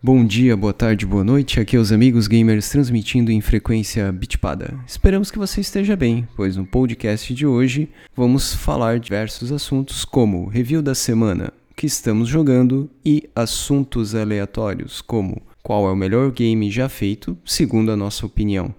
Bom 0.00 0.24
dia, 0.24 0.56
boa 0.56 0.72
tarde, 0.72 1.04
boa 1.04 1.24
noite. 1.24 1.58
Aqui 1.58 1.74
é 1.74 1.78
os 1.78 1.90
amigos 1.90 2.28
gamers 2.28 2.68
transmitindo 2.68 3.32
em 3.32 3.40
frequência 3.40 4.12
bitpada. 4.12 4.78
Esperamos 4.86 5.28
que 5.28 5.40
você 5.40 5.60
esteja 5.60 5.96
bem, 5.96 6.28
pois 6.36 6.56
no 6.56 6.64
podcast 6.64 7.34
de 7.34 7.44
hoje 7.44 7.88
vamos 8.14 8.54
falar 8.54 9.00
diversos 9.00 9.50
assuntos 9.50 10.04
como 10.04 10.46
review 10.46 10.80
da 10.80 10.94
semana, 10.94 11.52
que 11.74 11.84
estamos 11.84 12.28
jogando 12.28 12.88
e 13.04 13.28
assuntos 13.34 14.14
aleatórios 14.14 15.00
como 15.00 15.42
qual 15.64 15.88
é 15.88 15.90
o 15.90 15.96
melhor 15.96 16.30
game 16.30 16.70
já 16.70 16.88
feito, 16.88 17.36
segundo 17.44 17.90
a 17.90 17.96
nossa 17.96 18.24
opinião. 18.24 18.72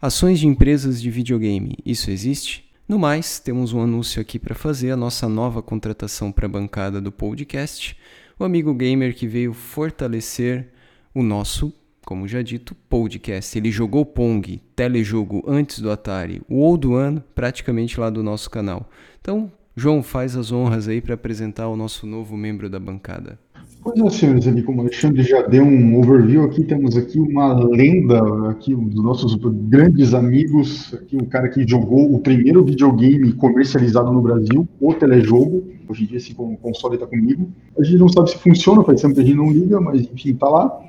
Ações 0.00 0.40
de 0.40 0.46
empresas 0.46 1.02
de 1.02 1.10
videogame, 1.10 1.76
isso 1.84 2.10
existe? 2.10 2.64
No 2.88 2.98
mais, 2.98 3.38
temos 3.38 3.74
um 3.74 3.82
anúncio 3.82 4.22
aqui 4.22 4.38
para 4.38 4.54
fazer, 4.54 4.90
a 4.90 4.96
nossa 4.96 5.28
nova 5.28 5.60
contratação 5.60 6.32
para 6.32 6.46
a 6.46 6.48
bancada 6.48 6.98
do 6.98 7.12
podcast 7.12 7.94
o 8.38 8.44
amigo 8.44 8.74
gamer 8.74 9.14
que 9.14 9.26
veio 9.26 9.52
fortalecer 9.52 10.68
o 11.14 11.22
nosso, 11.22 11.72
como 12.04 12.26
já 12.26 12.42
dito, 12.42 12.74
podcast. 12.88 13.56
Ele 13.56 13.70
jogou 13.70 14.04
Pong, 14.04 14.60
telejogo 14.74 15.42
antes 15.46 15.80
do 15.80 15.90
Atari, 15.90 16.42
o 16.48 16.60
Old 16.60 16.86
One, 16.86 17.22
praticamente 17.34 17.98
lá 18.00 18.10
do 18.10 18.22
nosso 18.22 18.50
canal. 18.50 18.90
Então, 19.20 19.52
João, 19.76 20.02
faz 20.02 20.36
as 20.36 20.52
honras 20.52 20.88
aí 20.88 21.00
para 21.00 21.14
apresentar 21.14 21.68
o 21.68 21.76
nosso 21.76 22.06
novo 22.06 22.36
membro 22.36 22.68
da 22.68 22.78
bancada. 22.78 23.38
Pois 23.84 23.98
é, 23.98 24.10
senhores, 24.10 24.46
ali 24.46 24.62
como 24.62 24.78
o 24.78 24.80
Alexandre 24.82 25.24
já 25.24 25.42
deu 25.42 25.64
um 25.64 25.98
overview 25.98 26.44
aqui, 26.44 26.62
temos 26.62 26.96
aqui 26.96 27.18
uma 27.18 27.52
lenda 27.52 28.50
aqui 28.50 28.72
um 28.76 28.86
dos 28.86 29.02
nossos 29.02 29.34
grandes 29.34 30.14
amigos, 30.14 30.94
aqui 30.94 31.16
um 31.16 31.24
cara 31.24 31.48
que 31.48 31.66
jogou 31.66 32.14
o 32.14 32.20
primeiro 32.20 32.64
videogame 32.64 33.32
comercializado 33.32 34.12
no 34.12 34.22
Brasil, 34.22 34.68
o 34.80 34.94
telejogo. 34.94 35.64
Hoje 35.88 36.04
em 36.04 36.06
dia 36.06 36.18
esse 36.18 36.32
console 36.32 36.94
está 36.94 37.08
comigo. 37.08 37.50
A 37.76 37.82
gente 37.82 37.98
não 37.98 38.08
sabe 38.08 38.30
se 38.30 38.38
funciona, 38.38 38.84
faz 38.84 39.02
tempo 39.02 39.14
que 39.14 39.20
a 39.20 39.24
gente 39.24 39.36
não 39.36 39.50
liga, 39.50 39.80
mas 39.80 40.02
enfim, 40.02 40.30
está 40.30 40.48
lá. 40.48 40.80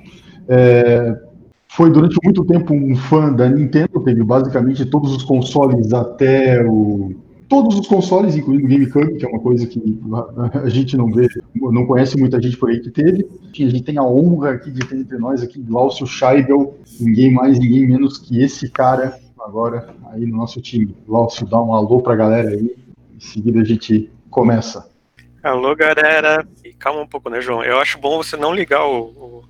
É, 0.47 1.19
foi 1.69 1.91
durante 1.91 2.15
muito 2.23 2.45
tempo 2.45 2.75
um 2.75 2.95
fã 2.95 3.33
da 3.33 3.49
Nintendo, 3.49 4.01
teve 4.05 4.23
basicamente 4.23 4.85
todos 4.85 5.15
os 5.15 5.23
consoles 5.23 5.91
até 5.93 6.63
o 6.63 7.15
todos 7.47 7.79
os 7.79 7.87
consoles, 7.87 8.35
incluindo 8.35 8.65
o 8.65 8.69
GameCube, 8.69 9.17
que 9.17 9.25
é 9.25 9.29
uma 9.29 9.39
coisa 9.39 9.65
que 9.67 9.81
a 10.53 10.69
gente 10.69 10.97
não 10.97 11.11
vê, 11.11 11.27
não 11.55 11.85
conhece 11.85 12.17
muita 12.17 12.41
gente 12.41 12.57
por 12.57 12.69
aí 12.69 12.79
que 12.79 12.89
teve. 12.89 13.27
A 13.51 13.69
gente 13.69 13.83
tem 13.83 13.97
a 13.97 14.03
honra 14.03 14.51
aqui 14.51 14.71
de 14.71 14.85
ter 14.85 14.97
entre 14.97 15.17
nós 15.17 15.41
aqui 15.41 15.59
Glaucio 15.59 16.05
Scheibel, 16.07 16.77
ninguém 16.99 17.31
mais, 17.31 17.59
ninguém 17.59 17.87
menos 17.87 18.17
que 18.17 18.41
esse 18.41 18.69
cara 18.69 19.19
agora 19.39 19.93
aí 20.11 20.25
no 20.25 20.37
nosso 20.37 20.61
time. 20.61 20.95
Glaucio, 21.07 21.45
dá 21.45 21.61
um 21.61 21.73
alô 21.73 22.01
pra 22.01 22.15
galera 22.15 22.49
aí, 22.49 22.75
em 23.15 23.19
seguida 23.19 23.61
a 23.61 23.65
gente 23.65 24.09
começa. 24.29 24.89
Alô, 25.43 25.75
galera. 25.75 26.47
E 26.63 26.73
calma 26.73 27.01
um 27.01 27.07
pouco, 27.07 27.29
né, 27.29 27.41
João? 27.41 27.63
Eu 27.63 27.77
acho 27.79 27.99
bom 27.99 28.17
você 28.17 28.37
não 28.37 28.53
ligar 28.53 28.85
o, 28.85 29.03
o, 29.03 29.43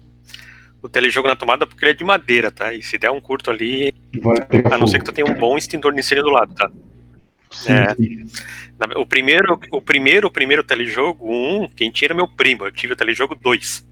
o 0.81 0.89
telejogo 0.89 1.28
na 1.28 1.35
tomada 1.35 1.67
porque 1.67 1.85
ele 1.85 1.91
é 1.91 1.95
de 1.95 2.03
madeira, 2.03 2.52
tá? 2.52 2.73
E 2.73 2.81
se 2.81 2.97
der 2.97 3.11
um 3.11 3.22
curto 3.22 3.52
ali, 3.52 3.94
a 4.72 4.78
não 4.78 4.88
ser 4.88 5.00
que 5.00 5.05
tu 5.05 5.13
tenha 5.13 5.30
um 5.30 5.35
bom 5.35 5.55
extintor 5.55 5.94
de 5.94 6.00
incêndio 6.00 6.23
do 6.23 6.31
lado, 6.31 6.53
tá? 6.55 6.69
É, 7.67 8.97
o 8.97 9.05
primeiro, 9.05 9.59
o 9.71 9.81
primeiro, 9.81 10.27
o 10.27 10.31
primeiro 10.31 10.63
telejogo, 10.63 11.31
um, 11.31 11.67
quem 11.69 11.91
tinha 11.91 12.07
era 12.07 12.13
meu 12.13 12.27
primo, 12.27 12.65
eu 12.65 12.71
tive 12.71 12.93
o 12.93 12.95
telejogo 12.95 13.35
2. 13.35 13.87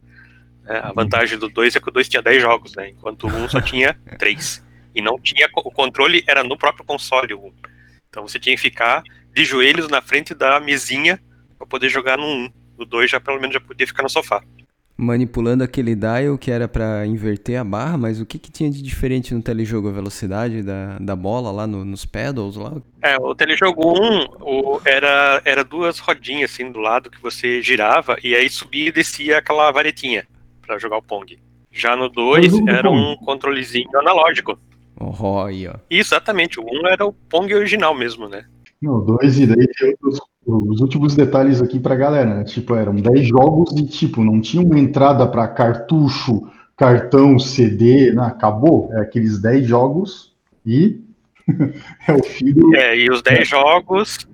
É, 0.67 0.77
a 0.77 0.91
vantagem 0.91 1.37
do 1.37 1.49
2 1.49 1.75
é 1.75 1.79
que 1.79 1.89
o 1.89 1.91
2 1.91 2.07
tinha 2.07 2.21
10 2.21 2.41
jogos, 2.41 2.75
né? 2.75 2.89
Enquanto 2.89 3.25
o 3.25 3.29
1 3.29 3.43
um 3.43 3.49
só 3.49 3.61
tinha 3.61 3.93
3. 4.17 4.63
E 4.93 5.01
não 5.01 5.19
tinha. 5.19 5.47
O 5.55 5.71
controle 5.71 6.23
era 6.27 6.43
no 6.43 6.57
próprio 6.57 6.85
console, 6.85 7.33
1. 7.33 7.53
Então 8.09 8.27
você 8.27 8.39
tinha 8.39 8.55
que 8.55 8.61
ficar 8.61 9.03
de 9.33 9.45
joelhos 9.45 9.87
na 9.87 10.01
frente 10.01 10.33
da 10.33 10.59
mesinha 10.59 11.19
para 11.57 11.65
poder 11.65 11.89
jogar 11.89 12.17
no 12.17 12.25
1. 12.25 12.53
No 12.77 12.85
2 12.85 13.09
já 13.09 13.19
pelo 13.19 13.39
menos 13.39 13.53
já 13.53 13.61
podia 13.61 13.87
ficar 13.87 14.03
no 14.03 14.09
sofá 14.09 14.43
manipulando 15.01 15.63
aquele 15.63 15.95
dial 15.95 16.37
que 16.37 16.51
era 16.51 16.67
para 16.67 17.05
inverter 17.07 17.59
a 17.59 17.63
barra, 17.63 17.97
mas 17.97 18.21
o 18.21 18.25
que, 18.25 18.37
que 18.37 18.51
tinha 18.51 18.69
de 18.69 18.83
diferente 18.83 19.33
no 19.33 19.41
telejogo? 19.41 19.89
A 19.89 19.91
velocidade 19.91 20.61
da, 20.61 20.99
da 20.99 21.15
bola 21.15 21.51
lá 21.51 21.65
no, 21.65 21.83
nos 21.83 22.05
pedals 22.05 22.55
lá? 22.55 22.75
É, 23.01 23.17
o 23.17 23.33
telejogo 23.33 23.81
1 23.81 24.25
o, 24.39 24.81
era, 24.85 25.41
era 25.43 25.63
duas 25.63 25.97
rodinhas 25.97 26.51
assim 26.51 26.71
do 26.71 26.79
lado 26.79 27.09
que 27.09 27.19
você 27.19 27.63
girava 27.63 28.15
e 28.23 28.35
aí 28.35 28.47
subia 28.47 28.89
e 28.89 28.91
descia 28.91 29.39
aquela 29.39 29.71
varetinha 29.71 30.27
para 30.61 30.77
jogar 30.77 30.97
o 30.97 31.01
Pong. 31.01 31.39
Já 31.71 31.95
no 31.95 32.07
2 32.07 32.67
era 32.67 32.89
um 32.89 33.15
controlezinho 33.17 33.89
analógico. 33.97 34.59
Oh, 34.99 35.41
aí, 35.41 35.67
ó. 35.67 35.73
Isso, 35.89 36.13
exatamente. 36.13 36.59
O 36.59 36.63
1 36.63 36.65
um 36.67 36.87
era 36.87 37.05
o 37.05 37.11
Pong 37.11 37.51
original 37.55 37.95
mesmo, 37.95 38.29
né? 38.29 38.45
No 38.79 39.01
2 39.01 39.39
e 39.39 39.47
daí 39.47 39.67
tem 39.67 39.89
outros 39.89 40.19
os 40.45 40.81
últimos 40.81 41.15
detalhes 41.15 41.61
aqui 41.61 41.79
pra 41.79 41.95
galera, 41.95 42.35
né? 42.35 42.43
Tipo, 42.43 42.75
eram 42.75 42.95
10 42.95 43.27
jogos 43.27 43.71
e, 43.77 43.85
tipo, 43.85 44.23
não 44.23 44.41
tinha 44.41 44.63
uma 44.63 44.79
entrada 44.79 45.27
para 45.27 45.47
cartucho, 45.47 46.47
cartão, 46.75 47.37
CD, 47.37 48.11
né? 48.11 48.23
acabou. 48.23 48.89
É 48.93 49.01
aqueles 49.01 49.39
10 49.39 49.67
jogos 49.67 50.33
e 50.65 50.99
é 52.07 52.13
o 52.13 52.23
filho. 52.23 52.75
É, 52.75 52.97
e 52.97 53.09
os 53.09 53.21
10 53.21 53.39
é. 53.39 53.45
jogos. 53.45 54.27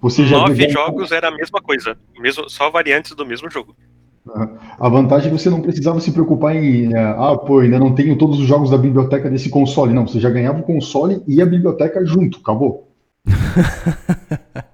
Você 0.00 0.24
já 0.24 0.38
9 0.38 0.68
jogos 0.70 1.12
era 1.12 1.28
a 1.28 1.30
mesma 1.30 1.60
coisa, 1.60 1.96
mesmo, 2.18 2.48
só 2.48 2.70
variantes 2.70 3.14
do 3.14 3.26
mesmo 3.26 3.50
jogo. 3.50 3.74
A 4.78 4.88
vantagem 4.88 5.28
é 5.28 5.34
que 5.34 5.40
você 5.40 5.48
não 5.48 5.62
precisava 5.62 6.00
se 6.00 6.12
preocupar 6.12 6.54
em, 6.54 6.94
é, 6.94 7.00
ah, 7.00 7.36
pô, 7.36 7.60
ainda 7.60 7.78
não 7.78 7.94
tenho 7.94 8.18
todos 8.18 8.38
os 8.38 8.46
jogos 8.46 8.70
da 8.70 8.76
biblioteca 8.76 9.30
desse 9.30 9.48
console. 9.48 9.94
Não, 9.94 10.06
você 10.06 10.20
já 10.20 10.28
ganhava 10.28 10.60
o 10.60 10.64
console 10.64 11.22
e 11.26 11.40
a 11.40 11.46
biblioteca 11.46 12.04
junto, 12.04 12.38
acabou. 12.38 12.92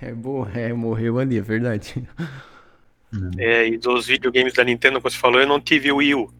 é 0.00 0.12
bom, 0.12 0.46
é, 0.54 0.72
morreu 0.72 1.18
ali, 1.18 1.38
é 1.38 1.42
verdade. 1.42 2.02
É, 3.38 3.66
e 3.66 3.76
dos 3.76 4.06
videogames 4.06 4.54
da 4.54 4.62
Nintendo 4.64 4.98
que 4.98 5.10
você 5.10 5.16
falou, 5.16 5.40
eu 5.40 5.46
não 5.46 5.60
tive 5.60 5.90
o 5.90 5.96
Wii 5.96 6.14
U. 6.14 6.32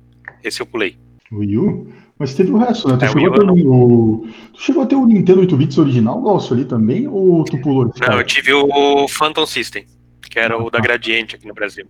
Esse 0.43 0.63
eu 0.63 0.67
pulei. 0.67 0.97
O 1.31 1.39
Wii 1.39 1.59
U? 1.59 1.93
Mas 2.19 2.35
teve 2.35 2.53
o 2.53 2.59
resto, 2.59 2.87
né? 2.87 2.97
Tu, 2.99 3.05
é, 3.07 3.09
chegou, 3.09 3.29
a 3.29 3.39
ter 3.39 3.67
o... 3.67 4.29
tu 4.53 4.61
chegou 4.61 4.83
a 4.83 4.87
ter 4.87 4.95
o 4.95 5.07
Nintendo 5.07 5.41
8 5.41 5.57
bits 5.57 5.79
original, 5.79 6.23
Galso, 6.23 6.53
ali 6.53 6.65
também? 6.65 7.09
Ou 7.09 7.45
tu 7.45 7.59
pulou? 7.59 7.87
Não, 7.87 7.93
cara? 7.93 8.17
eu 8.17 8.25
tive 8.25 8.53
o 8.53 9.09
Phantom 9.09 9.47
System, 9.47 9.87
que 10.31 10.39
era 10.39 10.55
ah, 10.55 10.63
o 10.63 10.71
da 10.71 10.79
tá. 10.79 10.85
Gradiente 10.85 11.35
aqui 11.35 11.47
no 11.47 11.55
Brasil. 11.55 11.87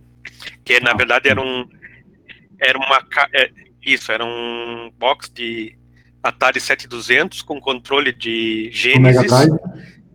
Que 0.63 0.79
na 0.79 0.91
ah, 0.91 0.95
verdade 0.95 1.27
era 1.27 1.41
um. 1.41 1.67
Era 2.59 2.77
uma. 2.77 3.05
É, 3.35 3.51
isso, 3.85 4.11
era 4.11 4.23
um 4.23 4.89
box 4.97 5.29
de 5.29 5.77
Atari 6.23 6.61
7200 6.61 7.41
com 7.41 7.59
controle 7.59 8.13
de 8.13 8.69
Genesis. 8.71 9.31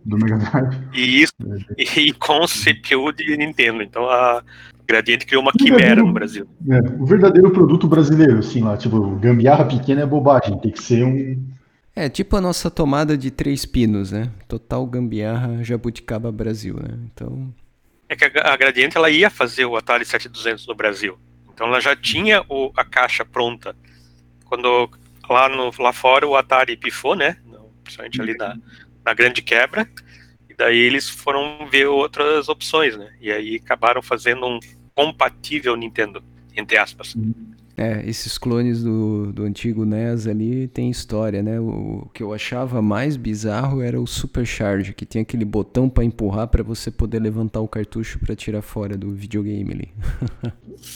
Do 0.07 0.17
Mega 0.17 0.37
Drive. 0.37 0.87
E, 0.93 1.21
isso, 1.21 1.33
e 1.77 2.13
com 2.13 2.45
CPU 2.47 3.11
de 3.11 3.35
Nintendo. 3.35 3.83
Então 3.83 4.09
a 4.09 4.41
Gradiente 4.87 5.25
criou 5.25 5.41
uma 5.41 5.51
quimera 5.51 6.01
no 6.01 6.13
Brasil. 6.13 6.47
É, 6.69 6.79
o 6.97 7.05
verdadeiro 7.05 7.51
produto 7.51 7.89
brasileiro, 7.89 8.39
assim, 8.39 8.63
lá, 8.63 8.77
tipo, 8.77 9.17
gambiarra 9.17 9.65
pequena 9.65 10.03
é 10.03 10.05
bobagem, 10.05 10.57
tem 10.59 10.71
que 10.71 10.81
ser 10.81 11.03
um. 11.03 11.45
É, 11.93 12.07
tipo 12.07 12.37
a 12.37 12.41
nossa 12.41 12.71
tomada 12.71 13.17
de 13.17 13.29
três 13.29 13.65
pinos, 13.65 14.13
né? 14.13 14.31
Total 14.47 14.85
gambiarra 14.85 15.61
Jabuticaba 15.61 16.31
Brasil, 16.31 16.75
né? 16.75 16.97
Então. 17.11 17.53
É 18.07 18.15
que 18.15 18.23
a, 18.23 18.53
a 18.53 18.55
Gradiente 18.55 18.95
ela 18.95 19.09
ia 19.09 19.29
fazer 19.29 19.65
o 19.65 19.75
Atari 19.75 20.05
7200 20.05 20.65
no 20.67 20.75
Brasil. 20.75 21.19
Então 21.53 21.67
ela 21.67 21.81
já 21.81 21.95
tinha 21.95 22.45
o, 22.47 22.71
a 22.77 22.85
caixa 22.85 23.25
pronta. 23.25 23.75
Quando 24.45 24.89
lá, 25.29 25.49
no, 25.49 25.69
lá 25.79 25.91
fora 25.91 26.25
o 26.25 26.37
Atari 26.37 26.77
pifou, 26.77 27.13
né? 27.13 27.35
Principalmente 27.83 28.21
ali 28.21 28.37
na, 28.37 28.55
na 29.07 29.13
grande 29.13 29.41
quebra. 29.41 29.87
E 30.49 30.53
daí 30.53 30.77
eles 30.77 31.09
foram 31.09 31.65
ver 31.71 31.87
outras 31.87 32.49
opções, 32.49 32.97
né? 32.97 33.09
E 33.21 33.31
aí 33.31 33.55
acabaram 33.55 34.01
fazendo 34.01 34.45
um 34.45 34.59
compatível 34.93 35.77
Nintendo, 35.77 36.21
entre 36.55 36.77
aspas. 36.77 37.15
É, 37.77 38.03
esses 38.09 38.39
clones 38.39 38.83
do, 38.83 39.31
do 39.31 39.43
antigo 39.43 39.85
NES 39.85 40.25
ali 40.25 40.67
tem 40.67 40.89
história, 40.89 41.43
né? 41.43 41.59
O, 41.59 42.05
o 42.05 42.09
que 42.11 42.23
eu 42.23 42.33
achava 42.33 42.81
mais 42.81 43.15
bizarro 43.15 43.81
era 43.81 44.01
o 44.01 44.07
Supercharge, 44.07 44.93
que 44.93 45.05
tinha 45.05 45.21
aquele 45.21 45.45
botão 45.45 45.87
para 45.87 46.03
empurrar 46.03 46.47
para 46.47 46.63
você 46.63 46.89
poder 46.89 47.19
levantar 47.19 47.61
o 47.61 47.67
cartucho 47.67 48.19
para 48.19 48.35
tirar 48.35 48.63
fora 48.63 48.97
do 48.97 49.11
videogame 49.11 49.71
ali. 49.71 49.89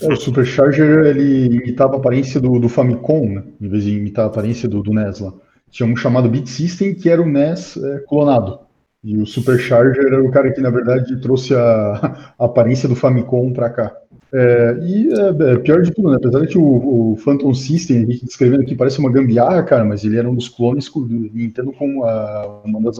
é, 0.01 0.11
o 0.11 0.15
Supercharger 0.17 1.05
ele 1.05 1.55
imitava 1.55 1.93
a 1.93 1.97
aparência 1.97 2.41
do, 2.41 2.59
do 2.59 2.67
Famicom, 2.67 3.29
né? 3.29 3.43
Em 3.61 3.69
vez 3.69 3.83
de 3.83 3.91
imitar 3.91 4.25
a 4.25 4.27
aparência 4.27 4.67
do, 4.67 4.81
do 4.81 4.91
NES 4.91 5.19
lá. 5.19 5.33
Tinha 5.71 5.87
um 5.87 5.95
chamado 5.95 6.29
Beat 6.29 6.47
System 6.47 6.93
que 6.93 7.09
era 7.09 7.21
o 7.21 7.25
NES 7.27 7.77
é, 7.77 7.99
clonado. 8.07 8.59
E 9.03 9.17
o 9.17 9.25
Supercharger 9.25 10.05
era 10.05 10.23
o 10.23 10.29
cara 10.29 10.51
que, 10.51 10.61
na 10.61 10.69
verdade, 10.69 11.19
trouxe 11.21 11.55
a, 11.55 12.33
a 12.37 12.45
aparência 12.45 12.87
do 12.87 12.95
Famicom 12.95 13.51
para 13.51 13.69
cá. 13.69 13.95
É, 14.33 14.77
e 14.81 15.09
é, 15.11 15.53
é, 15.53 15.57
pior 15.57 15.81
de 15.81 15.91
tudo, 15.91 16.11
né? 16.11 16.17
Apesar 16.17 16.41
de 16.41 16.47
que 16.47 16.57
o, 16.57 17.11
o, 17.11 17.15
Phantom 17.17 17.53
System, 17.53 17.97
a 17.97 18.05
gente 18.05 18.25
descrevendo 18.25 18.61
aqui, 18.61 18.75
parece 18.75 18.99
uma 18.99 19.11
gambiarra, 19.11 19.63
cara, 19.63 19.83
mas 19.83 20.05
ele 20.05 20.17
era 20.17 20.29
um 20.29 20.35
dos 20.35 20.47
clones 20.47 20.87
do 20.89 21.07
Nintendo 21.07 21.73
com 21.73 22.03
a, 22.03 22.61
uma 22.63 22.79
das 22.81 22.97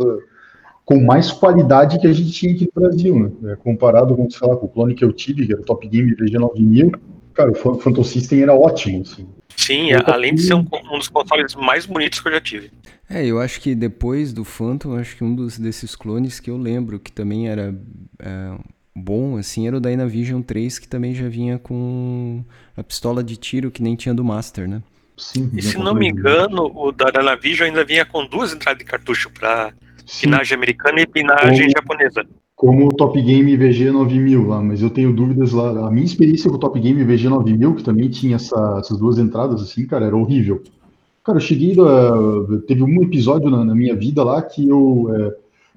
com 0.84 1.00
mais 1.00 1.32
qualidade 1.32 2.00
que 2.00 2.08
a 2.08 2.12
gente 2.12 2.32
tinha 2.32 2.54
aqui 2.54 2.68
no 2.74 2.82
Brasil, 2.82 3.20
né? 3.20 3.52
É, 3.52 3.56
comparado 3.56 4.16
com, 4.16 4.30
sei 4.30 4.48
lá, 4.48 4.58
com 4.58 4.66
o 4.66 4.70
clone 4.70 4.96
que 4.96 5.06
eu 5.06 5.14
tive, 5.14 5.46
que 5.46 5.54
era 5.54 5.62
o 5.62 5.66
Top 5.66 5.88
Game 5.88 6.14
VG9000, 6.16 7.00
cara, 7.34 7.52
o 7.52 7.56
Phantom 7.56 8.04
System 8.04 8.42
era 8.42 8.54
ótimo, 8.54 9.02
assim. 9.02 9.28
Sim, 9.58 9.90
além 10.06 10.36
de 10.36 10.44
ser 10.44 10.54
um, 10.54 10.66
um, 10.92 10.98
dos 10.98 11.08
consoles 11.08 11.56
mais 11.56 11.86
bonitos 11.86 12.20
que 12.20 12.28
eu 12.28 12.34
já 12.34 12.42
tive. 12.42 12.72
É, 13.10 13.26
eu 13.26 13.40
acho 13.40 13.60
que 13.60 13.76
depois 13.76 14.32
do 14.34 14.44
Phantom, 14.44 14.96
acho 14.96 15.16
que 15.16 15.24
um 15.24 15.36
dos 15.36 15.60
desses 15.60 15.96
clones 15.96 16.40
que 16.40 16.50
eu 16.50 16.58
lembro, 16.58 17.00
que 17.00 17.12
também 17.12 17.50
era 17.50 17.76
é, 18.20 18.58
bom, 18.96 19.38
assim, 19.38 19.68
era 19.68 19.78
o 19.78 19.82
Dynavision 19.82 20.42
3, 20.42 20.80
que 20.80 20.88
também 20.88 21.14
já 21.14 21.28
vinha 21.28 21.60
com 21.60 22.44
a 22.76 22.84
pistola 22.84 23.24
de 23.24 23.36
tiro 23.36 23.72
que 23.72 23.84
nem 23.84 23.96
tinha 23.96 24.14
do 24.14 24.24
Master, 24.24 24.68
né? 24.68 24.82
Sim. 25.18 25.52
E 25.54 25.62
se 25.62 25.78
não 25.78 25.94
me 25.94 26.08
engano, 26.10 26.72
o 26.74 26.92
da 26.92 27.12
Dynavision 27.12 27.68
ainda 27.68 27.84
vinha 27.84 28.06
com 28.06 28.26
duas 28.26 28.54
entradas 28.54 28.80
de 28.80 28.86
cartucho 28.86 29.30
para 29.30 29.74
pinagem 30.20 30.56
americana 30.56 31.02
e 31.02 31.06
pinagem 31.06 31.70
japonesa. 31.70 32.26
Como 32.62 32.86
o 32.86 32.94
Top 32.94 33.20
Game 33.20 33.58
VG 33.58 33.90
9000 33.90 34.48
lá, 34.48 34.62
mas 34.62 34.84
eu 34.84 34.92
tenho 34.92 35.12
dúvidas 35.12 35.52
lá. 35.52 35.88
A 35.88 35.90
minha 35.90 36.06
experiência 36.06 36.48
com 36.48 36.58
o 36.58 36.60
Top 36.60 36.80
Game 36.80 37.04
VG 37.04 37.28
9000, 37.28 37.74
que 37.74 37.84
também 37.84 38.08
tinha 38.08 38.36
essa, 38.36 38.78
essas 38.80 39.00
duas 39.00 39.18
entradas, 39.18 39.64
assim, 39.64 39.88
cara, 39.88 40.06
era 40.06 40.16
horrível. 40.16 40.62
Cara, 41.24 41.40
eu 41.40 41.42
cheguei. 41.42 41.74
Uh, 41.76 42.60
teve 42.68 42.84
um 42.84 43.02
episódio 43.02 43.50
na, 43.50 43.66
na, 43.66 43.74
minha 43.74 43.96
vida 43.96 44.24
lá 44.24 44.40
que 44.44 44.70
eu. 44.70 44.80
Uh, 44.80 45.34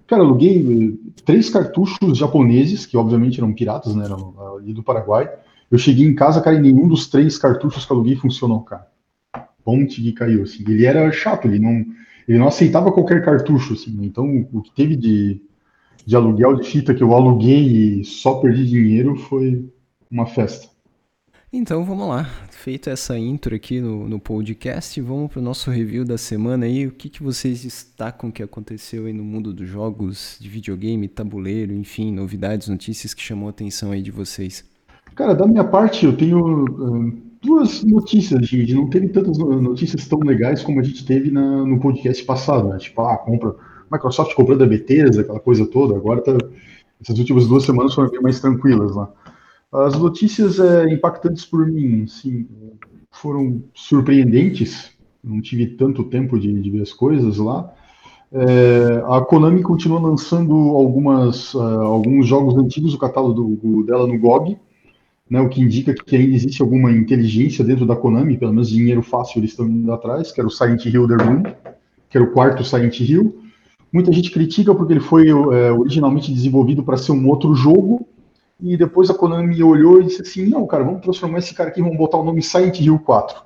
cara, 0.07 0.21
aluguei 0.21 0.63
uh, 0.63 0.99
três 1.25 1.49
cartuchos 1.49 2.19
japoneses, 2.19 2.85
que 2.85 2.99
obviamente 2.99 3.41
eram 3.41 3.55
piratas, 3.55 3.95
né? 3.95 4.05
Eram 4.05 4.35
ali 4.59 4.75
do 4.75 4.83
Paraguai. 4.83 5.31
Eu 5.71 5.79
cheguei 5.79 6.07
em 6.07 6.15
casa, 6.15 6.43
cara, 6.43 6.55
e 6.55 6.61
nenhum 6.61 6.87
dos 6.87 7.07
três 7.07 7.39
cartuchos 7.39 7.87
que 7.87 7.93
aluguei 7.95 8.15
funcionou, 8.17 8.61
cara. 8.61 8.87
Ponte 9.65 10.03
que 10.03 10.13
caiu, 10.13 10.43
assim. 10.43 10.63
Ele 10.69 10.85
era 10.85 11.11
chato, 11.13 11.47
ele 11.47 11.59
não, 11.59 11.83
ele 12.29 12.37
não 12.37 12.49
aceitava 12.49 12.93
qualquer 12.93 13.25
cartucho, 13.25 13.73
assim. 13.73 13.97
Então, 14.03 14.47
o 14.53 14.61
que 14.61 14.71
teve 14.71 14.97
de, 14.97 15.41
de 16.07 16.17
aluguel 16.17 16.57
de 16.57 16.69
fita 16.69 16.95
que 16.95 17.03
eu 17.03 17.15
aluguei 17.15 18.01
e 18.01 18.05
só 18.05 18.35
perdi 18.35 18.67
dinheiro 18.67 19.17
foi 19.17 19.69
uma 20.11 20.27
festa. 20.27 20.69
Então 21.57 21.85
vamos 21.85 22.09
lá, 22.09 22.25
feita 22.51 22.91
essa 22.91 23.17
intro 23.17 23.55
aqui 23.55 23.81
no, 23.81 24.09
no 24.09 24.19
podcast, 24.19 25.01
vamos 25.01 25.31
para 25.31 25.39
o 25.39 25.43
nosso 25.43 25.71
review 25.71 26.05
da 26.05 26.19
semana 26.19 26.67
aí. 26.67 26.85
O 26.85 26.91
que, 26.91 27.09
que 27.09 27.23
vocês 27.23 27.63
destacam 27.63 28.29
que 28.29 28.43
aconteceu 28.43 29.07
aí 29.07 29.13
no 29.13 29.23
mundo 29.23 29.53
dos 29.53 29.69
jogos, 29.69 30.37
de 30.41 30.49
videogame, 30.49 31.07
tabuleiro, 31.07 31.73
enfim, 31.73 32.13
novidades, 32.13 32.69
notícias 32.69 33.15
que 33.15 33.23
chamou 33.23 33.47
a 33.47 33.51
atenção 33.51 33.93
aí 33.93 34.03
de 34.03 34.11
vocês? 34.11 34.65
Cara, 35.15 35.33
da 35.33 35.47
minha 35.47 35.63
parte, 35.63 36.05
eu 36.05 36.17
tenho 36.17 36.65
uh, 36.65 37.13
duas 37.41 37.85
notícias, 37.85 38.49
gente. 38.49 38.75
Não 38.75 38.89
teve 38.89 39.09
tantas 39.11 39.39
notícias 39.39 40.09
tão 40.09 40.19
legais 40.19 40.63
como 40.63 40.81
a 40.81 40.83
gente 40.83 41.07
teve 41.07 41.31
na, 41.31 41.65
no 41.65 41.79
podcast 41.79 42.25
passado, 42.25 42.69
né? 42.69 42.79
Tipo, 42.79 43.03
ah, 43.03 43.17
compra. 43.19 43.55
Microsoft 43.91 44.35
comprando 44.35 44.65
a 44.65 44.67
Bethesda, 44.67 45.23
aquela 45.23 45.41
coisa 45.41 45.67
toda. 45.67 45.97
Agora 45.97 46.21
tá. 46.21 46.37
Essas 47.01 47.19
últimas 47.19 47.47
duas 47.47 47.65
semanas 47.65 47.95
foram 47.95 48.11
bem 48.11 48.21
mais 48.21 48.41
tranquilas 48.41 48.95
lá. 48.95 49.11
As 49.73 49.99
notícias 49.99 50.61
é, 50.61 50.89
impactantes 50.93 51.45
por 51.45 51.67
mim, 51.67 52.05
assim, 52.05 52.47
foram 53.11 53.63
surpreendentes. 53.75 54.93
Não 55.23 55.41
tive 55.41 55.67
tanto 55.67 56.05
tempo 56.05 56.39
de, 56.39 56.61
de 56.61 56.71
ver 56.71 56.83
as 56.83 56.93
coisas 56.93 57.39
lá. 57.39 57.73
É, 58.33 59.03
a 59.07 59.21
Konami 59.21 59.63
continua 59.63 60.01
lançando 60.01 60.53
algumas, 60.55 61.55
uh, 61.55 61.61
alguns 61.61 62.27
jogos 62.27 62.57
antigos 62.57 62.93
do 62.93 62.99
catálogo 62.99 63.85
dela 63.85 64.09
no 64.09 64.19
GOG, 64.19 64.59
né, 65.31 65.41
o 65.41 65.49
que 65.49 65.63
indica 65.63 65.95
que 65.95 66.17
ainda 66.17 66.35
existe 66.35 66.61
alguma 66.61 66.91
inteligência 66.91 67.65
dentro 67.65 67.87
da 67.87 67.95
Konami, 67.95 68.37
pelo 68.37 68.53
menos 68.53 68.69
dinheiro 68.69 69.03
fácil 69.03 69.39
eles 69.39 69.51
estão 69.51 69.67
indo 69.67 69.93
atrás, 69.93 70.33
que 70.33 70.41
era 70.41 70.49
o 70.49 70.51
Silent 70.51 70.85
Hill 70.85 71.07
The 71.07 71.25
Room, 71.25 71.43
que 72.11 72.19
era 72.19 72.25
o 72.25 72.33
quarto 72.33 72.65
Silent 72.65 72.99
Hill. 73.01 73.44
Muita 73.95 74.11
gente 74.11 74.33
critica 74.33 74.75
porque 74.75 74.93
ele 74.93 74.99
foi 74.99 75.29
é, 75.29 75.71
originalmente 75.71 76.35
desenvolvido 76.35 76.83
para 76.83 76.97
ser 76.97 77.13
um 77.13 77.29
outro 77.29 77.55
jogo, 77.55 78.05
e 78.61 78.77
depois 78.77 79.09
a 79.09 79.15
Konami 79.15 79.63
olhou 79.63 80.01
e 80.01 80.07
disse 80.07 80.21
assim, 80.21 80.49
não, 80.49 80.67
cara, 80.67 80.83
vamos 80.83 81.01
transformar 81.01 81.39
esse 81.39 81.55
cara 81.55 81.71
aqui, 81.71 81.81
vamos 81.81 81.97
botar 81.97 82.19
o 82.19 82.25
nome 82.25 82.43
Silent 82.43 82.81
Hill 82.81 82.99
4. 82.99 83.41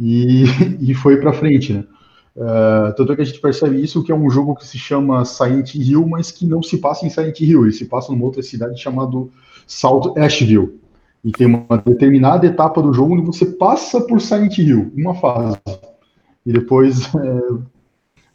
E, 0.00 0.44
e 0.80 0.94
foi 0.94 1.18
para 1.18 1.34
frente, 1.34 1.74
né? 1.74 1.84
Uh, 2.34 2.94
tanto 2.96 3.12
é 3.12 3.16
que 3.16 3.20
a 3.20 3.24
gente 3.26 3.38
percebe 3.38 3.78
isso, 3.78 4.02
que 4.02 4.10
é 4.10 4.14
um 4.14 4.30
jogo 4.30 4.54
que 4.54 4.66
se 4.66 4.78
chama 4.78 5.26
Silent 5.26 5.74
Hill, 5.74 6.06
mas 6.06 6.30
que 6.30 6.46
não 6.46 6.62
se 6.62 6.78
passa 6.78 7.04
em 7.04 7.10
Silent 7.10 7.38
Hill, 7.38 7.64
ele 7.64 7.72
se 7.74 7.84
passa 7.84 8.10
numa 8.10 8.24
outra 8.24 8.42
cidade 8.42 8.80
chamada 8.80 9.26
South 9.66 10.14
Asheville. 10.16 10.80
E 11.22 11.32
tem 11.32 11.46
uma 11.46 11.76
determinada 11.84 12.46
etapa 12.46 12.80
do 12.80 12.94
jogo 12.94 13.12
onde 13.12 13.26
você 13.26 13.44
passa 13.44 14.00
por 14.00 14.22
Silent 14.22 14.56
Hill, 14.56 14.90
uma 14.96 15.14
fase. 15.14 15.58
E 16.46 16.52
depois 16.52 17.12
é, 17.14 17.75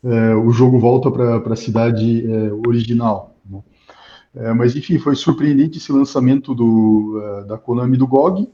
é, 0.04 0.36
o 0.36 0.52
jogo 0.52 0.80
volta 0.80 1.12
para 1.12 1.54
a 1.54 1.56
cidade 1.56 2.26
é, 2.26 2.52
original. 2.68 3.32
É, 4.36 4.54
mas 4.54 4.76
enfim, 4.76 4.98
foi 4.98 5.16
surpreendente 5.16 5.78
esse 5.78 5.92
lançamento 5.92 6.56
do, 6.56 7.20
uh, 7.20 7.48
da 7.48 7.58
Konami 7.58 7.98
do 7.98 8.08
GOG. 8.08 8.48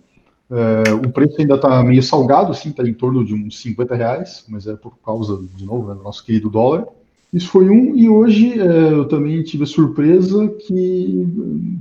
Uh, 0.50 1.06
o 1.06 1.12
preço 1.12 1.40
ainda 1.40 1.56
está 1.56 1.84
meio 1.84 2.02
salgado, 2.02 2.52
assim, 2.52 2.70
está 2.70 2.88
em 2.88 2.94
torno 2.94 3.24
de 3.24 3.34
uns 3.34 3.60
50 3.60 3.96
reais, 3.96 4.46
mas 4.48 4.66
é 4.66 4.76
por 4.76 4.98
causa, 5.06 5.40
de 5.56 5.66
novo, 5.66 5.90
né, 5.90 5.96
do 5.96 6.04
nosso 6.04 6.26
querido 6.26 6.50
dólar. 6.50 6.86
Isso 7.32 7.50
foi 7.50 7.70
um, 7.70 7.96
e 7.96 8.10
hoje 8.10 8.58
uh, 8.60 8.64
eu 8.64 9.06
também 9.08 9.44
tive 9.44 9.64
a 9.64 9.68
surpresa 9.68 10.48
que, 10.48 11.28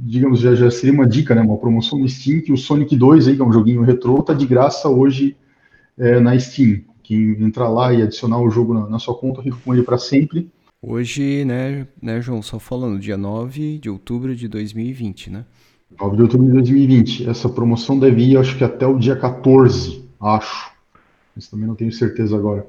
digamos, 0.05 0.41
já, 0.41 0.55
já 0.55 0.71
seria 0.71 0.93
uma 0.93 1.07
dica, 1.07 1.35
né, 1.35 1.41
uma 1.41 1.57
promoção 1.57 1.99
no 1.99 2.09
Steam, 2.09 2.43
que 2.43 2.53
o 2.53 2.57
Sonic 2.57 2.95
2, 2.95 3.29
aí, 3.29 3.37
que 3.37 3.41
é 3.41 3.45
um 3.45 3.53
joguinho 3.53 3.83
retrô, 3.83 4.19
está 4.19 4.35
de 4.35 4.47
graça 4.47 4.89
hoje 4.89 5.37
na 6.21 6.39
Steam. 6.39 6.83
Quem 7.07 7.41
entrar 7.41 7.69
lá 7.69 7.95
e 7.95 8.03
adicionar 8.03 8.41
o 8.41 8.51
jogo 8.51 8.75
na, 8.75 8.89
na 8.89 8.99
sua 8.99 9.15
conta, 9.15 9.41
fica 9.41 9.57
com 9.65 9.73
ele 9.73 9.85
para 9.85 9.97
sempre. 9.97 10.51
Hoje, 10.83 11.45
né, 11.45 11.87
né, 12.03 12.21
João, 12.21 12.43
só 12.43 12.59
falando, 12.59 12.99
dia 12.99 13.17
9 13.17 13.79
de 13.79 13.89
outubro 13.89 14.35
de 14.35 14.49
2020, 14.49 15.31
né? 15.31 15.45
9 16.01 16.17
de 16.17 16.23
outubro 16.23 16.47
de 16.49 16.53
2020. 16.55 17.29
Essa 17.29 17.49
promoção 17.49 17.97
deve 17.97 18.23
ir, 18.23 18.37
acho 18.37 18.59
que 18.59 18.65
até 18.65 18.85
o 18.89 18.99
dia 18.99 19.15
14, 19.15 20.05
acho. 20.21 20.73
Mas 21.35 21.47
também 21.47 21.69
não 21.69 21.77
tenho 21.77 21.93
certeza 21.93 22.37
agora. 22.37 22.67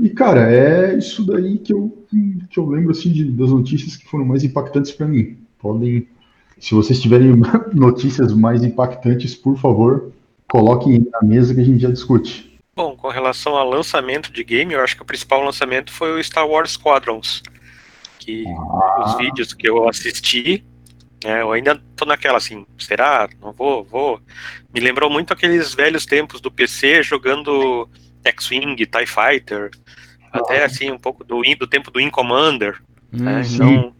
E, 0.00 0.10
cara, 0.10 0.52
é 0.52 0.98
isso 0.98 1.24
daí 1.24 1.58
que 1.58 1.72
eu, 1.72 2.04
que 2.50 2.58
eu 2.58 2.68
lembro, 2.68 2.90
assim, 2.90 3.12
de, 3.12 3.30
das 3.30 3.50
notícias 3.50 3.96
que 3.96 4.08
foram 4.08 4.24
mais 4.24 4.42
impactantes 4.42 4.90
para 4.90 5.06
mim. 5.06 5.36
Podem, 5.60 6.08
se 6.58 6.74
vocês 6.74 7.00
tiverem 7.00 7.32
notícias 7.72 8.34
mais 8.34 8.64
impactantes, 8.64 9.36
por 9.36 9.56
favor, 9.56 10.10
coloquem 10.50 11.06
na 11.12 11.22
mesa 11.22 11.54
que 11.54 11.60
a 11.60 11.64
gente 11.64 11.80
já 11.82 11.90
discute. 11.90 12.51
Bom, 12.74 12.96
com 12.96 13.08
relação 13.08 13.54
ao 13.54 13.68
lançamento 13.68 14.32
de 14.32 14.42
game, 14.42 14.72
eu 14.72 14.80
acho 14.80 14.96
que 14.96 15.02
o 15.02 15.06
principal 15.06 15.42
lançamento 15.42 15.92
foi 15.92 16.18
o 16.18 16.24
Star 16.24 16.46
Wars 16.48 16.72
Squadrons. 16.72 17.42
Que 18.18 18.44
ah. 18.46 19.04
os 19.04 19.18
vídeos 19.18 19.52
que 19.52 19.68
eu 19.68 19.86
assisti, 19.86 20.64
é, 21.22 21.42
eu 21.42 21.52
ainda 21.52 21.82
tô 21.94 22.06
naquela 22.06 22.38
assim, 22.38 22.66
será? 22.78 23.28
Não 23.42 23.52
vou, 23.52 23.84
vou. 23.84 24.20
Me 24.72 24.80
lembrou 24.80 25.10
muito 25.10 25.34
aqueles 25.34 25.74
velhos 25.74 26.06
tempos 26.06 26.40
do 26.40 26.50
PC 26.50 27.02
jogando 27.02 27.86
X-Wing, 28.24 28.76
TIE 28.76 29.06
Fighter, 29.06 29.70
ah. 30.32 30.38
até 30.38 30.64
assim, 30.64 30.90
um 30.90 30.98
pouco 30.98 31.22
do, 31.24 31.42
do 31.42 31.66
tempo 31.66 31.90
do 31.90 32.00
In 32.00 32.08
Commander. 32.08 32.82
Né? 33.12 33.18
Uhum. 33.18 33.24
Né? 33.24 33.42
Então, 33.52 33.96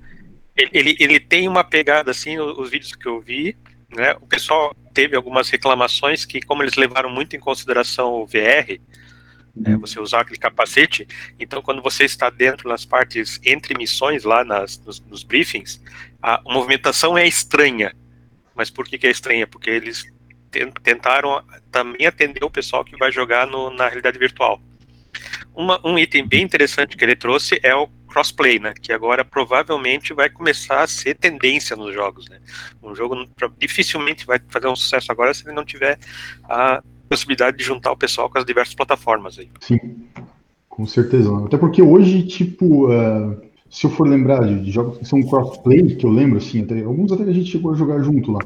ele, 0.57 0.71
ele, 0.73 0.97
ele, 0.99 1.21
tem 1.21 1.47
uma 1.47 1.63
pegada 1.63 2.11
assim, 2.11 2.39
os, 2.39 2.57
os 2.57 2.71
vídeos 2.71 2.95
que 2.95 3.07
eu 3.07 3.21
vi, 3.21 3.55
né? 3.95 4.15
O 4.15 4.27
pessoal 4.27 4.75
teve 4.93 5.17
algumas 5.17 5.49
reclamações 5.49 6.25
que, 6.25 6.41
como 6.41 6.63
eles 6.63 6.75
levaram 6.75 7.11
muito 7.11 7.35
em 7.37 7.41
consideração 7.41 8.15
o 8.15 8.27
VR, 8.27 8.81
né, 9.55 9.75
uhum. 9.75 9.81
você 9.81 10.01
usar 10.01 10.21
aquele 10.21 10.39
capacete, 10.39 11.07
então 11.39 11.61
quando 11.61 11.83
você 11.83 12.05
está 12.05 12.31
dentro 12.31 12.69
nas 12.69 12.85
partes 12.85 13.41
entre 13.45 13.77
missões, 13.77 14.25
lá 14.25 14.45
nas, 14.45 14.79
nos, 14.79 15.01
nos 15.01 15.23
briefings, 15.23 15.83
a 16.23 16.41
movimentação 16.45 17.17
é 17.17 17.27
estranha. 17.27 17.95
Mas 18.55 18.71
por 18.71 18.87
que, 18.87 18.99
que 18.99 19.07
é 19.07 19.11
estranha? 19.11 19.47
Porque 19.47 19.71
eles 19.71 20.05
tentaram 20.83 21.43
também 21.71 22.07
atender 22.07 22.45
o 22.45 22.51
pessoal 22.51 22.85
que 22.85 22.97
vai 22.97 23.11
jogar 23.11 23.47
no, 23.47 23.71
na 23.71 23.87
realidade 23.87 24.19
virtual. 24.19 24.61
Uma, 25.55 25.81
um 25.85 25.99
item 25.99 26.27
bem 26.27 26.43
interessante 26.43 26.97
que 26.97 27.05
ele 27.05 27.17
trouxe 27.17 27.59
é 27.63 27.75
o 27.75 27.89
crossplay, 28.13 28.59
né? 28.59 28.75
Que 28.81 28.93
agora 28.93 29.25
provavelmente 29.25 30.13
vai 30.13 30.29
começar 30.29 30.83
a 30.83 30.87
ser 30.87 31.15
tendência 31.15 31.75
nos 31.75 31.95
jogos, 31.95 32.29
né? 32.29 32.39
Um 32.83 32.95
jogo 32.95 33.27
dificilmente 33.59 34.27
vai 34.27 34.39
fazer 34.49 34.69
um 34.69 34.77
sucesso 34.77 35.11
agora 35.11 35.33
se 35.33 35.45
ele 35.47 35.55
não 35.55 35.65
tiver 35.65 35.99
a 36.45 36.83
possibilidade 37.09 37.57
de 37.57 37.65
juntar 37.65 37.93
o 37.93 37.97
pessoal 37.97 38.29
com 38.29 38.39
as 38.39 38.45
diversas 38.45 38.75
plataformas 38.75 39.39
aí. 39.39 39.49
Sim, 39.61 39.79
com 40.69 40.87
certeza. 40.87 41.31
Até 41.45 41.57
porque 41.57 41.83
hoje, 41.83 42.23
tipo, 42.25 42.91
uh, 42.91 43.41
se 43.71 43.87
eu 43.87 43.91
for 43.91 44.07
lembrar 44.07 44.47
de, 44.47 44.71
jogos 44.71 44.99
que 44.99 45.05
são 45.07 45.23
crossplay, 45.23 45.97
que 45.97 46.05
eu 46.05 46.11
lembro, 46.11 46.39
assim, 46.39 46.63
até, 46.63 46.83
alguns 46.83 47.11
até 47.13 47.25
que 47.25 47.31
a 47.31 47.35
gente 47.35 47.51
chegou 47.51 47.73
a 47.73 47.77
jogar 47.77 48.03
junto 48.03 48.33
lá. 48.33 48.41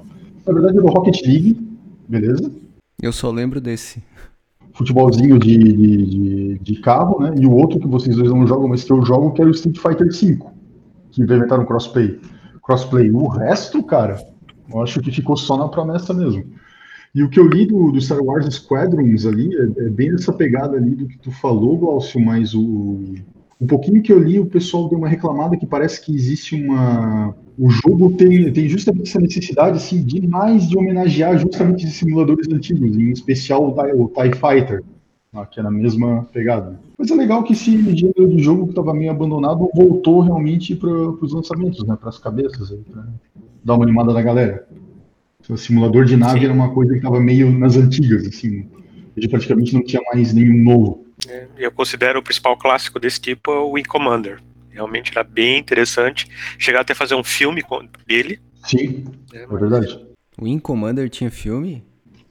Na 0.47 0.53
verdade, 0.53 0.79
é 0.79 0.81
o 0.81 0.87
Rocket 0.87 1.21
League, 1.27 1.57
beleza? 2.09 2.53
Eu 3.03 3.13
só 3.13 3.31
lembro 3.31 3.61
desse 3.61 4.03
futebolzinho 4.77 5.39
de, 5.39 5.57
de, 5.57 6.59
de, 6.59 6.81
carro, 6.81 7.21
né? 7.21 7.35
E 7.39 7.47
o 7.47 7.53
outro 7.53 7.81
que 7.81 7.89
vocês 7.89 8.15
dois 8.15 8.31
não 8.31 8.47
jogam, 8.47 8.69
mas 8.69 8.85
que 8.85 8.93
eu 8.93 9.03
jogo, 9.05 9.33
que 9.33 9.41
era 9.41 9.51
o 9.51 9.55
Street 9.55 9.79
Fighter 9.79 10.09
V, 10.13 10.39
que 11.11 11.23
implementaram 11.23 11.65
crossplay. 11.65 12.21
Crossplay. 12.63 13.11
O 13.11 13.27
resto, 13.27 13.83
cara, 13.83 14.19
eu 14.73 14.83
acho 14.83 15.01
que 15.01 15.11
ficou 15.11 15.37
só 15.37 15.57
na 15.57 15.69
promessa 15.69 16.13
mesmo. 16.13 16.45
E 17.15 17.23
o 17.23 17.31
que 17.31 17.41
eu 17.41 17.49
li 17.49 17.65
do, 17.65 17.91
do 17.91 18.01
Star 18.01 18.23
Wars 18.23 18.55
Squadrons 18.55 19.25
ali 19.25 19.49
é, 19.57 19.63
é, 19.63 19.89
bem 19.89 20.13
essa 20.13 20.33
pegada 20.33 20.77
ali 20.77 20.91
do 20.91 21.09
que 21.09 21.19
tu 21.19 21.31
falou, 21.31 21.79
Glaucio, 21.79 22.21
mas 22.21 22.55
o, 22.55 23.15
um 23.61 23.67
pouquinho 23.67 24.03
que 24.03 24.13
eu 24.13 24.19
li, 24.19 24.39
o 24.39 24.47
pessoal 24.47 24.89
deu 24.89 24.99
uma 24.99 25.09
reclamada 25.09 25.57
que 25.57 25.67
parece 25.67 26.01
que 26.05 26.15
existe 26.15 26.55
uma. 26.55 27.35
O 27.59 27.71
jogo 27.71 28.13
tem, 28.13 28.53
tem 28.53 28.69
justamente 28.69 29.09
essa 29.09 29.21
necessidade 29.21 29.79
assim, 29.79 30.03
demais 30.03 30.69
de 30.69 30.77
homenagear 30.77 31.39
justamente 31.39 31.85
esses 31.85 31.97
simuladores 31.97 32.47
antigos, 32.53 32.97
em 32.97 33.11
especial 33.11 33.67
o, 33.67 34.09
TIE 34.09 34.35
Fighter, 34.35 34.85
né, 35.33 35.47
que 35.51 35.59
é 35.59 35.63
na 35.63 35.71
mesma 35.71 36.29
pegada. 36.33 36.79
Mas 36.99 37.11
é 37.11 37.15
legal 37.15 37.43
que 37.43 37.55
esse 37.55 37.71
gênero 37.95 38.29
de 38.29 38.43
jogo 38.43 38.65
que 38.65 38.71
estava 38.73 38.93
meio 38.93 39.11
abandonado 39.11 39.71
voltou 39.75 40.21
realmente 40.21 40.75
para 40.77 40.91
os 40.91 41.33
lançamentos, 41.33 41.83
né, 41.87 41.97
para 41.99 42.11
as 42.11 42.19
cabeças. 42.19 42.71
Pra 42.93 43.07
dar 43.65 43.75
uma 43.75 43.85
animada 43.85 44.13
na 44.13 44.23
galera. 44.23 44.67
O 45.49 45.57
simulador 45.57 46.05
de 46.05 46.17
nave 46.17 46.41
Sim. 46.41 46.45
era 46.47 46.55
uma 46.55 46.71
coisa 46.71 46.93
que 46.93 46.99
estava 46.99 47.21
meio 47.21 47.51
nas 47.51 47.77
antigas, 47.77 48.27
assim. 48.27 48.67
A 49.17 49.21
gente 49.21 49.31
praticamente 49.31 49.75
não 49.75 49.83
tinha 49.83 50.03
mais 50.13 50.33
nenhum 50.33 50.63
novo. 50.63 51.06
É, 51.29 51.47
eu 51.57 51.73
considero 51.73 52.19
o 52.19 52.23
principal 52.23 52.57
clássico 52.57 52.99
desse 52.99 53.21
tipo 53.21 53.51
o 53.51 53.73
Wing 53.73 53.89
Commander. 53.89 54.41
Realmente 54.71 55.11
era 55.11 55.25
bem 55.25 55.59
interessante. 55.59 56.29
Chegar 56.59 56.81
até 56.81 56.93
a 56.93 56.97
fazer 56.97 57.15
um 57.15 57.25
filme 57.25 57.63
dele. 58.07 58.41
Sim, 58.65 59.07
é, 59.33 59.43
é 59.43 59.47
verdade. 59.47 60.07
O 60.39 60.45
Wing 60.45 60.59
Commander 60.59 61.09
tinha 61.09 61.31
filme? 61.31 61.83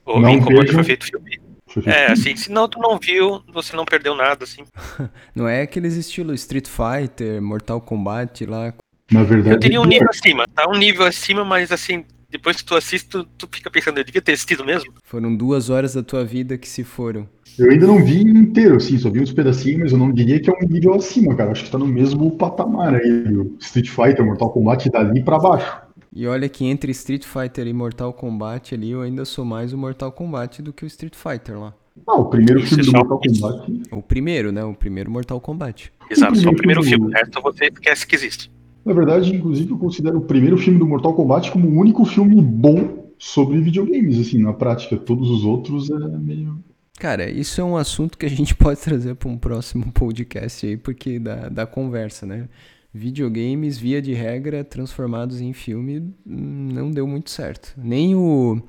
O 0.04 0.20
Wing 0.20 0.40
Commander 0.40 0.72
foi 0.72 0.84
feito 0.84 1.06
filme. 1.06 1.40
É, 1.84 2.12
assim, 2.12 2.36
se 2.36 2.50
não 2.50 2.68
tu 2.68 2.78
não 2.78 2.98
viu, 2.98 3.42
você 3.52 3.76
não 3.76 3.84
perdeu 3.84 4.14
nada, 4.14 4.44
assim. 4.44 4.64
não 5.34 5.48
é 5.48 5.62
aqueles 5.62 5.94
estilo 5.94 6.32
Street 6.34 6.68
Fighter, 6.68 7.42
Mortal 7.42 7.80
Kombat 7.80 8.46
lá. 8.46 8.72
Na 9.10 9.22
verdade. 9.24 9.54
Eu 9.54 9.60
teria 9.60 9.80
um 9.80 9.84
nível 9.84 10.08
acima, 10.08 10.46
tá? 10.54 10.68
Um 10.68 10.78
nível 10.78 11.04
acima, 11.04 11.44
mas 11.44 11.70
assim, 11.70 12.04
depois 12.36 12.58
que 12.58 12.64
tu 12.64 12.74
assiste, 12.74 13.08
tu, 13.08 13.24
tu 13.24 13.48
fica 13.50 13.70
pensando, 13.70 13.98
eu 13.98 14.04
devia 14.04 14.20
ter 14.20 14.32
assistido 14.32 14.64
mesmo. 14.64 14.92
Foram 15.04 15.34
duas 15.34 15.70
horas 15.70 15.94
da 15.94 16.02
tua 16.02 16.24
vida 16.24 16.58
que 16.58 16.68
se 16.68 16.84
foram. 16.84 17.26
Eu 17.58 17.70
ainda 17.70 17.86
não 17.86 18.04
vi 18.04 18.20
inteiro, 18.20 18.76
assim, 18.76 18.98
só 18.98 19.08
vi 19.08 19.20
uns 19.20 19.32
pedacinhos, 19.32 19.80
mas 19.80 19.92
eu 19.92 19.98
não 19.98 20.12
diria 20.12 20.38
que 20.38 20.50
é 20.50 20.52
um 20.52 20.68
nível 20.68 20.94
acima, 20.94 21.34
cara. 21.34 21.52
Acho 21.52 21.64
que 21.64 21.70
tá 21.70 21.78
no 21.78 21.86
mesmo 21.86 22.30
patamar 22.36 22.94
aí, 22.94 23.34
o 23.34 23.56
Street 23.58 23.88
Fighter, 23.88 24.24
Mortal 24.24 24.50
Kombat 24.50 24.90
dali 24.90 25.24
pra 25.24 25.38
baixo. 25.38 25.80
E 26.12 26.26
olha 26.26 26.48
que 26.48 26.66
entre 26.66 26.92
Street 26.92 27.24
Fighter 27.24 27.66
e 27.66 27.72
Mortal 27.72 28.12
Kombat 28.12 28.74
ali, 28.74 28.90
eu 28.90 29.00
ainda 29.00 29.24
sou 29.24 29.44
mais 29.44 29.72
o 29.72 29.78
Mortal 29.78 30.12
Kombat 30.12 30.62
do 30.62 30.72
que 30.72 30.84
o 30.84 30.86
Street 30.86 31.14
Fighter 31.14 31.58
lá. 31.58 31.74
Ah, 32.06 32.16
o 32.16 32.26
primeiro 32.26 32.60
filme 32.62 32.84
do 32.84 32.92
Mortal 32.92 33.20
Kombat. 33.20 33.72
O 33.90 34.02
primeiro, 34.02 34.52
né? 34.52 34.62
O 34.62 34.74
primeiro 34.74 35.10
Mortal 35.10 35.40
Kombat. 35.40 35.92
Exato, 36.10 36.36
só 36.36 36.50
o 36.50 36.56
primeiro 36.56 36.82
filme. 36.82 37.06
O 37.06 37.10
resto 37.10 37.40
você 37.40 37.66
esquece 37.66 38.06
que 38.06 38.14
existe. 38.14 38.55
Na 38.86 38.92
verdade, 38.92 39.34
inclusive, 39.34 39.72
eu 39.72 39.78
considero 39.78 40.18
o 40.18 40.20
primeiro 40.20 40.56
filme 40.56 40.78
do 40.78 40.86
Mortal 40.86 41.12
Kombat 41.12 41.50
como 41.50 41.68
o 41.68 41.76
único 41.76 42.04
filme 42.04 42.40
bom 42.40 43.10
sobre 43.18 43.60
videogames, 43.60 44.16
assim, 44.16 44.38
na 44.38 44.52
prática. 44.52 44.96
Todos 44.96 45.28
os 45.28 45.44
outros 45.44 45.90
é 45.90 45.98
meio. 46.18 46.62
Cara, 46.96 47.28
isso 47.28 47.60
é 47.60 47.64
um 47.64 47.76
assunto 47.76 48.16
que 48.16 48.24
a 48.24 48.30
gente 48.30 48.54
pode 48.56 48.78
trazer 48.78 49.16
para 49.16 49.28
um 49.28 49.36
próximo 49.36 49.90
podcast 49.90 50.64
aí, 50.64 50.76
porque 50.76 51.18
da, 51.18 51.48
da 51.48 51.66
conversa, 51.66 52.24
né? 52.24 52.48
Videogames, 52.94 53.76
via 53.76 54.00
de 54.00 54.14
regra, 54.14 54.62
transformados 54.62 55.40
em 55.40 55.52
filme, 55.52 56.14
não 56.24 56.88
deu 56.88 57.08
muito 57.08 57.28
certo. 57.28 57.74
Nem 57.76 58.14
o 58.14 58.62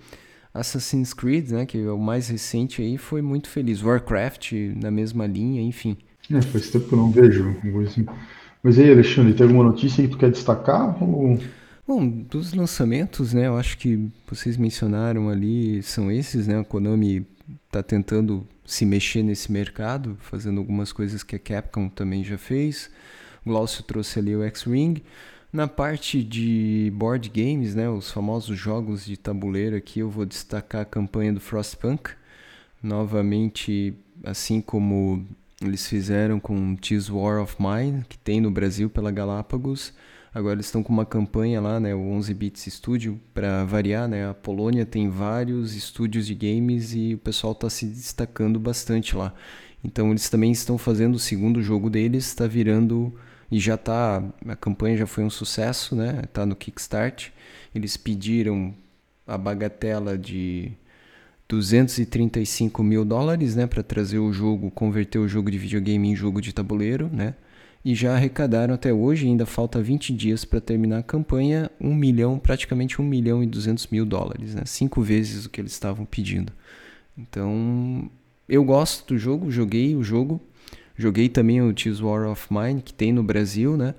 Assassin's 0.52 1.14
Creed, 1.14 1.52
né, 1.52 1.66
que 1.66 1.78
é 1.78 1.92
o 1.92 1.98
mais 2.00 2.28
recente 2.28 2.82
aí, 2.82 2.98
foi 2.98 3.22
muito 3.22 3.48
feliz. 3.48 3.84
Warcraft, 3.84 4.52
na 4.76 4.90
mesma 4.90 5.28
linha, 5.28 5.62
enfim. 5.62 5.96
É, 6.30 6.42
faz 6.42 6.72
tempo 6.72 6.90
que 6.90 6.94
eu 6.94 6.98
não 6.98 7.12
vejo. 7.12 7.56
Assim. 7.86 8.06
Mas 8.64 8.78
aí, 8.80 8.92
Alexandre, 8.92 9.34
tem 9.34 9.46
alguma 9.46 9.64
notícia 9.64 10.04
que 10.04 10.10
tu 10.10 10.18
quer 10.18 10.32
destacar? 10.32 11.02
Ou... 11.04 11.40
Bom, 11.88 12.08
dos 12.08 12.54
lançamentos, 12.54 13.34
né, 13.34 13.48
eu 13.48 13.58
acho 13.58 13.78
que 13.78 14.10
vocês 14.30 14.58
mencionaram 14.58 15.30
ali, 15.30 15.82
são 15.84 16.12
esses, 16.12 16.46
né, 16.46 16.60
a 16.60 16.64
Konami 16.64 17.26
está 17.68 17.82
tentando 17.82 18.46
se 18.66 18.86
mexer 18.86 19.24
nesse 19.24 19.50
mercado, 19.50 20.18
fazendo 20.20 20.60
algumas 20.60 20.92
coisas 20.92 21.24
que 21.24 21.36
a 21.36 21.40
Capcom 21.40 21.88
também 21.88 22.24
já 22.24 22.38
fez. 22.38 22.90
O 23.46 23.50
Glaucio 23.50 23.84
trouxe 23.84 24.20
ali 24.20 24.36
o 24.36 24.44
X-Ring. 24.44 25.02
Na 25.54 25.66
parte 25.66 26.22
de 26.22 26.92
board 26.94 27.30
games, 27.30 27.74
né, 27.74 27.90
os 27.90 28.12
famosos 28.12 28.58
jogos 28.60 29.06
de 29.06 29.16
tabuleiro 29.16 29.78
aqui, 29.78 30.02
eu 30.02 30.10
vou 30.10 30.26
destacar 30.26 30.82
a 30.82 30.86
campanha 30.86 31.32
do 31.32 31.40
Frostpunk. 31.40 32.12
Novamente, 32.84 33.94
assim 34.26 34.60
como 34.60 35.26
eles 35.62 35.88
fizeram 35.88 36.40
com 36.40 36.76
Tears 36.76 37.10
War 37.10 37.42
of 37.42 37.56
Mine, 37.60 38.06
que 38.08 38.18
tem 38.18 38.40
no 38.40 38.52
Brasil 38.52 38.90
pela 38.90 39.12
Galápagos. 39.12 39.94
Agora 40.34 40.56
eles 40.56 40.68
estão 40.68 40.84
com 40.84 40.94
uma 40.94 41.06
campanha 41.06 41.60
lá, 41.60 41.80
né, 41.80 41.96
o 41.96 42.00
11 42.12 42.34
Bits 42.34 42.72
Studio, 42.72 43.20
para 43.34 43.66
variar, 43.66 44.08
né? 44.08 44.30
A 44.30 44.36
Polônia 44.36 44.86
tem 44.86 45.10
vários 45.10 45.74
estúdios 45.74 46.28
de 46.28 46.36
games 46.36 46.94
e 46.94 47.16
o 47.16 47.18
pessoal 47.18 47.54
está 47.54 47.70
se 47.70 47.88
destacando 47.88 48.60
bastante 48.60 49.16
lá. 49.16 49.34
Então 49.84 50.12
eles 50.12 50.30
também 50.30 50.52
estão 50.52 50.78
fazendo 50.78 51.16
o 51.16 51.20
segundo 51.20 51.62
jogo 51.64 51.90
deles, 51.90 52.28
está 52.28 52.46
virando 52.46 53.14
e 53.52 53.60
já 53.60 53.78
tá, 53.78 54.24
a 54.48 54.56
campanha 54.56 54.98
já 54.98 55.08
foi 55.08 55.24
um 55.24 55.30
sucesso, 55.30 55.96
né? 55.96 56.24
Tá 56.34 56.46
no 56.46 56.56
Kickstart. 56.56 57.30
Eles 57.74 57.98
pediram 57.98 58.76
a 59.26 59.38
bagatela 59.38 60.18
de 60.18 60.72
235 61.50 62.84
mil 62.84 63.06
dólares, 63.06 63.56
né, 63.56 63.66
para 63.66 63.82
trazer 63.82 64.20
o 64.20 64.34
jogo, 64.34 64.70
converter 64.70 65.18
o 65.20 65.28
jogo 65.28 65.50
de 65.50 65.58
videogame 65.58 66.10
em 66.10 66.16
jogo 66.16 66.42
de 66.42 66.54
tabuleiro, 66.54 67.10
né? 67.12 67.36
E 67.86 67.96
já 67.96 68.16
arrecadaram 68.16 68.74
até 68.74 68.92
hoje, 68.92 69.28
ainda 69.28 69.46
falta 69.46 69.82
20 69.82 70.12
dias 70.12 70.44
para 70.44 70.60
terminar 70.60 70.98
a 71.00 71.04
campanha, 71.04 71.72
1 71.80 71.96
milhão, 71.96 72.38
praticamente 72.38 73.02
1 73.02 73.06
milhão 73.06 73.42
e 73.42 73.48
200 73.48 73.88
mil 73.88 74.06
dólares, 74.06 74.54
né? 74.54 74.64
Cinco 74.66 75.02
vezes 75.02 75.46
o 75.46 75.50
que 75.50 75.62
eles 75.62 75.72
estavam 75.72 76.04
pedindo. 76.04 76.52
Então, 77.18 78.10
eu 78.50 78.64
gosto 78.64 79.14
do 79.14 79.18
jogo, 79.18 79.50
joguei 79.50 79.96
o 79.96 80.04
jogo, 80.04 80.42
joguei 80.98 81.30
também 81.30 81.62
o 81.62 81.74
Tears 81.74 82.02
War 82.02 82.30
of 82.30 82.48
Mine, 82.52 82.82
que 82.82 82.94
tem 82.94 83.14
no 83.14 83.24
Brasil, 83.24 83.78
né? 83.78 83.96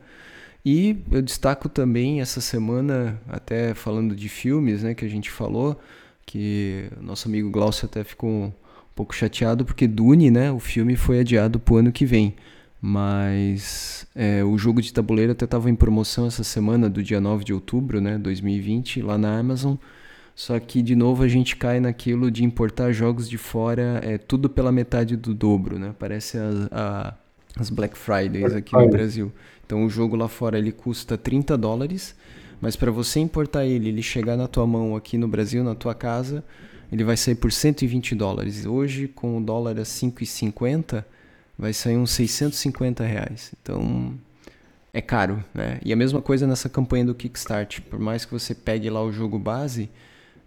E 0.65 0.99
eu 1.11 1.23
destaco 1.23 1.67
também 1.69 2.21
essa 2.21 2.43
semana, 2.43 3.19
até 3.27 3.73
falando 3.73 4.15
de 4.15 4.29
filmes, 4.29 4.83
né, 4.83 4.93
que 4.93 5.05
a 5.05 5.09
gente 5.09 5.31
falou, 5.31 5.81
que 6.29 6.91
nosso 7.01 7.27
amigo 7.27 7.51
Glaucio 7.51 7.87
até 7.87 8.05
ficou 8.05 8.29
um 8.29 8.53
pouco 8.95 9.15
chateado 9.15 9.65
porque 9.65 9.89
Dune, 9.89 10.31
né, 10.31 10.53
o 10.53 10.59
filme 10.59 10.95
foi 10.95 11.21
adiado 11.21 11.59
para 11.59 11.75
o 11.75 11.77
ano 11.79 11.91
que 11.91 12.05
vem. 12.05 12.35
Mas 12.81 14.07
é, 14.15 14.45
o 14.45 14.57
jogo 14.59 14.83
de 14.83 14.93
tabuleiro 14.93 15.33
até 15.33 15.47
estava 15.47 15.71
em 15.71 15.75
promoção 15.75 16.27
essa 16.27 16.45
semana, 16.45 16.89
do 16.89 17.03
dia 17.03 17.19
9 17.19 17.45
de 17.45 17.55
outubro, 17.55 17.99
né, 18.01 18.19
2020, 18.19 19.01
lá 19.01 19.17
na 19.17 19.39
Amazon. 19.39 19.77
Só 20.35 20.61
que, 20.61 20.83
de 20.83 20.95
novo, 20.95 21.25
a 21.25 21.29
gente 21.29 21.57
cai 21.57 21.81
naquilo 21.81 22.31
de 22.31 22.45
importar 22.45 22.93
jogos 22.93 23.29
de 23.29 23.39
fora, 23.39 24.01
é 24.05 24.19
tudo 24.19 24.51
pela 24.51 24.71
metade 24.71 25.17
do 25.17 25.35
dobro, 25.35 25.79
né? 25.79 25.93
Parece 25.99 26.39
a, 26.39 26.69
a, 26.71 27.15
as 27.59 27.71
Black 27.71 27.99
Fridays 27.99 28.55
aqui 28.55 28.77
no 28.77 28.89
Brasil. 28.89 29.33
Então, 29.67 29.85
o 29.85 29.91
jogo 29.91 30.15
lá 30.15 30.29
fora 30.29 30.57
ele 30.57 30.71
custa 30.71 31.19
30 31.19 31.59
dólares 31.59 32.15
mas 32.61 32.77
para 32.77 32.91
você 32.91 33.21
importar 33.21 33.65
ele, 33.65 33.89
ele 33.89 34.03
chegar 34.03 34.37
na 34.37 34.49
tua 34.49 34.67
mão 34.67 34.97
aqui 34.97 35.17
no 35.17 35.29
Brasil, 35.29 35.63
na 35.63 35.75
tua 35.75 35.95
casa, 35.95 36.45
ele 36.91 37.05
vai 37.05 37.17
sair 37.17 37.35
por 37.35 37.53
120 37.53 38.15
dólares. 38.15 38.67
Hoje, 38.67 39.09
com 39.09 39.39
o 39.39 39.41
dólar 39.41 39.79
a 39.79 39.83
5,50, 39.83 41.05
vai 41.59 41.73
sair 41.73 41.97
uns 41.97 42.13
650 42.13 43.05
reais. 43.05 43.53
Então, 43.63 44.15
é 44.93 45.01
caro, 45.01 45.45
né? 45.55 45.79
E 45.85 45.93
a 45.93 45.97
mesma 45.97 46.23
coisa 46.23 46.47
nessa 46.47 46.69
campanha 46.69 47.05
do 47.05 47.15
Kickstart. 47.15 47.81
Por 47.83 47.99
mais 47.99 48.25
que 48.25 48.33
você 48.33 48.55
pegue 48.55 48.89
lá 48.89 49.03
o 49.03 49.13
jogo 49.13 49.39
base 49.39 49.91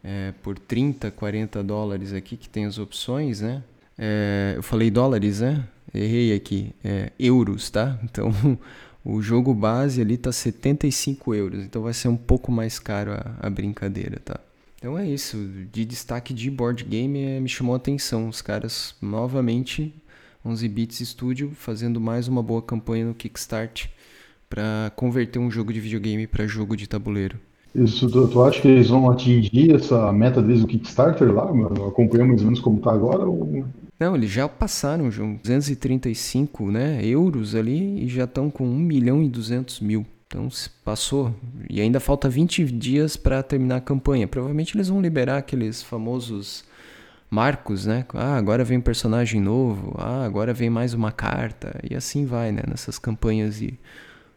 é, 0.04 0.34
por 0.42 0.58
30, 0.58 1.12
40 1.12 1.64
dólares 1.64 2.14
aqui, 2.14 2.36
que 2.36 2.50
tem 2.50 2.66
as 2.66 2.78
opções, 2.78 3.42
né? 3.42 3.64
É, 3.98 4.54
eu 4.56 4.64
falei 4.64 4.90
dólares, 4.90 5.42
né? 5.42 5.64
Errei 5.94 6.34
aqui. 6.34 6.74
É, 6.84 7.12
euros, 7.20 7.70
tá? 7.70 8.00
Então, 8.04 8.32
o 9.04 9.22
jogo 9.22 9.54
base 9.54 10.02
ali 10.02 10.18
tá 10.18 10.32
75 10.32 11.34
euros, 11.34 11.64
então 11.64 11.82
vai 11.82 11.94
ser 11.94 12.08
um 12.08 12.18
pouco 12.18 12.52
mais 12.52 12.80
caro 12.80 13.14
a, 13.14 13.36
a 13.40 13.50
brincadeira, 13.50 14.20
tá? 14.24 14.40
Então 14.78 14.98
é 14.98 15.08
isso, 15.08 15.38
de 15.72 15.86
destaque 15.86 16.34
de 16.34 16.50
board 16.50 16.84
game 16.84 17.20
é, 17.20 17.40
me 17.40 17.48
chamou 17.48 17.74
a 17.74 17.78
atenção. 17.78 18.28
Os 18.28 18.42
caras 18.42 18.96
novamente, 19.00 19.94
11 20.44 20.68
Bits 20.68 21.08
Studio, 21.08 21.52
fazendo 21.54 22.02
mais 22.02 22.28
uma 22.28 22.42
boa 22.42 22.62
campanha 22.64 23.06
no 23.06 23.14
Kickstart 23.14 23.88
para 24.50 24.92
converter 24.96 25.38
um 25.38 25.52
jogo 25.52 25.72
de 25.72 25.80
videogame 25.80 26.26
para 26.26 26.48
jogo 26.48 26.76
de 26.76 26.88
tabuleiro. 26.88 27.38
Isso, 27.74 28.10
tu, 28.10 28.28
tu 28.28 28.44
acha 28.44 28.60
que 28.60 28.68
eles 28.68 28.90
vão 28.90 29.10
atingir 29.10 29.74
essa 29.74 30.12
meta 30.12 30.42
deles 30.42 30.62
no 30.62 30.68
Kickstarter 30.68 31.32
lá? 31.32 31.44
Acompanhamos 31.88 32.30
mais 32.30 32.42
ou 32.42 32.46
menos 32.48 32.60
como 32.60 32.82
tá 32.82 32.92
agora? 32.92 33.24
Ou... 33.24 33.64
Não, 34.02 34.16
eles 34.16 34.32
já 34.32 34.50
passaram 34.50 35.10
de 35.10 35.20
235 35.20 36.72
né, 36.72 37.06
euros 37.06 37.54
ali 37.54 38.04
e 38.04 38.08
já 38.08 38.24
estão 38.24 38.50
com 38.50 38.66
1 38.66 38.76
milhão 38.76 39.22
e 39.22 39.30
200 39.30 39.80
mil. 39.80 40.04
Então 40.26 40.50
passou. 40.84 41.36
E 41.70 41.80
ainda 41.80 42.00
falta 42.00 42.28
20 42.28 42.66
dias 42.66 43.16
para 43.16 43.44
terminar 43.44 43.76
a 43.76 43.82
campanha. 43.82 44.28
Provavelmente 44.28 44.76
eles 44.76 44.88
vão 44.88 45.00
liberar 45.00 45.38
aqueles 45.38 45.84
famosos 45.84 46.64
marcos, 47.30 47.86
né? 47.86 48.04
Ah, 48.16 48.38
agora 48.38 48.64
vem 48.64 48.80
um 48.80 48.82
personagem 48.82 49.40
novo. 49.40 49.94
Ah, 50.00 50.26
agora 50.26 50.52
vem 50.52 50.72
mais 50.72 50.96
uma 50.96 51.12
carta. 51.12 51.80
E 51.88 51.96
assim 51.96 52.26
vai, 52.26 52.52
né? 52.52 52.64
Nessas 52.68 52.98
campanhas 52.98 53.60
de 53.60 53.78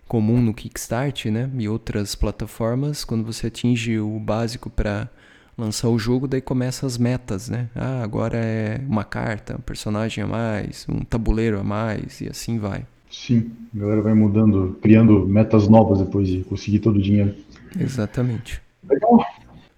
comum 0.07 0.43
no 0.43 0.53
Kickstart, 0.53 1.25
né? 1.31 1.49
E 1.59 1.67
outras 1.71 2.15
plataformas, 2.15 3.03
quando 3.03 3.25
você 3.25 3.47
atinge 3.47 3.99
o 3.99 4.21
básico 4.21 4.69
para 4.69 5.09
lançar 5.57 5.89
o 5.89 5.99
jogo, 5.99 6.27
daí 6.27 6.41
começa 6.41 6.87
as 6.87 6.99
metas, 6.99 7.49
né? 7.49 7.69
Ah, 7.75 8.03
agora 8.03 8.39
é 8.39 8.81
uma 8.89 9.05
carta, 9.05 9.57
um 9.57 9.61
personagem 9.61 10.23
a 10.25 10.27
mais, 10.27 10.87
um 10.89 11.01
tabuleiro 11.01 11.59
a 11.59 11.65
mais 11.65 12.21
e 12.21 12.29
assim 12.29 12.59
vai. 12.59 12.85
Sim, 13.11 13.53
a 13.75 13.79
galera 13.79 14.03
vai 14.03 14.15
mudando, 14.15 14.77
criando 14.83 15.27
metas 15.27 15.69
novas 15.69 16.01
depois 16.01 16.27
de 16.27 16.43
conseguir 16.45 16.81
todo 16.81 16.97
o 16.97 17.03
dinheiro. 17.03 17.35
Exatamente. 17.79 18.61
Legal. 18.89 19.25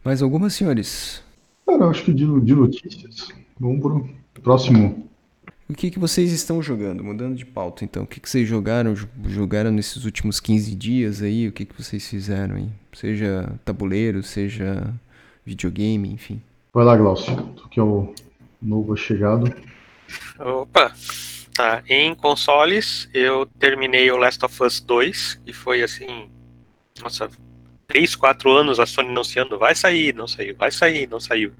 Mais 0.02 0.23
algumas, 0.23 0.54
senhores? 0.54 1.23
Cara, 1.66 1.85
eu 1.85 1.90
acho 1.90 2.04
que 2.04 2.14
de, 2.14 2.25
de 2.40 2.54
notícias. 2.54 3.28
Vamos 3.59 3.80
pro 3.80 4.09
próximo. 4.42 5.06
O 5.68 5.75
que, 5.75 5.90
que 5.90 5.99
vocês 5.99 6.30
estão 6.30 6.62
jogando? 6.62 7.02
Mudando 7.02 7.37
de 7.37 7.45
pauta, 7.45 7.85
então. 7.85 8.04
O 8.04 8.06
que, 8.06 8.21
que 8.21 8.30
vocês 8.30 8.49
jogaram, 8.49 8.95
jogaram 9.25 9.73
nesses 9.73 10.04
últimos 10.04 10.38
15 10.38 10.75
dias 10.76 11.23
aí? 11.23 11.49
O 11.49 11.52
que, 11.52 11.64
que 11.64 11.83
vocês 11.83 12.06
fizeram 12.09 12.54
aí? 12.54 12.68
Seja 12.92 13.52
tabuleiro, 13.64 14.23
seja 14.23 14.95
videogame, 15.47 16.11
enfim. 16.11 16.43
Vai 16.75 16.85
lá, 16.85 16.97
Glaucio. 16.97 17.35
Tu 17.57 17.69
que 17.69 17.81
é 17.81 17.83
o 17.83 18.12
novo 18.61 18.97
chegado. 18.97 19.55
Opa! 20.38 20.93
Tá, 21.55 21.83
em 21.88 22.15
consoles, 22.15 23.09
eu 23.15 23.47
terminei 23.59 24.11
o 24.11 24.19
Last 24.19 24.45
of 24.45 24.62
Us 24.62 24.79
2, 24.81 25.41
e 25.47 25.55
foi 25.55 25.83
assim. 25.83 26.29
Nossa, 27.00 27.31
3, 27.87 28.15
4 28.15 28.50
anos 28.50 28.79
a 28.79 28.85
Sony 28.85 29.09
anunciando: 29.09 29.59
vai 29.59 29.75
sair, 29.75 30.15
não 30.15 30.29
saiu, 30.29 30.55
vai 30.55 30.71
sair, 30.71 31.09
não 31.09 31.19
saiu. 31.19 31.53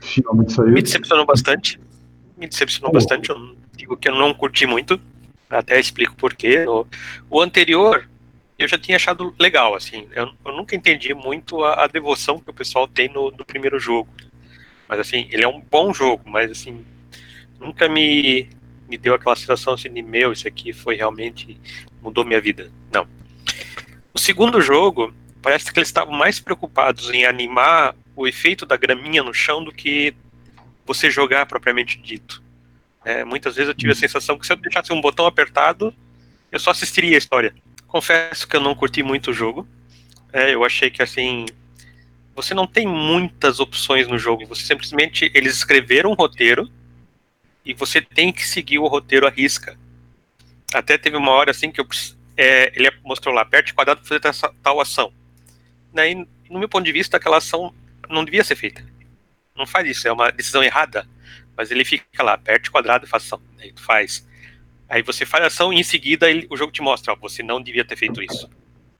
Finalmente 0.00 0.52
saiu. 0.52 0.72
Me 0.72 0.80
decepcionou 0.80 1.26
bastante 1.26 1.78
me 2.42 2.48
decepcionou 2.48 2.90
oh. 2.90 2.92
bastante. 2.92 3.30
Eu 3.30 3.56
digo 3.76 3.96
que 3.96 4.08
eu 4.08 4.14
não 4.14 4.34
curti 4.34 4.66
muito, 4.66 5.00
até 5.48 5.78
explico 5.78 6.14
porquê. 6.16 6.66
O, 6.66 6.86
o 7.30 7.40
anterior 7.40 8.08
eu 8.62 8.68
já 8.68 8.78
tinha 8.78 8.96
achado 8.96 9.34
legal, 9.38 9.74
assim. 9.74 10.08
Eu, 10.12 10.32
eu 10.44 10.52
nunca 10.56 10.74
entendi 10.76 11.14
muito 11.14 11.64
a, 11.64 11.84
a, 11.84 11.86
devoção 11.86 12.40
que 12.40 12.50
o 12.50 12.54
pessoal 12.54 12.86
tem 12.86 13.08
no, 13.08 13.30
no, 13.30 13.44
primeiro 13.44 13.78
jogo. 13.78 14.08
Mas 14.88 15.00
assim, 15.00 15.26
ele 15.30 15.44
é 15.44 15.48
um 15.48 15.60
bom 15.60 15.92
jogo, 15.92 16.22
mas 16.28 16.50
assim, 16.50 16.84
nunca 17.58 17.88
me, 17.88 18.48
me 18.88 18.98
deu 18.98 19.14
aquela 19.14 19.36
sensação 19.36 19.74
assim 19.74 19.92
de 19.92 20.02
meu, 20.02 20.32
isso 20.32 20.46
aqui 20.46 20.72
foi 20.72 20.96
realmente 20.96 21.58
mudou 22.00 22.24
minha 22.24 22.40
vida. 22.40 22.70
Não. 22.92 23.06
O 24.12 24.18
segundo 24.18 24.60
jogo, 24.60 25.14
parece 25.40 25.72
que 25.72 25.78
eles 25.78 25.88
estavam 25.88 26.14
mais 26.14 26.38
preocupados 26.38 27.10
em 27.10 27.24
animar 27.24 27.94
o 28.14 28.26
efeito 28.26 28.66
da 28.66 28.76
graminha 28.76 29.22
no 29.22 29.32
chão 29.32 29.64
do 29.64 29.72
que 29.72 30.14
você 30.84 31.10
jogar 31.10 31.46
propriamente 31.46 31.98
dito. 31.98 32.42
É, 33.04 33.24
muitas 33.24 33.56
vezes 33.56 33.68
eu 33.68 33.74
tive 33.74 33.92
a 33.92 33.96
sensação 33.96 34.38
que 34.38 34.46
se 34.46 34.52
eu 34.52 34.56
deixasse 34.56 34.92
um 34.92 35.00
botão 35.00 35.26
apertado, 35.26 35.94
eu 36.50 36.60
só 36.60 36.70
assistiria 36.70 37.16
a 37.16 37.18
história. 37.18 37.54
Confesso 37.92 38.48
que 38.48 38.56
eu 38.56 38.60
não 38.60 38.74
curti 38.74 39.02
muito 39.02 39.30
o 39.30 39.34
jogo. 39.34 39.68
É, 40.32 40.54
eu 40.54 40.64
achei 40.64 40.90
que 40.90 41.02
assim, 41.02 41.44
você 42.34 42.54
não 42.54 42.66
tem 42.66 42.86
muitas 42.86 43.60
opções 43.60 44.08
no 44.08 44.18
jogo. 44.18 44.46
Você 44.46 44.64
simplesmente 44.64 45.30
eles 45.34 45.54
escreveram 45.54 46.10
um 46.10 46.14
roteiro 46.14 46.70
e 47.64 47.74
você 47.74 48.00
tem 48.00 48.32
que 48.32 48.46
seguir 48.46 48.78
o 48.78 48.86
roteiro 48.86 49.26
à 49.26 49.30
risca. 49.30 49.78
Até 50.72 50.96
teve 50.96 51.16
uma 51.16 51.30
hora 51.32 51.50
assim 51.50 51.70
que 51.70 51.80
eu, 51.80 51.86
é, 52.36 52.72
ele 52.74 52.90
mostrou 53.04 53.34
lá, 53.34 53.42
aperte 53.42 53.74
quadrado 53.74 54.00
para 54.00 54.08
fazer 54.08 54.26
essa, 54.26 54.54
tal 54.62 54.80
ação. 54.80 55.12
Daí, 55.92 56.14
no 56.48 56.58
meu 56.58 56.68
ponto 56.68 56.84
de 56.84 56.92
vista, 56.92 57.18
aquela 57.18 57.36
ação 57.36 57.74
não 58.08 58.24
devia 58.24 58.42
ser 58.42 58.56
feita 58.56 58.82
não 59.56 59.66
faz 59.66 59.88
isso, 59.88 60.08
é 60.08 60.12
uma 60.12 60.30
decisão 60.30 60.62
errada. 60.62 61.06
Mas 61.56 61.70
ele 61.70 61.84
fica 61.84 62.22
lá, 62.22 62.34
aperte 62.34 62.70
quadrado 62.70 63.04
e 63.04 63.08
faça 63.08 63.36
ação. 63.36 63.42
Aí 63.58 63.72
tu 63.72 63.82
faz. 63.82 64.26
Aí 64.88 65.02
você 65.02 65.24
faz 65.24 65.44
a 65.44 65.46
ação 65.46 65.72
e 65.72 65.80
em 65.80 65.82
seguida 65.82 66.30
ele, 66.30 66.46
o 66.50 66.56
jogo 66.56 66.72
te 66.72 66.82
mostra, 66.82 67.12
ó, 67.12 67.16
você 67.16 67.42
não 67.42 67.62
devia 67.62 67.84
ter 67.84 67.96
feito 67.96 68.22
isso. 68.22 68.48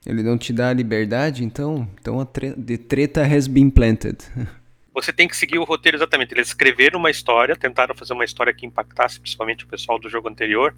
Ele 0.05 0.23
não 0.23 0.37
te 0.37 0.53
dá 0.53 0.71
a 0.71 0.73
liberdade, 0.73 1.45
então? 1.45 1.89
Então 2.01 2.19
a 2.19 2.25
tre 2.25 2.53
the 2.53 2.77
treta 2.77 3.23
has 3.23 3.47
been 3.47 3.71
planted. 3.71 4.19
Você 4.95 5.11
tem 5.11 5.27
que 5.27 5.35
seguir 5.35 5.59
o 5.59 5.65
roteiro 5.65 5.97
exatamente. 5.97 6.35
Eles 6.35 6.49
escreveram 6.49 6.99
uma 6.99 7.11
história, 7.11 7.57
tentaram 7.57 7.95
fazer 7.95 8.13
uma 8.13 8.27
história 8.27 8.53
que 8.53 8.67
impactasse 8.67 9.19
principalmente 9.19 9.65
o 9.65 9.67
pessoal 9.67 9.99
do 9.99 10.07
jogo 10.07 10.29
anterior, 10.29 10.75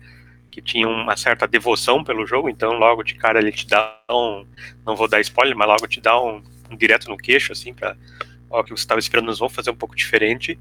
que 0.52 0.62
tinha 0.62 0.86
uma 0.86 1.16
certa 1.16 1.48
devoção 1.48 2.04
pelo 2.04 2.24
jogo, 2.24 2.48
então 2.48 2.74
logo 2.74 3.02
de 3.02 3.16
cara 3.16 3.40
ele 3.40 3.50
te 3.50 3.66
dá 3.66 3.98
um. 4.08 4.46
Não 4.86 4.94
vou 4.94 5.08
dar 5.08 5.20
spoiler, 5.20 5.56
mas 5.56 5.66
logo 5.66 5.88
te 5.88 6.00
dá 6.00 6.20
um, 6.20 6.40
um 6.70 6.76
direto 6.76 7.08
no 7.08 7.16
queixo, 7.16 7.50
assim, 7.50 7.74
pra 7.74 7.96
ó, 8.50 8.62
que 8.62 8.70
você 8.70 8.82
estava 8.82 9.00
esperando, 9.00 9.26
nós 9.26 9.38
vamos 9.38 9.54
fazer 9.54 9.70
um 9.70 9.76
pouco 9.76 9.96
diferente, 9.96 10.58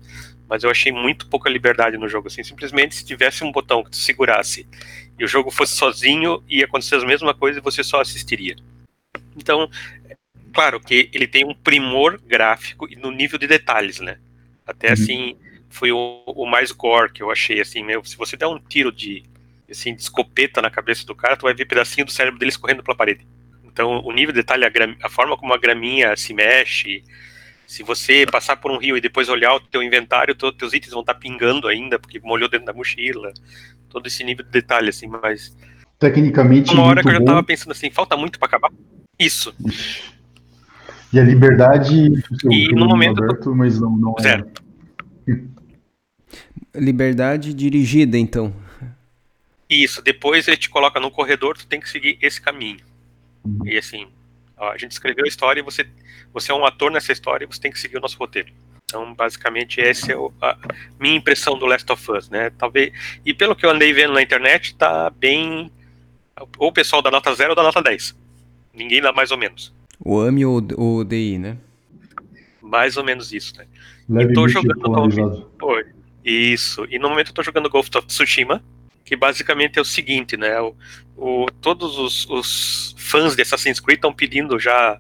mas 0.48 0.64
eu 0.64 0.70
achei 0.70 0.92
muito 0.92 1.28
pouca 1.28 1.50
liberdade 1.50 1.98
no 1.98 2.08
jogo, 2.08 2.28
assim, 2.28 2.44
simplesmente 2.44 2.96
se 2.96 3.06
tivesse 3.06 3.44
um 3.44 3.52
botão 3.52 3.84
que 3.84 3.92
tu 3.92 3.98
segurasse 3.98 4.68
e 5.18 5.24
o 5.24 5.28
jogo 5.28 5.52
fosse 5.52 5.76
sozinho, 5.76 6.44
ia 6.50 6.66
acontecer 6.66 6.96
a 6.96 7.06
mesma 7.06 7.34
coisa 7.34 7.60
e 7.60 7.62
você 7.62 7.84
só 7.84 8.02
assistiria. 8.02 8.56
Então, 9.36 9.70
claro 10.54 10.80
que 10.80 11.10
ele 11.14 11.28
tem 11.28 11.46
um 11.46 11.54
primor 11.54 12.20
gráfico 12.22 12.88
e 12.90 12.96
no 12.96 13.12
nível 13.12 13.38
de 13.38 13.48
detalhes, 13.48 14.00
né? 14.00 14.18
Até 14.66 14.88
uhum. 14.88 14.94
assim, 14.94 15.38
foi 15.70 15.92
o, 15.92 16.24
o, 16.28 16.46
mais 16.46 16.72
gore 16.72 17.12
que 17.12 17.22
eu 17.22 17.32
achei, 17.32 17.60
assim, 17.60 17.84
meu, 17.84 18.04
se 18.04 18.16
você 18.16 18.38
der 18.38 18.48
um 18.48 18.60
tiro 18.60 18.92
de, 18.92 19.24
assim, 19.70 19.94
de 19.96 20.02
escopeta 20.02 20.62
na 20.62 20.70
cabeça 20.70 21.06
do 21.06 21.16
cara, 21.16 21.36
tu 21.36 21.44
vai 21.44 21.54
ver 21.54 21.66
pedacinho 21.66 22.06
do 22.06 22.12
cérebro 22.12 22.40
dele 22.40 22.52
escorrendo 22.52 22.84
pela 22.84 22.96
parede. 22.96 23.28
Então, 23.64 24.02
o 24.06 24.12
nível 24.12 24.32
de 24.34 24.40
detalhe, 24.40 24.66
a, 24.66 24.72
a 25.04 25.10
forma 25.10 25.36
como 25.36 25.54
a 25.54 25.58
graminha 25.58 26.16
se 26.16 26.34
mexe, 26.34 27.04
se 27.66 27.84
você 27.84 28.26
passar 28.26 28.58
por 28.58 28.72
um 28.72 28.78
rio 28.78 28.98
e 28.98 29.02
depois 29.02 29.30
olhar 29.30 29.56
o 29.56 29.60
teu 29.60 29.82
inventário, 29.82 30.36
to, 30.36 30.52
teus 30.52 30.74
itens 30.74 30.92
vão 30.92 31.02
estar 31.02 31.14
tá 31.14 31.20
pingando 31.20 31.68
ainda, 31.68 31.98
porque 31.98 32.20
molhou 32.20 32.50
dentro 32.50 32.66
da 32.66 32.74
mochila. 32.74 33.34
Todo 33.90 34.08
esse 34.08 34.24
nível 34.24 34.46
de 34.46 34.52
detalhe, 34.52 34.90
assim, 34.90 35.08
mas. 35.08 35.56
Tecnicamente. 36.00 36.74
Uma 36.74 36.84
hora 36.84 37.02
que 37.02 37.08
eu 37.08 37.14
já 37.14 37.24
tava 37.24 37.44
pensando 37.44 37.72
assim, 37.72 37.90
falta 37.90 38.18
muito 38.18 38.38
para 38.40 38.48
acabar. 38.48 38.72
Isso. 39.18 39.54
E 41.12 41.20
a 41.20 41.24
liberdade. 41.24 42.12
E 42.50 42.74
no 42.74 42.88
momento. 42.88 43.24
Aberto, 43.24 43.56
mas 43.56 43.80
não, 43.80 43.96
não 43.96 44.16
é. 44.20 44.22
Zero. 44.22 44.52
Liberdade 46.76 47.54
dirigida, 47.54 48.18
então. 48.18 48.54
Isso, 49.70 50.02
depois 50.02 50.48
ele 50.48 50.58
te 50.58 50.70
coloca 50.70 51.00
no 51.00 51.12
corredor, 51.12 51.58
tu 51.58 51.68
tem 51.68 51.80
que 51.80 51.90
seguir 51.90 52.18
esse 52.22 52.42
caminho. 52.42 52.80
Uhum. 53.44 53.66
E 53.66 53.78
assim, 53.78 54.08
a 54.58 54.78
gente 54.78 54.92
escreveu 54.92 55.26
a 55.26 55.28
história 55.28 55.60
e 55.60 55.64
você 55.64 55.88
você 56.34 56.52
é 56.52 56.56
um 56.56 56.66
ator 56.66 56.92
nessa 56.92 57.12
história 57.12 57.46
e 57.46 57.48
você 57.48 57.62
tem 57.62 57.72
que 57.72 57.80
seguir 57.80 57.98
o 57.98 58.02
nosso 58.02 58.18
roteiro. 58.18 58.52
Então, 58.86 59.14
basicamente, 59.14 59.80
essa 59.80 60.12
é 60.12 60.16
a 60.42 60.58
minha 61.00 61.16
impressão 61.16 61.58
do 61.58 61.66
Last 61.66 61.92
of 61.92 62.12
Us, 62.12 62.30
né? 62.30 62.52
Talvez. 62.52 62.92
E 63.26 63.34
pelo 63.34 63.56
que 63.56 63.66
eu 63.66 63.70
andei 63.70 63.94
vendo 63.94 64.14
na 64.14 64.22
internet, 64.22 64.76
tá 64.76 65.10
bem. 65.10 65.72
Ou 66.58 66.70
o 66.70 66.74
pessoal 66.74 67.02
da 67.02 67.12
nota 67.12 67.34
0 67.34 67.52
ou 67.52 67.56
da 67.56 67.64
nota 67.64 67.82
10. 67.82 68.16
Ninguém 68.74 69.02
dá 69.02 69.12
mais 69.12 69.32
ou 69.32 69.38
menos. 69.38 69.74
O 70.00 70.20
AMI 70.20 70.46
ou 70.46 70.62
o 70.78 71.04
DI, 71.04 71.38
né? 71.38 71.58
Mais 72.62 72.98
ou 72.98 73.04
menos 73.04 73.32
isso, 73.32 73.56
né? 73.58 73.66
e 74.22 74.34
tô 74.34 74.48
jogando. 74.48 75.50
Pô, 75.58 75.84
isso. 76.24 76.86
E 76.90 76.98
no 76.98 77.10
momento 77.10 77.30
eu 77.30 77.34
tô 77.34 77.44
jogando 77.44 77.70
Ghost 77.70 77.96
of 77.98 78.08
Tsushima, 78.08 78.64
que 79.14 79.16
basicamente 79.16 79.78
é 79.78 79.82
o 79.82 79.86
seguinte, 79.86 80.36
né? 80.36 80.60
O, 80.60 80.76
o 81.16 81.46
todos 81.62 82.00
os, 82.00 82.28
os 82.28 82.96
fãs 82.98 83.36
de 83.36 83.44
Assassin's 83.44 83.80
Creed 83.80 83.98
estão 83.98 84.12
pedindo 84.12 84.60
já 84.60 85.00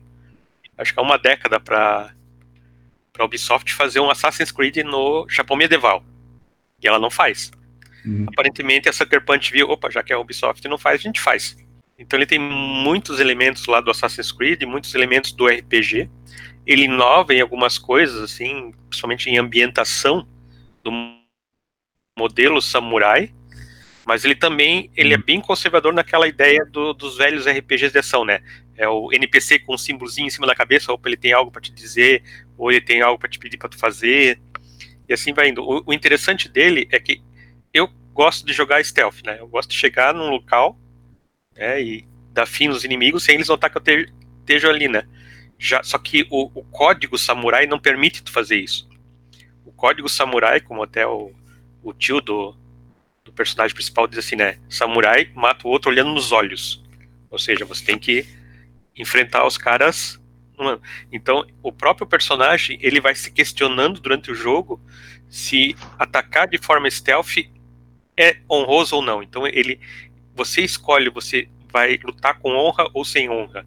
acho 0.77 0.93
que 0.93 0.99
há 0.99 1.03
uma 1.03 1.17
década 1.17 1.59
para 1.59 2.13
para 3.11 3.25
Ubisoft 3.25 3.71
fazer 3.73 3.99
um 3.99 4.09
Assassin's 4.09 4.51
Creed 4.51 4.77
no 4.77 5.27
Japão 5.29 5.57
medieval. 5.57 6.03
E 6.81 6.87
ela 6.87 6.99
não 6.99 7.09
faz. 7.09 7.51
Uhum. 8.05 8.25
Aparentemente 8.27 8.89
a 8.89 8.93
Sucker 8.93 9.23
Punch 9.23 9.51
viu, 9.51 9.69
opa, 9.69 9.89
já 9.89 10.03
que 10.03 10.11
a 10.11 10.19
Ubisoft 10.19 10.67
não 10.67 10.77
faz, 10.77 10.99
a 10.99 11.03
gente 11.03 11.19
faz. 11.19 11.55
Então 11.97 12.17
ele 12.17 12.25
tem 12.25 12.39
muitos 12.39 13.19
elementos 13.19 13.65
lá 13.67 13.81
do 13.81 13.91
Assassin's 13.91 14.31
Creed, 14.31 14.63
muitos 14.63 14.93
elementos 14.93 15.31
do 15.31 15.47
RPG. 15.47 16.09
Ele 16.65 16.83
inova 16.83 17.33
em 17.33 17.41
algumas 17.41 17.77
coisas, 17.77 18.21
assim, 18.21 18.73
principalmente 18.89 19.29
em 19.29 19.37
ambientação 19.37 20.27
do 20.83 20.91
modelo 22.17 22.61
samurai, 22.61 23.31
mas 24.05 24.25
ele 24.25 24.35
também 24.35 24.89
ele 24.95 25.13
é 25.13 25.17
uhum. 25.17 25.23
bem 25.23 25.41
conservador 25.41 25.93
naquela 25.93 26.27
ideia 26.27 26.65
do, 26.65 26.93
dos 26.93 27.17
velhos 27.17 27.45
RPGs 27.47 27.91
de 27.91 27.99
ação, 27.99 28.25
né? 28.25 28.41
é 28.75 28.87
o 28.87 29.11
NPC 29.11 29.59
com 29.59 29.75
um 29.75 29.77
símbolozinho 29.77 30.27
em 30.27 30.31
cima 30.31 30.47
da 30.47 30.55
cabeça, 30.55 30.91
ou 30.91 30.99
ele 31.05 31.17
tem 31.17 31.33
algo 31.33 31.51
para 31.51 31.61
te 31.61 31.71
dizer, 31.71 32.23
ou 32.57 32.71
ele 32.71 32.81
tem 32.81 33.01
algo 33.01 33.19
para 33.19 33.29
te 33.29 33.39
pedir 33.39 33.57
para 33.57 33.69
tu 33.69 33.77
fazer, 33.77 34.41
e 35.07 35.13
assim 35.13 35.33
vai 35.33 35.49
indo. 35.49 35.63
O, 35.63 35.83
o, 35.85 35.93
interessante 35.93 36.49
dele 36.49 36.87
é 36.91 36.99
que 36.99 37.21
eu 37.73 37.87
gosto 38.13 38.45
de 38.45 38.53
jogar 38.53 38.83
stealth, 38.83 39.21
né? 39.25 39.37
Eu 39.39 39.47
gosto 39.47 39.69
de 39.69 39.77
chegar 39.77 40.13
num 40.13 40.29
local 40.29 40.77
né, 41.55 41.81
e 41.81 42.07
dar 42.31 42.45
fim 42.45 42.67
nos 42.67 42.83
inimigos 42.83 43.23
sem 43.23 43.35
eles 43.35 43.47
notar 43.47 43.69
que 43.69 43.77
eu 43.77 44.05
esteja 44.39 44.69
ali, 44.69 44.87
né? 44.87 45.07
Já, 45.57 45.83
só 45.83 45.97
que 45.97 46.25
o, 46.29 46.51
o, 46.53 46.63
código 46.65 47.17
samurai 47.17 47.67
não 47.67 47.79
permite 47.79 48.23
tu 48.23 48.31
fazer 48.31 48.57
isso. 48.57 48.89
O 49.65 49.71
código 49.71 50.09
samurai, 50.09 50.59
como 50.59 50.83
até 50.83 51.05
o, 51.05 51.31
o 51.81 51.93
tio 51.93 52.19
do, 52.19 52.55
do 53.23 53.31
personagem 53.31 53.73
principal 53.73 54.07
diz 54.07 54.19
assim, 54.19 54.35
né? 54.35 54.57
Samurai 54.69 55.29
mata 55.33 55.67
o 55.67 55.71
outro 55.71 55.89
olhando 55.89 56.11
nos 56.11 56.31
olhos. 56.31 56.83
Ou 57.29 57.39
seja, 57.39 57.65
você 57.65 57.83
tem 57.83 57.97
que 57.97 58.25
enfrentar 58.95 59.45
os 59.45 59.57
caras. 59.57 60.19
Então, 61.11 61.45
o 61.61 61.71
próprio 61.71 62.05
personagem 62.05 62.77
ele 62.81 63.01
vai 63.01 63.15
se 63.15 63.31
questionando 63.31 63.99
durante 63.99 64.31
o 64.31 64.35
jogo 64.35 64.79
se 65.29 65.75
atacar 65.97 66.47
de 66.47 66.57
forma 66.57 66.89
stealth 66.89 67.37
é 68.15 68.37
honroso 68.49 68.97
ou 68.97 69.01
não. 69.01 69.23
Então, 69.23 69.47
ele, 69.47 69.79
você 70.35 70.61
escolhe, 70.61 71.09
você 71.09 71.47
vai 71.71 71.97
lutar 72.03 72.37
com 72.39 72.51
honra 72.51 72.87
ou 72.93 73.03
sem 73.03 73.29
honra. 73.29 73.65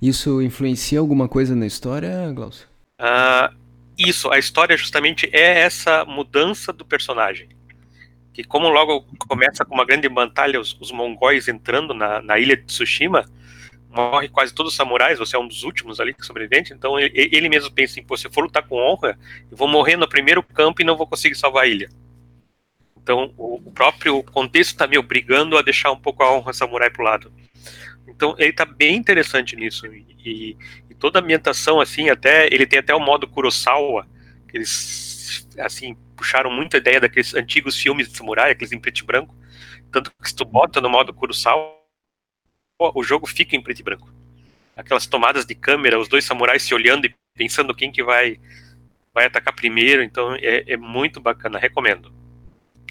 Isso 0.00 0.40
influencia 0.40 1.00
alguma 1.00 1.28
coisa 1.28 1.54
na 1.54 1.66
história, 1.66 2.32
Glaucio? 2.32 2.66
Uh, 2.98 3.54
isso, 3.98 4.30
a 4.30 4.38
história 4.38 4.76
justamente 4.76 5.28
é 5.32 5.60
essa 5.60 6.04
mudança 6.04 6.72
do 6.72 6.84
personagem. 6.84 7.48
Que 8.32 8.44
como 8.44 8.68
logo 8.68 9.04
começa 9.28 9.64
com 9.64 9.74
uma 9.74 9.84
grande 9.84 10.08
batalha, 10.08 10.60
os, 10.60 10.76
os 10.80 10.90
mongóis 10.90 11.48
entrando 11.48 11.92
na, 11.92 12.22
na 12.22 12.38
ilha 12.38 12.56
de 12.56 12.64
Tsushima, 12.64 13.24
morre 13.88 14.28
quase 14.28 14.54
todos 14.54 14.72
os 14.72 14.76
samurais, 14.76 15.18
você 15.18 15.36
é 15.36 15.38
um 15.38 15.46
dos 15.46 15.62
últimos 15.62 16.00
ali 16.00 16.14
que 16.14 16.24
sobrevivente, 16.24 16.72
então 16.72 16.98
ele, 16.98 17.28
ele 17.30 17.48
mesmo 17.48 17.70
pensa 17.70 18.00
em, 18.00 18.16
se 18.16 18.26
eu 18.26 18.32
for 18.32 18.44
lutar 18.44 18.66
com 18.66 18.76
honra, 18.76 19.18
eu 19.50 19.56
vou 19.56 19.68
morrer 19.68 19.96
no 19.96 20.08
primeiro 20.08 20.42
campo 20.42 20.80
e 20.80 20.84
não 20.84 20.96
vou 20.96 21.06
conseguir 21.06 21.34
salvar 21.34 21.64
a 21.64 21.66
ilha. 21.66 21.90
Então, 23.02 23.34
o, 23.36 23.56
o 23.56 23.72
próprio 23.72 24.22
contexto 24.22 24.70
está 24.70 24.86
me 24.86 24.96
obrigando 24.96 25.58
a 25.58 25.62
deixar 25.62 25.90
um 25.90 25.96
pouco 25.96 26.22
a 26.22 26.32
honra 26.32 26.52
samurai 26.52 26.88
pro 26.88 27.04
lado. 27.04 27.32
Então, 28.06 28.34
ele 28.38 28.50
está 28.50 28.64
bem 28.64 28.96
interessante 28.96 29.56
nisso. 29.56 29.86
E, 29.86 30.56
e, 30.88 30.94
toda 30.94 31.18
a 31.18 31.22
ambientação, 31.22 31.80
assim, 31.80 32.10
até 32.10 32.46
ele 32.46 32.64
tem 32.64 32.78
até 32.78 32.94
o 32.94 33.00
modo 33.00 33.26
Kurosawa, 33.26 34.06
que 34.48 34.56
eles, 34.56 35.11
assim, 35.58 35.96
puxaram 36.16 36.50
muita 36.50 36.76
ideia 36.76 37.00
daqueles 37.00 37.34
antigos 37.34 37.76
filmes 37.76 38.08
de 38.08 38.16
samurai, 38.16 38.50
aqueles 38.50 38.72
em 38.72 38.80
preto 38.80 39.00
e 39.00 39.04
branco. 39.04 39.34
Tanto 39.90 40.10
que 40.10 40.28
se 40.28 40.34
tu 40.34 40.44
bota 40.44 40.80
no 40.80 40.88
modo 40.88 41.12
Kurosawa, 41.12 41.74
o 42.78 43.02
jogo 43.02 43.26
fica 43.26 43.54
em 43.54 43.62
preto 43.62 43.80
e 43.80 43.82
branco. 43.82 44.12
Aquelas 44.76 45.06
tomadas 45.06 45.44
de 45.44 45.54
câmera, 45.54 45.98
os 45.98 46.08
dois 46.08 46.24
samurais 46.24 46.62
se 46.62 46.74
olhando 46.74 47.06
e 47.06 47.14
pensando 47.34 47.74
quem 47.74 47.92
que 47.92 48.02
vai, 48.02 48.40
vai 49.14 49.26
atacar 49.26 49.54
primeiro. 49.54 50.02
Então, 50.02 50.34
é, 50.36 50.72
é 50.72 50.76
muito 50.76 51.20
bacana, 51.20 51.58
recomendo. 51.58 52.12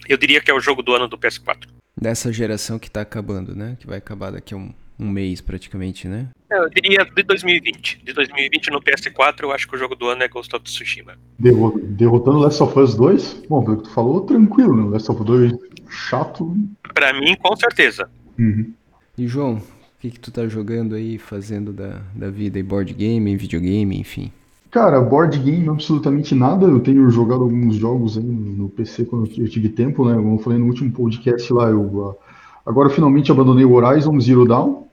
Eu 0.08 0.18
diria 0.18 0.42
que 0.42 0.52
é 0.52 0.54
o 0.54 0.60
jogo 0.60 0.82
do 0.82 0.94
ano 0.94 1.08
do 1.08 1.18
PS4. 1.18 1.68
Dessa 2.00 2.32
geração 2.32 2.80
que 2.80 2.90
tá 2.90 3.02
acabando, 3.02 3.56
né? 3.56 3.78
Que 3.80 3.88
vai 3.88 3.98
acabar 3.98 4.32
daqui 4.32 4.54
a 4.54 4.58
um, 4.58 4.74
um 5.02 5.10
mês 5.10 5.42
praticamente, 5.42 6.08
né? 6.08 6.28
É, 6.50 6.60
eu 6.60 6.70
diria 6.70 7.04
de 7.04 7.24
2020. 7.24 8.04
De 8.04 8.14
2020 8.14 8.70
no 8.70 8.80
PS4, 8.80 9.42
eu 9.42 9.52
acho 9.52 9.68
que 9.68 9.76
o 9.76 9.80
jogo 9.80 9.96
do 9.96 10.08
ano 10.08 10.22
é 10.22 10.28
Ghost 10.28 10.56
of 10.56 10.64
Tsushima. 10.64 11.14
Derrotando 11.40 12.38
Last 12.38 12.62
of 12.62 12.80
Us 12.80 12.96
2? 12.96 13.46
Bom, 13.50 13.64
pelo 13.64 13.78
que 13.78 13.84
tu 13.84 13.90
falou, 13.90 14.22
tranquilo, 14.22 14.76
né? 14.76 14.90
Last 14.90 15.10
of 15.10 15.20
Us 15.22 15.26
2 15.26 15.54
chato. 15.90 16.56
Pra 16.94 17.12
mim, 17.14 17.36
com 17.36 17.56
certeza. 17.56 18.10
Uhum. 18.38 18.72
E 19.18 19.28
João, 19.28 19.56
o 19.56 19.62
que, 20.00 20.12
que 20.12 20.20
tu 20.20 20.32
tá 20.32 20.48
jogando 20.48 20.96
aí, 20.96 21.18
fazendo 21.18 21.74
da, 21.74 22.02
da 22.14 22.30
vida 22.30 22.60
em 22.60 22.64
board 22.64 22.94
game, 22.94 23.36
videogame, 23.36 24.00
enfim? 24.00 24.32
Cara, 24.70 25.02
board 25.02 25.38
game 25.38 25.68
absolutamente 25.68 26.34
nada. 26.34 26.66
Eu 26.66 26.80
tenho 26.80 27.10
jogado 27.10 27.44
alguns 27.44 27.76
jogos 27.76 28.18
aí 28.18 28.24
no 28.24 28.70
PC 28.70 29.06
quando 29.06 29.30
eu 29.38 29.50
tive 29.50 29.68
tempo, 29.68 30.06
né? 30.06 30.16
Como 30.16 30.36
eu 30.36 30.40
falei 30.40 30.60
no 30.60 30.68
último 30.68 30.92
podcast 30.92 31.52
lá, 31.52 31.70
eu 31.70 32.18
agora 32.66 32.90
finalmente 32.90 33.32
abandonei 33.32 33.66
o 33.66 33.74
Horizon 33.74 34.18
Zero 34.20 34.46
Dawn. 34.46 34.91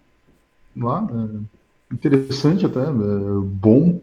Lá, 0.79 1.07
é 1.91 1.95
interessante 1.95 2.64
até, 2.64 2.81
é 2.81 2.93
bom, 3.45 4.01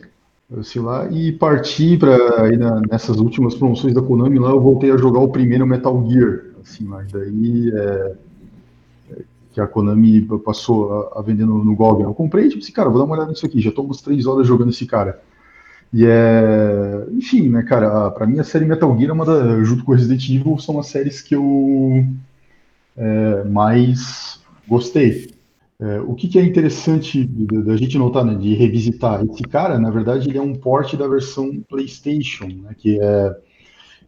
sei 0.64 0.82
lá, 0.82 1.10
e 1.10 1.32
parti 1.32 1.98
para 1.98 2.18
nessas 2.90 3.18
últimas 3.18 3.56
promoções 3.56 3.94
da 3.94 4.02
Konami 4.02 4.40
lá, 4.40 4.50
eu 4.50 4.60
voltei 4.62 4.92
a 4.92 4.98
jogar 4.98 5.20
o 5.20 5.30
primeiro 5.30 5.66
Metal 5.66 6.08
Gear, 6.10 6.46
assim, 6.62 6.84
mas 6.84 7.12
daí 7.12 7.72
é, 7.74 8.16
é, 9.12 9.22
que 9.54 9.62
a 9.62 9.68
Konami 9.68 10.22
passou 10.44 11.12
a, 11.14 11.20
a 11.20 11.22
vender 11.22 11.46
no, 11.46 11.64
no 11.64 11.76
GOG. 11.76 12.04
Eu 12.04 12.14
comprei, 12.14 12.50
tipo 12.50 12.62
assim, 12.62 12.74
cara, 12.74 12.90
vou 12.90 13.00
dar 13.00 13.06
uma 13.06 13.16
olhada 13.16 13.32
nisso 13.32 13.46
aqui, 13.46 13.62
já 13.62 13.72
tô 13.72 13.82
umas 13.82 14.02
três 14.02 14.26
horas 14.26 14.48
jogando 14.48 14.70
esse 14.70 14.86
cara. 14.86 15.22
E 15.94 16.06
é. 16.06 17.06
Enfim, 17.12 17.50
né, 17.50 17.64
cara, 17.64 18.12
para 18.12 18.28
mim 18.28 18.40
a 18.40 18.44
série 18.44 18.66
Metal 18.66 18.98
Gear 18.98 19.12
é 19.12 19.14
uma 19.14 19.26
da, 19.26 19.64
junto 19.64 19.84
com 19.84 19.94
Resident 19.94 20.28
Evil, 20.30 20.58
são 20.58 20.80
as 20.80 20.88
séries 20.88 21.22
que 21.22 21.36
eu 21.36 22.06
é, 22.98 23.44
mais 23.46 24.42
gostei. 24.68 25.35
É, 25.86 26.00
o 26.00 26.16
que, 26.16 26.28
que, 26.28 26.40
é 26.40 26.44
interessante 26.44 27.24
da 27.24 27.78
gente 27.78 27.96
notar, 27.96 28.26
né, 28.26 28.34
de 28.34 28.56
revisitar? 28.56 29.24
Esse 29.24 29.44
cara, 29.44 29.78
na 29.78 29.92
verdade, 29.92 30.28
ele 30.28 30.38
é 30.40 30.42
um 30.42 30.56
port 30.56 30.96
da 30.96 31.08
versão 31.08 31.62
PlayStation, 31.70 32.48
né, 32.48 32.76
que 32.76 33.00
é. 33.00 33.36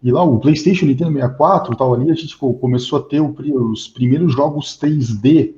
E 0.02 0.12
lá, 0.12 0.24
o 0.24 0.40
PlayStation 0.40 0.88
Nintendo 0.88 1.14
64 1.14 1.76
tal, 1.76 1.94
ali, 1.94 2.10
a 2.10 2.16
gente 2.16 2.36
começou 2.38 3.00
a 3.00 3.02
ter 3.04 3.22
os 3.22 3.88
primeiros 3.88 4.34
jogos 4.34 4.80
3D 4.80 5.54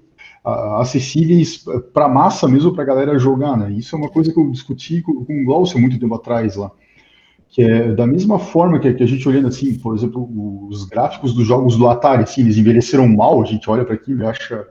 acessíveis 0.77 1.63
para 1.93 2.07
massa 2.07 2.47
mesmo 2.47 2.73
para 2.73 2.83
a 2.83 2.87
galera 2.87 3.19
jogar, 3.19 3.57
né? 3.57 3.71
Isso 3.71 3.95
é 3.95 3.99
uma 3.99 4.09
coisa 4.09 4.31
que 4.31 4.39
eu 4.39 4.49
discuti 4.49 5.01
com, 5.01 5.25
com 5.25 5.41
o 5.41 5.45
Glaucio 5.45 5.79
muito 5.79 5.99
tempo 5.99 6.15
atrás 6.15 6.55
lá, 6.55 6.71
que 7.49 7.61
é 7.61 7.93
da 7.93 8.07
mesma 8.07 8.39
forma 8.39 8.79
que, 8.79 8.93
que, 8.93 9.03
a 9.03 9.07
gente 9.07 9.27
olhando 9.27 9.49
assim, 9.49 9.77
por 9.77 9.93
exemplo, 9.93 10.67
os 10.67 10.85
gráficos 10.85 11.33
dos 11.33 11.45
jogos 11.45 11.75
do 11.77 11.87
Atari, 11.89 12.23
assim, 12.23 12.41
eles 12.41 12.57
envelheceram 12.57 13.07
mal, 13.09 13.41
a 13.41 13.45
gente 13.45 13.69
olha 13.69 13.83
para 13.83 13.95
aquilo 13.95 14.23
e 14.23 14.25
acha 14.25 14.65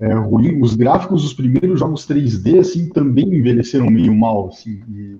é, 0.00 0.12
ruim. 0.14 0.60
Os 0.60 0.74
gráficos 0.74 1.22
dos 1.22 1.32
primeiros 1.32 1.80
jogos 1.80 2.06
3D, 2.06 2.60
assim, 2.60 2.88
também 2.88 3.26
envelheceram 3.26 3.86
meio 3.86 4.14
mal, 4.14 4.48
assim. 4.48 4.80
E, 4.88 5.16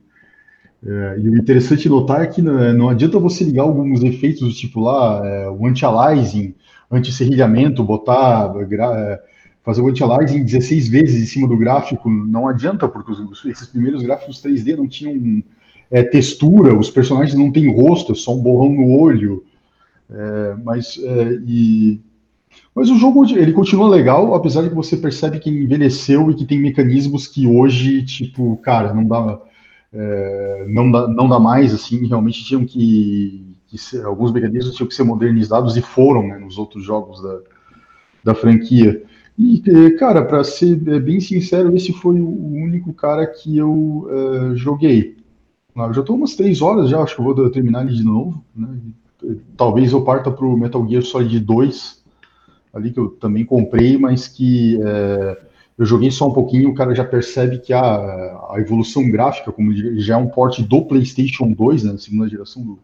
é, 0.87 1.19
e 1.19 1.29
o 1.29 1.37
interessante 1.37 1.89
notar 1.89 2.23
é 2.23 2.27
que 2.27 2.41
não, 2.41 2.55
né, 2.55 2.73
não, 2.73 2.89
adianta 2.89 3.19
você 3.19 3.45
ligar 3.45 3.65
alguns 3.65 4.03
efeitos, 4.03 4.57
tipo 4.57 4.81
lá, 4.81 5.21
é, 5.27 5.51
o 5.51 5.67
anti-aliasing, 5.67 6.55
anti-serrilhamento, 6.91 7.83
botar 7.83 8.55
é, 8.71 9.21
fazer 9.65 9.83
o 9.83 9.89
anti-aliasing 9.89 10.45
16 10.45 10.89
vezes 10.89 11.23
em 11.23 11.27
cima 11.27 11.49
do 11.49 11.57
gráfico 11.57 12.09
não 12.09 12.47
adianta, 12.47 12.89
porque 12.89 13.11
os, 13.11 13.45
esses 13.45 13.67
primeiros 13.67 14.03
gráficos 14.03 14.41
3D 14.43 14.77
não 14.77 14.87
tinham 14.87 15.43
é, 15.91 16.03
textura, 16.03 16.79
os 16.79 16.91
personagens 16.91 17.37
não 17.37 17.51
têm 17.51 17.75
rosto, 17.75 18.13
é 18.13 18.15
só 18.15 18.35
um 18.35 18.41
borrão 18.41 18.73
no 18.73 18.99
olho. 18.99 19.45
É, 20.11 20.57
mas, 20.63 20.99
é, 21.03 21.37
mas 22.79 22.91
o 22.91 22.97
jogo 22.97 23.25
ele 23.25 23.53
continua 23.53 23.89
legal, 23.89 24.37
apesar 24.37 24.63
de 24.63 24.69
que 24.69 24.75
você 24.75 24.97
percebe 24.97 25.41
que 25.41 25.51
envelheceu 25.51 26.31
e 26.31 26.35
que 26.35 26.45
tem 26.45 26.61
mecanismos 26.61 27.27
que 27.27 27.45
hoje, 27.45 28.05
tipo, 28.05 28.57
cara, 28.59 28.95
não 28.95 29.05
dá, 29.05 29.41
é, 29.93 30.67
não 30.69 30.89
dá, 30.89 31.09
não 31.09 31.29
dá 31.29 31.41
mais, 31.41 31.75
assim, 31.75 32.07
realmente 32.07 32.45
tinham 32.45 32.65
que, 32.65 33.57
que 33.67 33.77
ser, 33.77 34.05
alguns 34.05 34.31
mecanismos 34.31 34.77
tinham 34.77 34.87
que 34.87 34.95
ser 34.95 35.03
modernizados 35.03 35.77
e 35.77 35.83
foram 35.83 36.29
né, 36.29 36.39
nos 36.39 36.57
outros 36.57 36.85
jogos 36.85 37.21
da, 37.21 37.41
da 38.23 38.35
franquia. 38.37 39.03
E, 39.37 39.91
cara, 39.99 40.25
para 40.25 40.45
ser 40.45 40.81
é, 40.89 41.01
bem 41.01 41.19
sincero, 41.19 41.75
esse 41.75 41.93
foi 41.93 42.21
o 42.21 42.29
único 42.29 42.93
cara 42.93 43.27
que 43.27 43.59
eu 43.59 43.73
uh, 44.09 44.55
joguei. 44.55 45.17
Ah, 45.75 45.89
eu 45.89 45.95
já 45.95 46.01
estou 46.03 46.15
umas 46.15 46.37
três 46.37 46.63
horas 46.63 46.89
já, 46.89 47.01
acho 47.03 47.17
que 47.17 47.21
eu 47.21 47.25
vou 47.25 47.51
terminar 47.51 47.85
ele 47.85 47.97
de 47.97 48.05
novo. 48.05 48.41
Né? 48.55 48.69
Talvez 49.57 49.91
eu 49.91 50.03
parta 50.05 50.31
para 50.31 50.47
o 50.47 50.57
Metal 50.57 50.89
Gear 50.89 51.03
Solid 51.03 51.41
2, 51.41 51.98
ali 52.79 52.91
que 52.91 53.01
eu 53.01 53.09
também 53.09 53.45
comprei, 53.45 53.99
mas 53.99 54.29
que 54.29 54.81
é, 54.83 55.39
eu 55.77 55.85
joguei 55.85 56.11
só 56.11 56.29
um 56.29 56.33
pouquinho, 56.33 56.71
o 56.71 56.75
cara 56.75 56.95
já 56.95 57.05
percebe 57.05 57.59
que 57.59 57.73
a, 57.73 57.81
a 57.83 58.55
evolução 58.59 59.09
gráfica, 59.11 59.53
como 59.53 59.73
já 60.01 60.15
é 60.15 60.17
um 60.17 60.29
porte 60.29 60.63
do 60.63 60.83
PlayStation 60.83 61.53
2, 61.53 61.85
né, 61.85 61.97
segunda 61.99 62.29
geração 62.29 62.63
do, 62.63 62.79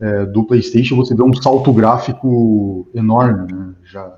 é, 0.00 0.26
do 0.26 0.44
PlayStation, 0.44 0.96
você 0.96 1.14
vê 1.14 1.22
um 1.22 1.34
salto 1.34 1.72
gráfico 1.72 2.88
enorme, 2.94 3.52
né? 3.52 3.74
Já 3.84 4.16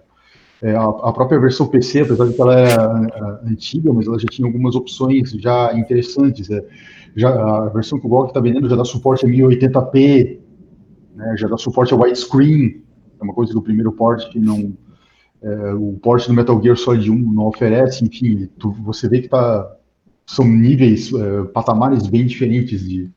é, 0.61 0.75
a, 0.75 0.85
a, 0.85 1.13
própria 1.13 1.39
versão 1.39 1.69
PC, 1.69 2.01
apesar 2.01 2.27
de 2.27 2.35
que 2.35 2.41
ela 2.41 2.59
é, 2.59 2.67
é 2.67 3.51
antiga, 3.51 3.93
mas 3.93 4.07
ela 4.07 4.19
já 4.19 4.27
tinha 4.27 4.47
algumas 4.47 4.75
opções 4.75 5.31
já 5.33 5.73
interessantes. 5.75 6.51
É, 6.51 6.65
já, 7.15 7.31
a 7.31 7.69
versão 7.69 7.99
que 7.99 8.07
o 8.07 8.09
GOG 8.09 8.29
está 8.29 8.41
vendendo 8.41 8.69
já 8.69 8.75
dá 8.75 8.85
suporte 8.85 9.25
a 9.25 9.29
1080p, 9.29 10.39
né, 11.15 11.37
já 11.37 11.47
dá 11.47 11.57
suporte 11.57 11.95
a 11.95 11.97
widescreen, 11.97 12.83
é 13.21 13.25
uma 13.25 13.35
coisa 13.35 13.53
que 13.53 13.59
o 13.59 13.63
primeiro 13.63 13.93
port 13.93 14.29
que 14.31 14.39
não. 14.39 14.73
É, 15.43 15.73
o 15.75 15.99
port 16.03 16.27
do 16.27 16.35
Metal 16.35 16.61
Gear 16.63 16.77
Solid 16.77 17.11
1 17.11 17.33
não 17.33 17.47
oferece, 17.47 18.05
enfim, 18.05 18.49
tu, 18.59 18.73
você 18.73 19.09
vê 19.09 19.21
que 19.21 19.29
tá, 19.29 19.77
são 20.27 20.47
níveis, 20.47 21.13
é, 21.13 21.45
patamares 21.53 22.07
bem 22.07 22.27
diferentes 22.27 22.87
de, 22.87 23.09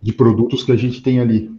de 0.00 0.12
produtos 0.12 0.62
que 0.62 0.72
a 0.72 0.76
gente 0.76 1.02
tem 1.02 1.20
ali. 1.20 1.50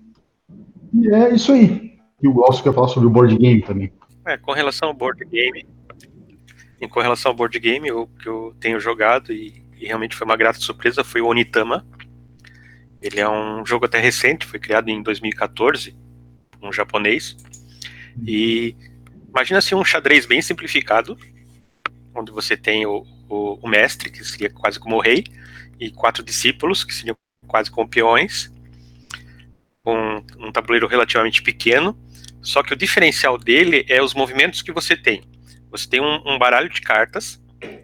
E 0.94 1.10
é 1.10 1.34
isso 1.34 1.52
aí. 1.52 1.94
E 2.22 2.28
o 2.28 2.34
Glaucio 2.34 2.64
quer 2.64 2.74
falar 2.74 2.88
sobre 2.88 3.08
o 3.08 3.12
board 3.12 3.38
game 3.38 3.62
também. 3.62 3.92
É, 4.26 4.38
com 4.38 4.54
relação 4.54 4.88
ao 4.88 4.94
board 4.94 5.26
game, 5.26 5.66
e 6.84 6.88
com 6.88 7.00
relação 7.00 7.32
ao 7.32 7.36
board 7.36 7.58
game, 7.60 7.92
o 7.92 8.08
que 8.08 8.28
eu 8.28 8.56
tenho 8.60 8.80
jogado 8.80 9.32
e, 9.32 9.64
e, 9.80 9.86
realmente 9.86 10.16
foi 10.16 10.26
uma 10.26 10.36
grata 10.36 10.60
surpresa 10.60 11.04
foi 11.04 11.22
o 11.22 11.28
Onitama. 11.28 11.86
Ele 13.02 13.20
é 13.20 13.30
um 13.30 13.66
jogo 13.66 13.86
até 13.86 14.00
recente, 14.00 14.46
foi 14.46 14.60
criado 14.60 14.90
em 14.90 15.02
2014, 15.02 15.96
um 16.62 16.72
japonês. 16.74 17.38
E 18.26 18.76
imagina 19.34 19.58
assim 19.58 19.74
um 19.74 19.84
xadrez 19.84 20.28
bem 20.28 20.42
simplificado, 20.42 21.18
onde 22.14 22.32
você 22.32 22.56
tem 22.56 22.86
o, 22.86 23.04
o, 23.28 23.56
o 23.62 23.68
mestre, 23.68 24.12
que 24.12 24.24
seria 24.24 24.50
quase 24.50 24.80
como 24.80 24.96
o 24.98 25.02
rei, 25.02 25.24
e 25.80 25.92
quatro 25.92 26.24
discípulos, 26.24 26.84
que 26.84 26.94
seriam 26.94 27.16
quase 27.48 27.72
como 27.72 27.90
peões, 27.90 28.54
um, 29.86 30.48
um 30.48 30.52
tabuleiro 30.52 30.88
relativamente 30.88 31.42
pequeno, 31.42 31.98
só 32.42 32.62
que 32.62 32.74
o 32.74 32.78
diferencial 32.78 33.38
dele 33.38 33.86
é 33.90 34.02
os 34.02 34.14
movimentos 34.14 34.62
que 34.62 34.72
você 34.72 34.96
tem. 34.96 35.24
Você 35.72 35.90
tem 35.90 36.00
um, 36.00 36.22
um 36.26 36.38
baralho 36.38 36.70
de 36.70 36.82
cartas, 36.82 37.42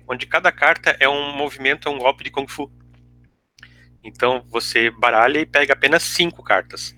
onde 0.08 0.28
cada 0.28 0.52
carta 0.52 0.96
é 1.00 1.10
um 1.10 1.36
movimento, 1.36 1.90
é 1.90 1.92
um 1.92 1.98
golpe 1.98 2.24
de 2.24 2.30
Kung 2.30 2.48
Fu. 2.48 2.72
Então 4.04 4.46
você 4.50 4.92
baralha 4.92 5.40
e 5.40 5.46
pega 5.46 5.74
apenas 5.74 6.04
cinco 6.04 6.44
cartas. 6.44 6.96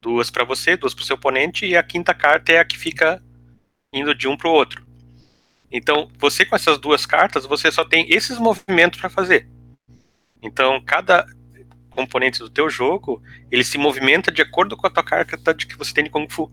Duas 0.00 0.30
para 0.30 0.44
você, 0.44 0.76
duas 0.76 0.94
para 0.94 1.02
o 1.02 1.06
seu 1.06 1.16
oponente, 1.16 1.66
e 1.66 1.76
a 1.76 1.82
quinta 1.82 2.14
carta 2.14 2.52
é 2.52 2.58
a 2.58 2.64
que 2.64 2.78
fica 2.78 3.22
indo 3.92 4.14
de 4.14 4.26
um 4.26 4.36
para 4.36 4.48
o 4.48 4.52
outro. 4.52 4.84
Então, 5.70 6.10
você 6.18 6.44
com 6.44 6.56
essas 6.56 6.78
duas 6.78 7.06
cartas, 7.06 7.46
você 7.46 7.70
só 7.70 7.84
tem 7.84 8.06
esses 8.10 8.38
movimentos 8.38 9.00
para 9.00 9.10
fazer. 9.10 9.48
Então, 10.42 10.82
cada 10.84 11.26
componentes 11.90 12.40
do 12.40 12.50
teu 12.50 12.68
jogo, 12.70 13.22
ele 13.50 13.62
se 13.62 13.78
movimenta 13.78 14.30
de 14.32 14.42
acordo 14.42 14.76
com 14.76 14.86
a 14.86 14.90
tua 14.90 15.02
carta 15.02 15.54
de 15.54 15.66
que 15.66 15.76
você 15.76 15.92
tem 15.92 16.04
de 16.04 16.10
Kung 16.10 16.26
Fu. 16.28 16.50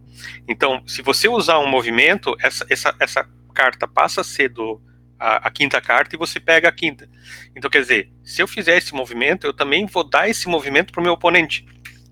Então, 0.48 0.84
se 0.86 1.02
você 1.02 1.28
usar 1.28 1.60
um 1.60 1.68
movimento, 1.68 2.36
essa, 2.42 2.66
essa, 2.70 2.96
essa 3.00 3.30
carta 3.54 3.88
passa 3.88 4.22
a 4.22 4.24
ser 4.24 4.50
do, 4.50 4.82
a, 5.18 5.48
a, 5.48 5.52
quinta 5.52 5.82
carta 5.82 6.16
e 6.16 6.20
você 6.20 6.40
pega 6.40 6.70
a 6.70 6.74
quinta. 6.74 7.10
Então, 7.56 7.70
quer 7.70 7.82
dizer, 7.82 8.12
se 8.24 8.42
eu 8.42 8.48
fizer 8.48 8.78
esse 8.78 8.94
movimento, 8.94 9.48
eu 9.48 9.54
também 9.54 9.86
vou 9.86 10.04
dar 10.04 10.30
esse 10.30 10.48
movimento 10.48 10.92
para 10.92 11.02
o 11.02 11.04
meu 11.04 11.14
oponente. 11.14 11.66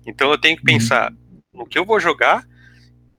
Então, 0.06 0.30
eu 0.30 0.38
tenho 0.38 0.56
que 0.56 0.64
pensar 0.64 1.12
no 1.52 1.66
que 1.66 1.78
eu 1.78 1.84
vou 1.84 2.00
jogar 2.00 2.44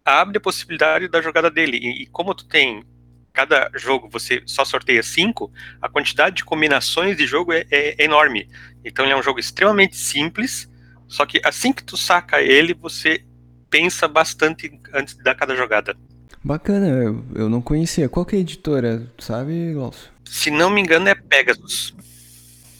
abre 0.03 0.37
a 0.37 0.41
possibilidade 0.41 1.07
da 1.07 1.21
jogada 1.21 1.49
dele. 1.49 1.77
E, 1.77 2.03
e, 2.03 2.05
como 2.07 2.33
tu 2.33 2.45
tem 2.45 2.83
cada 3.31 3.69
jogo 3.75 4.09
você 4.11 4.41
só 4.45 4.65
sorteia 4.65 5.01
cinco, 5.01 5.51
a 5.81 5.87
quantidade 5.87 6.37
de 6.37 6.45
combinações 6.45 7.15
de 7.15 7.25
jogo 7.25 7.53
é, 7.53 7.65
é, 7.71 8.03
enorme. 8.03 8.49
Então 8.83 9.05
ele 9.05 9.13
é 9.13 9.17
um 9.17 9.23
jogo 9.23 9.39
extremamente 9.39 9.95
simples, 9.95 10.69
só 11.07 11.25
que 11.25 11.39
assim 11.45 11.71
que 11.71 11.83
tu 11.83 11.95
saca 11.95 12.41
ele, 12.41 12.73
você 12.73 13.23
pensa 13.69 14.07
bastante 14.07 14.79
antes 14.93 15.15
de 15.15 15.23
dar 15.23 15.35
cada 15.35 15.55
jogada. 15.55 15.95
Bacana, 16.43 16.87
eu, 16.87 17.23
eu 17.35 17.49
não 17.49 17.61
conhecia. 17.61 18.09
Qual 18.09 18.25
que 18.25 18.35
é 18.35 18.39
a 18.39 18.41
editora, 18.41 19.07
sabe, 19.19 19.73
Glaucio? 19.73 20.09
Se 20.25 20.49
não 20.49 20.69
me 20.69 20.81
engano 20.81 21.07
é 21.09 21.15
Pegasus. 21.15 21.93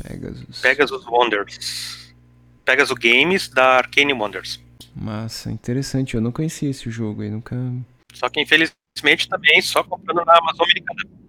Pegasus. 0.01 0.61
Pegasus 0.61 1.05
Wonders. 1.05 2.13
Pegasus 2.63 2.97
Games 2.97 3.49
da 3.49 3.77
Arcane 3.77 4.13
Wonders. 4.13 4.59
Massa, 4.95 5.51
interessante. 5.51 6.15
Eu 6.15 6.21
não 6.21 6.31
conhecia 6.31 6.69
esse 6.69 6.89
jogo 6.89 7.21
aí, 7.21 7.29
nunca. 7.29 7.55
Só 8.13 8.29
que 8.29 8.41
infelizmente 8.41 9.27
também 9.27 9.61
só 9.61 9.83
comprando 9.83 10.25
na 10.25 10.37
Amazon 10.37 10.65
americana. 10.65 11.19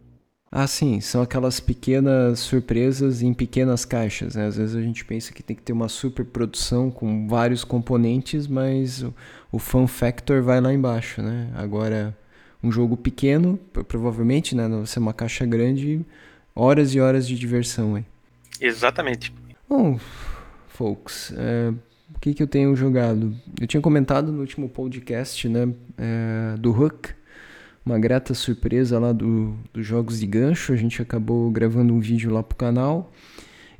Ah, 0.53 0.67
sim, 0.67 1.01
são 1.01 1.23
aquelas 1.23 1.61
pequenas 1.61 2.41
surpresas 2.41 3.23
em 3.23 3.33
pequenas 3.33 3.85
caixas, 3.85 4.35
né? 4.35 4.47
Às 4.47 4.57
vezes 4.57 4.75
a 4.75 4.83
gente 4.83 5.05
pensa 5.05 5.33
que 5.33 5.45
tem 5.45 5.55
que 5.55 5.63
ter 5.63 5.73
uma 5.73 5.89
super 5.89 6.25
produção 6.25 6.91
com 6.91 7.29
vários 7.29 7.63
componentes, 7.63 8.49
mas 8.49 9.01
o, 9.03 9.15
o 9.53 9.61
fun 9.61 9.87
factor 9.87 10.43
vai 10.43 10.61
lá 10.61 10.73
embaixo, 10.73 11.23
né? 11.23 11.53
Agora, 11.55 12.19
um 12.61 12.73
jogo 12.73 12.97
pequeno, 12.97 13.57
provavelmente, 13.87 14.57
né? 14.57 14.67
Não 14.67 14.79
vai 14.79 14.87
ser 14.87 14.99
uma 14.99 15.15
caixa 15.15 15.47
grande, 15.47 16.05
horas 16.53 16.97
e 16.97 17.01
horas 17.01 17.29
de 17.29 17.39
diversão 17.39 17.95
aí. 17.95 18.05
Exatamente. 18.61 19.33
Bom, 19.69 20.01
folks, 20.67 21.33
é, 21.37 21.73
o 22.15 22.21
que, 22.21 22.35
que 22.35 22.43
eu 22.43 22.47
tenho 22.47 22.75
jogado? 22.77 23.35
Eu 23.61 23.67
tinha 23.67 23.81
comentado 23.81 24.31
no 24.31 24.41
último 24.41 24.69
podcast, 24.69 25.49
né? 25.49 25.73
É, 25.97 26.57
do 26.59 26.71
Hook 26.71 27.11
uma 27.85 27.99
grata 27.99 28.35
surpresa 28.35 28.99
lá 28.99 29.13
do, 29.13 29.55
dos 29.73 29.87
jogos 29.87 30.21
de 30.21 30.27
gancho. 30.27 30.73
A 30.73 30.77
gente 30.77 31.01
acabou 31.01 31.51
gravando 31.51 31.93
um 31.93 32.01
vídeo 32.01 32.31
lá 32.33 32.43
pro 32.43 32.57
canal. 32.57 33.13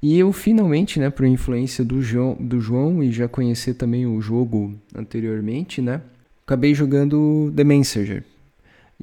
E 0.03 0.19
eu 0.19 0.33
finalmente, 0.33 0.99
né, 0.99 1.11
por 1.11 1.27
influência 1.27 1.85
do 1.85 2.01
João, 2.01 2.35
do 2.41 2.59
João 2.59 3.03
e 3.03 3.13
já 3.13 3.29
conhecer 3.29 3.75
também 3.75 4.07
o 4.07 4.21
jogo 4.21 4.75
anteriormente, 4.95 5.83
né, 5.83 6.01
acabei 6.47 6.75
jogando 6.75 7.53
The 7.55 7.65
Messenger. 7.65 8.25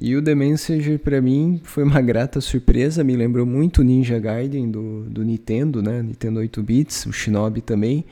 E 0.00 0.14
o 0.14 0.22
The 0.22 0.32
Messenger 0.32 0.96
para 0.96 1.20
mim 1.20 1.60
foi 1.64 1.82
uma 1.82 2.00
grata 2.00 2.40
surpresa, 2.40 3.02
me 3.02 3.16
lembrou 3.16 3.44
muito 3.44 3.82
Ninja 3.82 4.16
Gaiden 4.20 4.70
do, 4.70 5.02
do 5.10 5.24
Nintendo, 5.24 5.82
né, 5.82 6.00
Nintendo 6.00 6.38
8 6.38 6.62
bits, 6.62 7.06
o 7.06 7.12
Shinobi 7.12 7.60
também. 7.60 8.04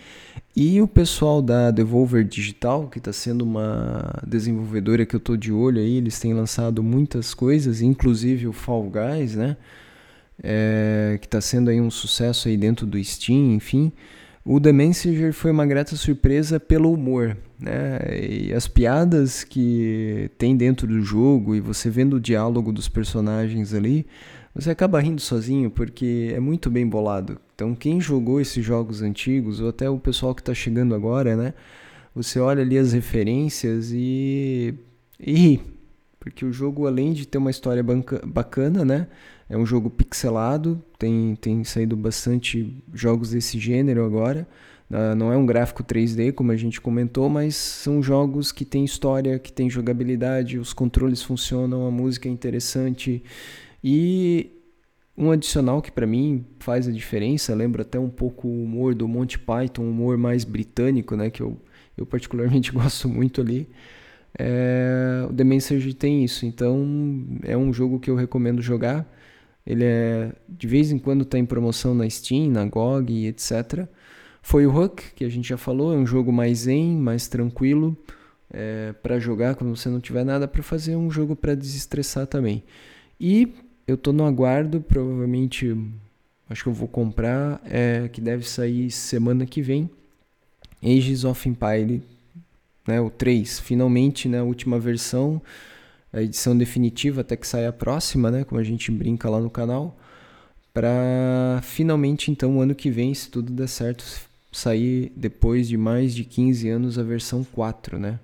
E 0.56 0.82
o 0.82 0.88
pessoal 0.88 1.40
da 1.40 1.70
Devolver 1.70 2.24
Digital, 2.24 2.88
que 2.88 2.98
está 2.98 3.12
sendo 3.12 3.42
uma 3.42 4.20
desenvolvedora 4.26 5.06
que 5.06 5.14
eu 5.14 5.18
estou 5.18 5.36
de 5.36 5.52
olho 5.52 5.80
aí, 5.80 5.98
eles 5.98 6.18
têm 6.18 6.34
lançado 6.34 6.82
muitas 6.82 7.34
coisas, 7.34 7.80
inclusive 7.80 8.48
o 8.48 8.52
Fall 8.52 8.90
Guys, 8.90 9.36
né? 9.36 9.56
É, 10.42 11.18
que 11.20 11.26
está 11.26 11.40
sendo 11.40 11.70
aí 11.70 11.80
um 11.80 11.90
sucesso 11.90 12.48
aí 12.48 12.56
dentro 12.56 12.84
do 12.84 13.02
Steam, 13.02 13.52
enfim. 13.54 13.92
O 14.44 14.60
The 14.60 14.72
Messenger 14.72 15.32
foi 15.32 15.52
uma 15.52 15.66
grata 15.66 15.94
surpresa 15.94 16.58
pelo 16.58 16.92
humor, 16.92 17.36
né? 17.58 17.98
E 18.12 18.52
as 18.52 18.68
piadas 18.68 19.42
que 19.42 20.30
tem 20.38 20.56
dentro 20.56 20.86
do 20.86 21.00
jogo 21.00 21.54
e 21.54 21.60
você 21.60 21.88
vendo 21.88 22.14
o 22.14 22.20
diálogo 22.20 22.72
dos 22.72 22.88
personagens 22.88 23.72
ali, 23.72 24.06
você 24.54 24.70
acaba 24.70 25.00
rindo 25.00 25.20
sozinho 25.20 25.70
porque 25.70 26.32
é 26.34 26.40
muito 26.40 26.70
bem 26.70 26.86
bolado. 26.86 27.38
Então, 27.54 27.74
quem 27.74 28.00
jogou 28.00 28.40
esses 28.40 28.64
jogos 28.64 29.02
antigos, 29.02 29.60
ou 29.60 29.68
até 29.68 29.88
o 29.88 29.98
pessoal 29.98 30.34
que 30.34 30.42
está 30.42 30.54
chegando 30.54 30.94
agora, 30.94 31.36
né? 31.36 31.54
Você 32.14 32.38
olha 32.38 32.62
ali 32.62 32.78
as 32.78 32.92
referências 32.92 33.90
e, 33.92 34.74
e 35.18 35.32
ri. 35.32 35.60
Porque 36.18 36.44
o 36.44 36.52
jogo, 36.52 36.86
além 36.86 37.12
de 37.12 37.26
ter 37.26 37.38
uma 37.38 37.50
história 37.50 37.84
bacana, 38.26 38.84
né? 38.84 39.08
É 39.48 39.56
um 39.56 39.64
jogo 39.64 39.88
pixelado, 39.88 40.82
tem, 40.98 41.36
tem 41.36 41.62
saído 41.62 41.96
bastante 41.96 42.82
jogos 42.92 43.30
desse 43.30 43.58
gênero 43.58 44.04
agora. 44.04 44.46
Ah, 44.90 45.14
não 45.14 45.32
é 45.32 45.36
um 45.36 45.44
gráfico 45.44 45.82
3D, 45.82 46.32
como 46.32 46.52
a 46.52 46.56
gente 46.56 46.80
comentou, 46.80 47.28
mas 47.28 47.56
são 47.56 48.02
jogos 48.02 48.52
que 48.52 48.64
têm 48.64 48.84
história, 48.84 49.38
que 49.38 49.52
têm 49.52 49.68
jogabilidade, 49.68 50.58
os 50.58 50.72
controles 50.72 51.22
funcionam, 51.22 51.86
a 51.86 51.90
música 51.90 52.28
é 52.28 52.32
interessante. 52.32 53.22
E 53.82 54.50
um 55.16 55.30
adicional 55.30 55.82
que 55.82 55.90
para 55.90 56.06
mim 56.06 56.44
faz 56.60 56.86
a 56.88 56.92
diferença, 56.92 57.54
lembra 57.54 57.82
até 57.82 57.98
um 57.98 58.10
pouco 58.10 58.48
o 58.48 58.64
humor 58.64 58.94
do 58.94 59.08
Monty 59.08 59.38
Python, 59.38 59.82
um 59.82 59.90
humor 59.90 60.16
mais 60.16 60.44
britânico, 60.44 61.16
né, 61.16 61.30
que 61.30 61.42
eu, 61.42 61.60
eu 61.96 62.06
particularmente 62.06 62.70
gosto 62.72 63.08
muito 63.08 63.40
ali. 63.40 63.68
É, 64.38 65.26
o 65.28 65.32
The 65.32 65.44
Message 65.44 65.94
tem 65.94 66.22
isso, 66.22 66.44
então 66.46 67.26
é 67.42 67.56
um 67.56 67.72
jogo 67.72 67.98
que 67.98 68.10
eu 68.10 68.14
recomendo 68.16 68.60
jogar. 68.62 69.10
Ele 69.66 69.84
é 69.84 70.32
de 70.48 70.66
vez 70.68 70.92
em 70.92 70.98
quando 70.98 71.22
está 71.22 71.38
em 71.38 71.46
promoção 71.46 71.94
na 71.94 72.08
Steam, 72.08 72.50
na 72.50 72.64
GOG 72.66 73.26
etc. 73.26 73.88
Foi 74.46 74.64
o 74.64 74.72
Hook, 74.72 75.02
que 75.16 75.24
a 75.24 75.28
gente 75.28 75.48
já 75.48 75.56
falou, 75.56 75.92
é 75.92 75.96
um 75.96 76.06
jogo 76.06 76.32
mais 76.32 76.58
zen, 76.58 76.96
mais 76.96 77.26
tranquilo 77.26 77.96
é, 78.48 78.92
para 79.02 79.18
jogar 79.18 79.56
quando 79.56 79.74
você 79.74 79.88
não 79.88 79.98
tiver 79.98 80.24
nada 80.24 80.46
para 80.46 80.62
fazer, 80.62 80.92
é 80.92 80.96
um 80.96 81.10
jogo 81.10 81.34
para 81.34 81.52
desestressar 81.52 82.28
também. 82.28 82.62
E 83.18 83.52
eu 83.88 83.96
tô 83.96 84.12
no 84.12 84.24
aguardo, 84.24 84.80
provavelmente 84.80 85.76
acho 86.48 86.62
que 86.62 86.68
eu 86.68 86.72
vou 86.72 86.86
comprar, 86.86 87.60
é, 87.64 88.06
que 88.06 88.20
deve 88.20 88.48
sair 88.48 88.88
semana 88.88 89.44
que 89.46 89.60
vem. 89.60 89.90
Ages 90.80 91.24
of 91.24 91.48
Empire, 91.48 92.00
né, 92.86 93.00
o 93.00 93.10
3, 93.10 93.58
finalmente, 93.58 94.28
né, 94.28 94.38
a 94.38 94.44
última 94.44 94.78
versão, 94.78 95.42
a 96.12 96.22
edição 96.22 96.56
definitiva 96.56 97.22
até 97.22 97.34
que 97.34 97.48
saia 97.48 97.70
a 97.70 97.72
próxima, 97.72 98.30
né, 98.30 98.44
como 98.44 98.60
a 98.60 98.64
gente 98.64 98.92
brinca 98.92 99.28
lá 99.28 99.40
no 99.40 99.50
canal, 99.50 99.98
para 100.72 101.58
finalmente 101.64 102.30
então 102.30 102.60
ano 102.60 102.76
que 102.76 102.92
vem, 102.92 103.12
se 103.12 103.28
tudo 103.28 103.52
der 103.52 103.66
certo, 103.66 104.04
sair 104.52 105.12
depois 105.16 105.68
de 105.68 105.76
mais 105.76 106.14
de 106.14 106.24
15 106.24 106.68
anos 106.68 106.98
a 106.98 107.02
versão 107.02 107.44
4, 107.44 107.98
né? 107.98 108.18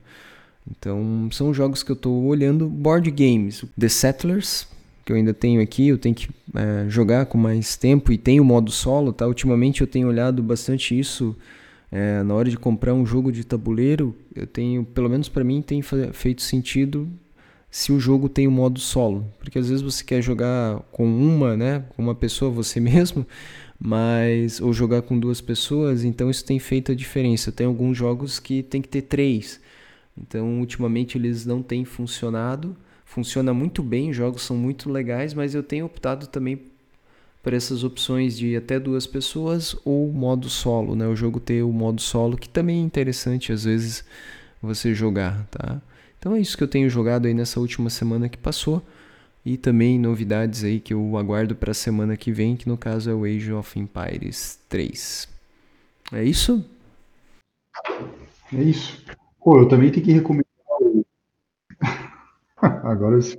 Então, 0.70 1.28
são 1.32 1.52
jogos 1.52 1.82
que 1.82 1.90
eu 1.90 1.94
estou 1.94 2.24
olhando, 2.24 2.68
board 2.68 3.10
games, 3.10 3.64
The 3.78 3.88
Settlers, 3.88 4.66
que 5.04 5.12
eu 5.12 5.16
ainda 5.16 5.34
tenho 5.34 5.60
aqui, 5.60 5.88
eu 5.88 5.98
tenho 5.98 6.14
que 6.14 6.28
é, 6.54 6.88
jogar 6.88 7.26
com 7.26 7.36
mais 7.36 7.76
tempo 7.76 8.12
e 8.12 8.18
tem 8.18 8.38
o 8.38 8.44
modo 8.44 8.70
solo, 8.70 9.12
tá? 9.12 9.26
Ultimamente 9.26 9.80
eu 9.80 9.86
tenho 9.86 10.08
olhado 10.08 10.42
bastante 10.42 10.98
isso 10.98 11.36
é, 11.90 12.22
na 12.22 12.34
hora 12.34 12.48
de 12.48 12.56
comprar 12.56 12.94
um 12.94 13.04
jogo 13.04 13.32
de 13.32 13.44
tabuleiro. 13.44 14.16
Eu 14.34 14.46
tenho, 14.46 14.84
pelo 14.84 15.10
menos 15.10 15.28
para 15.28 15.42
mim, 15.42 15.60
tem 15.60 15.82
feito 15.82 16.42
sentido 16.42 17.08
se 17.70 17.90
o 17.90 17.98
jogo 17.98 18.28
tem 18.28 18.46
o 18.46 18.50
modo 18.50 18.78
solo, 18.78 19.26
porque 19.38 19.58
às 19.58 19.68
vezes 19.70 19.82
você 19.82 20.04
quer 20.04 20.20
jogar 20.20 20.78
com 20.92 21.06
uma, 21.06 21.56
né, 21.56 21.82
com 21.96 22.02
uma 22.02 22.14
pessoa 22.14 22.50
você 22.50 22.78
mesmo, 22.80 23.26
mas 23.82 24.60
ou 24.60 24.72
jogar 24.72 25.02
com 25.02 25.18
duas 25.18 25.40
pessoas, 25.40 26.04
então 26.04 26.30
isso 26.30 26.44
tem 26.44 26.58
feito 26.58 26.92
a 26.92 26.94
diferença. 26.94 27.50
Tem 27.50 27.66
alguns 27.66 27.96
jogos 27.96 28.38
que 28.38 28.62
tem 28.62 28.82
que 28.82 28.88
ter 28.88 29.02
três, 29.02 29.60
então 30.16 30.60
ultimamente 30.60 31.18
eles 31.18 31.46
não 31.46 31.62
têm 31.62 31.84
funcionado 31.84 32.76
funciona 33.12 33.52
muito 33.52 33.82
bem, 33.82 34.08
os 34.08 34.16
jogos 34.16 34.42
são 34.42 34.56
muito 34.56 34.90
legais, 34.90 35.34
mas 35.34 35.54
eu 35.54 35.62
tenho 35.62 35.84
optado 35.84 36.26
também 36.26 36.58
por 37.42 37.52
essas 37.52 37.84
opções 37.84 38.38
de 38.38 38.56
até 38.56 38.80
duas 38.80 39.06
pessoas 39.06 39.76
ou 39.84 40.10
modo 40.10 40.48
solo, 40.48 40.96
né? 40.96 41.06
O 41.06 41.14
jogo 41.14 41.38
ter 41.38 41.62
o 41.62 41.70
modo 41.70 42.00
solo, 42.00 42.38
que 42.38 42.48
também 42.48 42.78
é 42.78 42.82
interessante 42.82 43.52
às 43.52 43.64
vezes 43.64 44.02
você 44.62 44.94
jogar, 44.94 45.46
tá? 45.50 45.82
Então 46.18 46.34
é 46.34 46.40
isso 46.40 46.56
que 46.56 46.64
eu 46.64 46.68
tenho 46.68 46.88
jogado 46.88 47.26
aí 47.26 47.34
nessa 47.34 47.60
última 47.60 47.90
semana 47.90 48.30
que 48.30 48.38
passou 48.38 48.82
e 49.44 49.56
também 49.56 49.98
novidades 49.98 50.64
aí 50.64 50.80
que 50.80 50.94
eu 50.94 51.16
aguardo 51.16 51.54
para 51.54 51.72
a 51.72 51.74
semana 51.74 52.16
que 52.16 52.30
vem, 52.32 52.56
que 52.56 52.68
no 52.68 52.76
caso 52.76 53.10
é 53.10 53.14
o 53.14 53.24
Age 53.24 53.52
of 53.52 53.78
Empires 53.78 54.58
3. 54.68 55.28
É 56.12 56.24
isso? 56.24 56.64
É 58.52 58.62
isso. 58.62 59.04
Pô, 59.42 59.58
eu 59.58 59.68
também 59.68 59.90
tenho 59.90 60.04
que 60.04 60.12
recomendar 60.12 60.46
Agora 62.56 63.20
sim. 63.20 63.36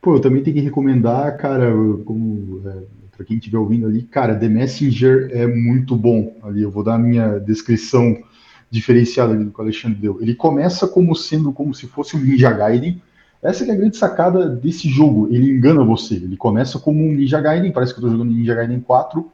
Pô, 0.00 0.16
eu 0.16 0.20
também 0.20 0.42
tenho 0.42 0.56
que 0.56 0.62
recomendar, 0.62 1.36
cara, 1.36 1.70
como 2.04 2.62
é, 2.66 2.82
para 3.16 3.24
quem 3.26 3.38
estiver 3.38 3.58
ouvindo 3.58 3.86
ali, 3.86 4.02
cara, 4.02 4.38
The 4.38 4.48
Messenger 4.48 5.30
é 5.32 5.46
muito 5.46 5.96
bom. 5.96 6.36
Ali 6.42 6.62
eu 6.62 6.70
vou 6.70 6.84
dar 6.84 6.94
a 6.94 6.98
minha 6.98 7.38
descrição 7.38 8.22
diferenciada 8.70 9.32
ali 9.32 9.44
do 9.44 9.50
que 9.50 9.58
o 9.58 9.62
Alexandre 9.62 9.98
deu. 9.98 10.20
Ele 10.20 10.34
começa 10.34 10.86
como 10.86 11.14
sendo 11.14 11.52
como 11.52 11.74
se 11.74 11.86
fosse 11.86 12.16
um 12.16 12.20
Ninja 12.20 12.52
Gaiden. 12.52 13.02
Essa 13.48 13.64
é 13.64 13.70
a 13.70 13.76
grande 13.76 13.96
sacada 13.96 14.48
desse 14.48 14.88
jogo. 14.88 15.28
Ele 15.30 15.50
engana 15.50 15.84
você. 15.84 16.14
Ele 16.14 16.36
começa 16.36 16.78
como 16.78 17.02
um 17.02 17.12
Ninja 17.12 17.40
Gaiden, 17.40 17.72
parece 17.72 17.92
que 17.92 18.00
eu 18.00 18.06
estou 18.06 18.18
jogando 18.18 18.34
Ninja 18.34 18.54
Gaiden 18.54 18.80
4. 18.80 19.30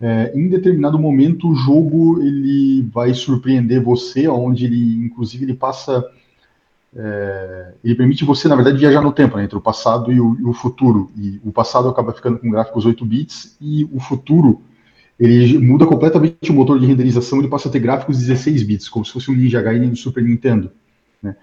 É, 0.00 0.32
em 0.34 0.48
determinado 0.48 0.98
momento 0.98 1.48
o 1.48 1.54
jogo 1.54 2.20
ele 2.20 2.82
vai 2.92 3.14
surpreender 3.14 3.80
você, 3.80 4.26
onde 4.26 4.64
ele, 4.64 5.04
inclusive, 5.04 5.44
ele 5.44 5.54
passa 5.54 6.04
é, 6.94 7.72
ele 7.82 7.94
permite 7.94 8.24
você, 8.24 8.48
na 8.48 8.54
verdade, 8.54 8.78
viajar 8.78 9.00
no 9.00 9.12
tempo, 9.12 9.36
né, 9.36 9.44
entre 9.44 9.56
o 9.56 9.60
passado 9.60 10.12
e 10.12 10.20
o, 10.20 10.36
e 10.38 10.44
o, 10.44 10.52
futuro. 10.52 11.10
E 11.16 11.40
o 11.44 11.50
passado 11.50 11.88
acaba 11.88 12.12
ficando 12.12 12.38
com 12.38 12.50
gráficos 12.50 12.84
8 12.84 13.04
bits 13.04 13.56
e 13.60 13.88
o 13.92 13.98
futuro 13.98 14.62
ele 15.18 15.58
muda 15.58 15.86
completamente 15.86 16.50
o 16.50 16.54
motor 16.54 16.78
de 16.80 16.86
renderização, 16.86 17.38
ele 17.38 17.48
passa 17.48 17.68
a 17.68 17.72
ter 17.72 17.78
gráficos 17.78 18.18
16 18.18 18.62
bits, 18.64 18.88
como 18.88 19.04
se 19.04 19.12
fosse 19.12 19.30
um 19.30 19.34
Ninja 19.34 19.62
Gaiden 19.62 19.90
do 19.90 19.96
Super 19.96 20.22
Nintendo. 20.22 20.70
Né? 21.22 21.36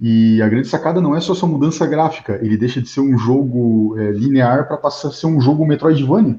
E 0.00 0.42
a 0.42 0.48
grande 0.48 0.68
sacada 0.68 1.00
não 1.00 1.16
é 1.16 1.20
só 1.20 1.32
essa 1.32 1.46
mudança 1.46 1.86
gráfica, 1.86 2.38
ele 2.42 2.56
deixa 2.56 2.82
de 2.82 2.88
ser 2.88 3.00
um 3.00 3.16
jogo 3.16 3.98
é, 3.98 4.10
linear 4.10 4.68
para 4.68 4.76
passar 4.76 5.08
a 5.08 5.12
ser 5.12 5.26
um 5.26 5.40
jogo 5.40 5.66
Metroidvania. 5.66 6.38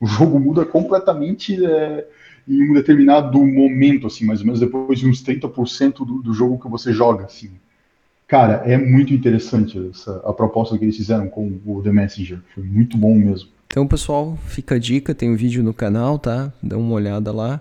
O 0.00 0.06
jogo 0.06 0.38
muda 0.38 0.64
completamente 0.64 1.64
é, 1.64 2.06
em 2.46 2.70
um 2.70 2.74
determinado 2.74 3.38
momento, 3.44 4.06
assim, 4.06 4.26
mais 4.26 4.40
ou 4.40 4.46
menos 4.46 4.60
depois 4.60 4.98
de 4.98 5.08
uns 5.08 5.22
30% 5.22 6.04
do, 6.04 6.20
do 6.20 6.34
jogo 6.34 6.58
que 6.58 6.68
você 6.68 6.92
joga, 6.92 7.24
assim. 7.24 7.50
Cara, 8.26 8.62
é 8.64 8.76
muito 8.76 9.12
interessante 9.12 9.90
essa, 9.90 10.16
a 10.24 10.32
proposta 10.32 10.76
que 10.76 10.84
eles 10.84 10.96
fizeram 10.96 11.28
com 11.28 11.60
o 11.66 11.82
The 11.82 11.92
Messenger. 11.92 12.40
Foi 12.54 12.64
muito 12.64 12.96
bom 12.96 13.14
mesmo. 13.14 13.50
Então, 13.66 13.86
pessoal, 13.86 14.38
fica 14.46 14.74
a 14.74 14.78
dica, 14.78 15.14
tem 15.14 15.30
um 15.30 15.36
vídeo 15.36 15.62
no 15.62 15.72
canal, 15.72 16.18
tá? 16.18 16.52
Dá 16.62 16.76
uma 16.76 16.94
olhada 16.94 17.32
lá. 17.32 17.60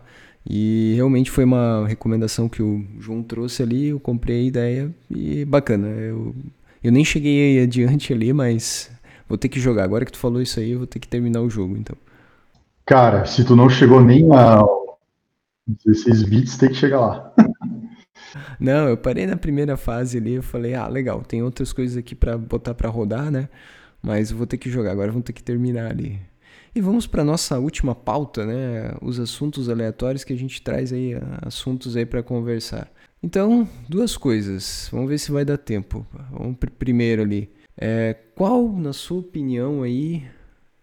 E 0.50 0.94
realmente 0.96 1.30
foi 1.30 1.44
uma 1.44 1.88
recomendação 1.88 2.50
que 2.50 2.64
o 2.64 2.84
João 3.00 3.22
trouxe 3.22 3.62
ali, 3.62 3.88
eu 3.90 4.00
comprei 4.00 4.42
a 4.42 4.44
ideia 4.44 4.92
e 5.10 5.46
bacana. 5.46 5.88
Eu, 5.88 6.36
eu 6.84 6.92
nem 6.92 7.06
cheguei 7.06 7.62
adiante 7.62 8.12
ali, 8.12 8.34
mas 8.34 8.92
vou 9.30 9.38
ter 9.38 9.50
que 9.50 9.60
jogar. 9.60 9.84
Agora 9.84 10.06
que 10.06 10.12
tu 10.12 10.18
falou 10.18 10.42
isso 10.42 10.60
aí, 10.60 10.72
eu 10.72 10.80
vou 10.80 10.88
ter 10.88 11.00
que 11.00 11.08
terminar 11.08 11.42
o 11.42 11.50
jogo, 11.50 11.78
então. 11.78 11.96
Cara, 12.86 13.26
se 13.26 13.44
tu 13.46 13.56
não 13.56 13.70
chegou 13.70 14.02
nem 14.02 14.28
a 14.34 14.64
16 15.86 16.24
bits, 16.24 16.58
tem 16.58 16.70
que 16.70 16.76
chegar 16.76 17.00
lá. 17.00 17.34
Não, 18.60 18.88
eu 18.88 18.96
parei 18.96 19.26
na 19.26 19.36
primeira 19.36 19.76
fase 19.76 20.18
ali, 20.18 20.36
eu 20.36 20.44
falei, 20.44 20.74
ah, 20.74 20.88
legal, 20.88 21.22
tem 21.22 21.44
outras 21.44 21.74
coisas 21.74 21.98
aqui 21.98 22.16
para 22.16 22.38
botar 22.38 22.74
para 22.74 22.90
rodar, 22.90 23.30
né? 23.30 23.50
Mas 24.02 24.32
vou 24.32 24.48
ter 24.48 24.58
que 24.58 24.70
jogar, 24.70 24.92
agora 24.92 25.12
vamos 25.12 25.26
ter 25.26 25.34
que 25.34 25.44
terminar 25.44 25.92
ali. 25.92 26.20
E 26.74 26.80
vamos 26.80 27.06
para 27.06 27.24
nossa 27.24 27.60
última 27.60 27.94
pauta, 27.94 28.46
né? 28.46 28.96
Os 29.02 29.20
assuntos 29.20 29.68
aleatórios 29.68 30.24
que 30.24 30.32
a 30.32 30.38
gente 30.38 30.62
traz 30.62 30.94
aí, 30.94 31.14
assuntos 31.42 31.98
aí 31.98 32.06
para 32.06 32.24
conversar. 32.24 32.90
Então, 33.22 33.68
duas 33.90 34.16
coisas. 34.16 34.88
Vamos 34.92 35.10
ver 35.10 35.18
se 35.18 35.32
vai 35.32 35.44
dar 35.44 35.58
tempo. 35.58 36.06
Vamos 36.32 36.58
pr 36.58 36.70
primeiro 36.72 37.22
ali. 37.22 37.52
É, 37.78 38.16
qual, 38.36 38.72
na 38.72 38.94
sua 38.94 39.20
opinião 39.20 39.84
aí, 39.84 40.24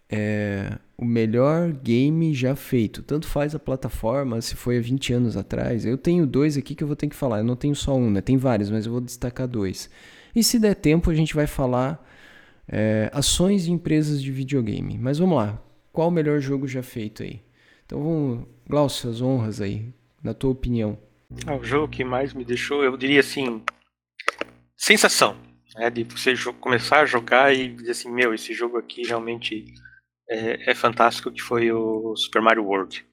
é 0.09 0.77
o 0.97 1.05
melhor 1.05 1.71
game 1.71 2.33
já 2.33 2.55
feito? 2.55 3.01
Tanto 3.01 3.25
faz 3.27 3.55
a 3.55 3.59
plataforma, 3.59 4.41
se 4.41 4.55
foi 4.55 4.77
há 4.77 4.81
20 4.81 5.13
anos 5.13 5.37
atrás. 5.37 5.85
Eu 5.85 5.97
tenho 5.97 6.27
dois 6.27 6.55
aqui 6.57 6.75
que 6.75 6.83
eu 6.83 6.87
vou 6.87 6.95
ter 6.95 7.07
que 7.07 7.15
falar. 7.15 7.39
Eu 7.39 7.45
não 7.45 7.55
tenho 7.55 7.75
só 7.75 7.95
um, 7.95 8.11
né? 8.11 8.21
Tem 8.21 8.37
vários, 8.37 8.69
mas 8.69 8.85
eu 8.85 8.91
vou 8.91 9.01
destacar 9.01 9.47
dois. 9.47 9.89
E 10.35 10.43
se 10.43 10.59
der 10.59 10.75
tempo, 10.75 11.09
a 11.09 11.15
gente 11.15 11.33
vai 11.33 11.47
falar 11.47 12.05
é, 12.67 13.09
ações 13.13 13.63
de 13.63 13.71
empresas 13.71 14.21
de 14.21 14.31
videogame. 14.31 14.97
Mas 14.97 15.17
vamos 15.17 15.35
lá. 15.37 15.59
Qual 15.91 16.07
o 16.07 16.11
melhor 16.11 16.39
jogo 16.39 16.67
já 16.67 16.83
feito 16.83 17.23
aí? 17.23 17.41
Então 17.85 18.03
vamos, 18.03 18.47
Glaucio, 18.67 19.09
as 19.09 19.21
honras 19.21 19.59
aí, 19.61 19.93
na 20.23 20.33
tua 20.33 20.51
opinião. 20.51 20.97
Ah, 21.45 21.55
o 21.55 21.63
jogo 21.63 21.87
que 21.87 22.03
mais 22.03 22.33
me 22.33 22.45
deixou, 22.45 22.83
eu 22.83 22.95
diria 22.97 23.19
assim, 23.19 23.63
sensação, 24.75 25.37
né, 25.75 25.89
de 25.89 26.03
você 26.03 26.33
começar 26.59 27.01
a 27.01 27.05
jogar 27.05 27.53
e 27.53 27.69
dizer 27.69 27.91
assim, 27.91 28.11
meu, 28.11 28.33
esse 28.33 28.53
jogo 28.53 28.77
aqui 28.77 29.05
realmente 29.05 29.65
é, 30.29 30.71
é 30.71 30.75
fantástico, 30.75 31.31
que 31.31 31.41
foi 31.41 31.71
o 31.71 32.15
Super 32.15 32.41
Mario 32.41 32.65
World. 32.65 33.05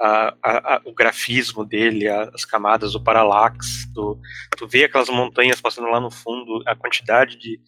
A, 0.00 0.36
a, 0.42 0.74
a, 0.76 0.82
o 0.84 0.92
grafismo 0.92 1.64
dele, 1.64 2.08
as 2.08 2.44
camadas, 2.44 2.94
o 2.94 3.02
parallax, 3.02 3.88
tu 3.94 4.66
vê 4.66 4.84
aquelas 4.84 5.08
montanhas 5.08 5.60
passando 5.60 5.88
lá 5.88 6.00
no 6.00 6.10
fundo, 6.10 6.62
a 6.66 6.74
quantidade 6.74 7.36
de 7.38 7.60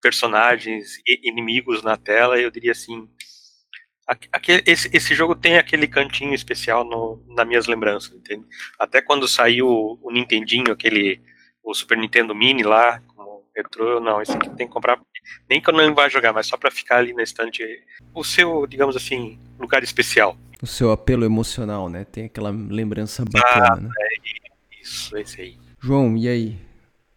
personagens 0.00 0.96
e 1.06 1.28
inimigos 1.28 1.82
na 1.82 1.96
tela, 1.96 2.38
eu 2.38 2.50
diria 2.50 2.72
assim, 2.72 3.08
Aquele, 4.32 4.62
esse, 4.66 4.90
esse, 4.92 5.14
jogo 5.14 5.36
tem 5.36 5.56
aquele 5.56 5.86
cantinho 5.86 6.34
especial 6.34 6.84
no, 6.84 7.22
nas 7.28 7.46
minhas 7.46 7.66
lembranças, 7.68 8.12
entende? 8.12 8.44
Até 8.76 9.00
quando 9.00 9.28
saiu 9.28 9.98
o 10.02 10.10
Nintendinho, 10.10 10.72
aquele 10.72 11.20
o 11.62 11.72
Super 11.72 11.96
Nintendo 11.96 12.34
Mini 12.34 12.64
lá, 12.64 13.00
como 13.06 13.44
retrô, 13.54 14.00
não, 14.00 14.20
esse 14.20 14.32
aqui 14.32 14.50
tem 14.56 14.66
que 14.66 14.72
comprar, 14.72 14.98
nem 15.48 15.60
que 15.60 15.70
eu 15.70 15.74
não 15.74 15.94
vá 15.94 16.08
jogar, 16.08 16.32
mas 16.32 16.46
só 16.46 16.56
para 16.56 16.72
ficar 16.72 16.96
ali 16.96 17.12
na 17.12 17.22
estante, 17.22 17.62
o 18.12 18.24
seu, 18.24 18.66
digamos 18.66 18.96
assim, 18.96 19.38
lugar 19.60 19.84
especial. 19.84 20.36
O 20.60 20.66
seu 20.66 20.90
apelo 20.90 21.24
emocional, 21.24 21.88
né? 21.88 22.04
Tem 22.04 22.24
aquela 22.24 22.50
lembrança 22.50 23.24
bacana, 23.24 23.74
ah, 23.74 23.76
né? 23.76 23.90
É 23.96 24.82
isso, 24.82 25.16
esse 25.16 25.40
aí. 25.40 25.56
João, 25.78 26.16
e 26.16 26.28
aí? 26.28 26.58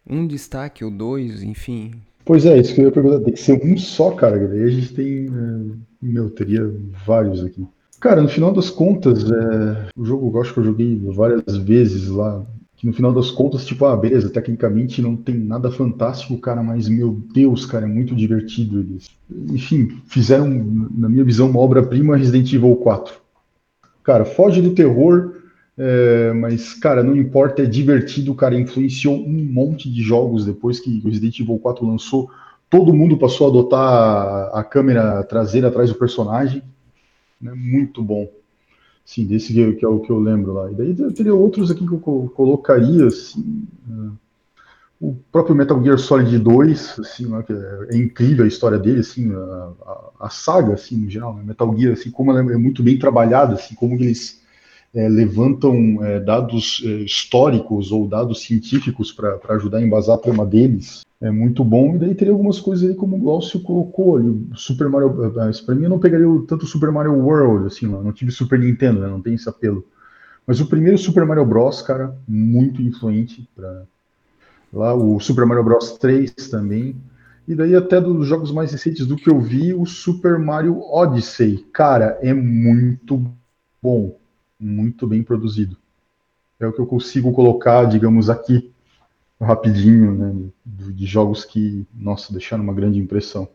Um 0.06 0.26
destaque 0.28 0.84
ou 0.84 0.90
dois, 0.92 1.42
enfim? 1.42 2.00
Pois 2.24 2.46
é, 2.46 2.56
isso 2.58 2.72
que 2.72 2.80
eu 2.80 2.86
ia 2.86 2.92
perguntar, 2.92 3.24
tem 3.24 3.34
que 3.34 3.40
ser 3.40 3.60
um 3.64 3.76
só, 3.76 4.12
cara, 4.12 4.36
aí 4.36 4.62
a 4.62 4.68
gente 4.68 4.94
tem... 4.94 5.26
É 5.26 5.93
meu, 6.04 6.30
teria 6.30 6.70
vários 7.06 7.44
aqui. 7.44 7.66
Cara, 8.00 8.20
no 8.20 8.28
final 8.28 8.52
das 8.52 8.68
contas, 8.68 9.24
é, 9.30 9.88
o 9.96 10.04
jogo 10.04 10.36
eu 10.36 10.42
acho 10.42 10.52
que 10.52 10.60
eu 10.60 10.64
joguei 10.64 11.00
várias 11.06 11.56
vezes 11.56 12.08
lá. 12.08 12.44
Que 12.76 12.86
no 12.86 12.92
final 12.92 13.12
das 13.12 13.30
contas, 13.30 13.64
tipo, 13.64 13.86
ah, 13.86 13.96
beleza, 13.96 14.28
tecnicamente 14.28 15.00
não 15.00 15.16
tem 15.16 15.36
nada 15.36 15.70
fantástico, 15.70 16.36
cara, 16.38 16.62
mas 16.62 16.88
meu 16.88 17.22
Deus, 17.32 17.64
cara, 17.64 17.86
é 17.86 17.88
muito 17.88 18.14
divertido 18.14 18.80
eles. 18.80 19.08
Enfim, 19.50 20.02
fizeram, 20.06 20.48
na 20.94 21.08
minha 21.08 21.24
visão, 21.24 21.48
uma 21.48 21.60
obra-prima 21.60 22.16
Resident 22.16 22.52
Evil 22.52 22.76
4. 22.76 23.14
Cara, 24.02 24.24
foge 24.26 24.60
do 24.60 24.74
terror, 24.74 25.36
é, 25.78 26.32
mas, 26.34 26.74
cara, 26.74 27.02
não 27.02 27.16
importa, 27.16 27.62
é 27.62 27.66
divertido, 27.66 28.34
cara, 28.34 28.54
influenciou 28.54 29.16
um 29.16 29.44
monte 29.50 29.90
de 29.90 30.02
jogos 30.02 30.44
depois 30.44 30.78
que 30.78 31.00
Resident 31.00 31.40
Evil 31.40 31.58
4 31.58 31.86
lançou 31.86 32.28
todo 32.74 32.92
mundo 32.92 33.16
passou 33.16 33.46
a 33.46 33.50
adotar 33.50 34.50
a 34.52 34.64
câmera 34.64 35.22
traseira 35.22 35.68
atrás 35.68 35.90
do 35.90 35.94
personagem. 35.94 36.60
Né? 37.40 37.52
Muito 37.54 38.02
bom. 38.02 38.28
Sim, 39.04 39.26
desse 39.26 39.52
que, 39.52 39.84
é 39.84 39.88
o 39.88 40.00
que 40.00 40.10
eu 40.10 40.18
lembro 40.18 40.54
lá. 40.54 40.72
E 40.72 40.74
daí 40.74 41.12
teria 41.12 41.34
outros 41.34 41.70
aqui 41.70 41.86
que 41.86 41.92
eu 41.92 42.32
colocaria, 42.34 43.06
assim, 43.06 43.64
uh, 43.88 44.12
o 45.00 45.14
próprio 45.30 45.54
Metal 45.54 45.80
Gear 45.84 45.98
Solid 45.98 46.36
2, 46.36 46.98
assim, 46.98 47.26
né, 47.26 47.44
é, 47.48 47.94
é, 47.94 47.96
incrível 47.96 48.44
a 48.44 48.48
história 48.48 48.78
dele, 48.78 49.00
assim, 49.00 49.32
a, 49.32 49.70
a, 49.86 50.10
a, 50.26 50.30
saga, 50.30 50.74
assim, 50.74 50.96
no 50.96 51.08
geral, 51.08 51.34
né? 51.34 51.44
Metal 51.46 51.76
Gear, 51.76 51.92
assim, 51.92 52.10
como 52.10 52.32
ela 52.32 52.40
é 52.40 52.56
muito 52.56 52.82
bem 52.82 52.98
trabalhada, 52.98 53.54
assim, 53.54 53.76
como 53.76 53.94
eles 53.94 54.42
é, 54.92 55.08
levantam 55.08 56.02
é, 56.02 56.18
dados 56.18 56.82
é, 56.84 56.88
históricos 56.88 57.92
ou 57.92 58.08
dados 58.08 58.42
científicos 58.42 59.12
para 59.12 59.38
ajudar 59.54 59.78
a 59.78 59.82
embasar 59.82 60.16
a 60.16 60.20
trama 60.20 60.44
deles, 60.44 61.03
é 61.20 61.30
muito 61.30 61.64
bom. 61.64 61.94
E 61.94 61.98
daí 61.98 62.14
teria 62.14 62.32
algumas 62.32 62.60
coisas 62.60 62.88
aí, 62.88 62.94
como 62.94 63.16
o 63.16 63.20
Glaucio 63.20 63.60
colocou 63.60 64.16
ali, 64.16 64.46
Super 64.54 64.88
Mario. 64.88 65.08
Eh, 65.24 65.50
para 65.64 65.74
mim, 65.74 65.84
eu 65.84 65.90
não 65.90 65.98
pegaria 65.98 66.26
tanto 66.46 66.66
Super 66.66 66.90
Mario 66.90 67.14
World, 67.14 67.66
assim, 67.66 67.86
lá. 67.86 68.02
não 68.02 68.12
tive 68.12 68.30
Super 68.30 68.58
Nintendo, 68.58 69.00
né? 69.00 69.08
Não 69.08 69.20
tem 69.20 69.34
esse 69.34 69.48
apelo. 69.48 69.86
Mas 70.46 70.60
o 70.60 70.66
primeiro 70.66 70.98
Super 70.98 71.24
Mario 71.24 71.44
Bros, 71.46 71.80
cara, 71.82 72.14
muito 72.28 72.82
influente. 72.82 73.48
Pra... 73.54 73.84
Lá, 74.72 74.94
o 74.94 75.18
Super 75.20 75.46
Mario 75.46 75.64
Bros 75.64 75.92
3 75.98 76.32
também. 76.50 76.96
E 77.46 77.54
daí, 77.54 77.74
até 77.74 78.00
dos 78.00 78.26
jogos 78.26 78.50
mais 78.50 78.72
recentes 78.72 79.06
do 79.06 79.16
que 79.16 79.30
eu 79.30 79.38
vi, 79.40 79.72
o 79.72 79.86
Super 79.86 80.38
Mario 80.38 80.80
Odyssey. 80.80 81.64
Cara, 81.72 82.18
é 82.22 82.34
muito 82.34 83.24
bom. 83.82 84.16
Muito 84.58 85.06
bem 85.06 85.22
produzido. 85.22 85.76
É 86.58 86.66
o 86.66 86.72
que 86.72 86.80
eu 86.80 86.86
consigo 86.86 87.32
colocar, 87.32 87.84
digamos, 87.84 88.30
aqui 88.30 88.73
rapidinho, 89.40 90.12
né, 90.12 90.34
de 90.64 91.06
jogos 91.06 91.44
que, 91.44 91.84
nossa, 91.94 92.32
deixaram 92.32 92.62
uma 92.62 92.74
grande 92.74 92.98
impressão. 92.98 93.48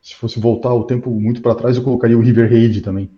Se 0.00 0.14
fosse 0.14 0.38
voltar 0.38 0.72
o 0.72 0.84
tempo 0.84 1.10
muito 1.10 1.42
para 1.42 1.54
trás, 1.54 1.76
eu 1.76 1.82
colocaria 1.82 2.16
o 2.16 2.20
River 2.20 2.50
Raid 2.50 2.80
também, 2.80 3.10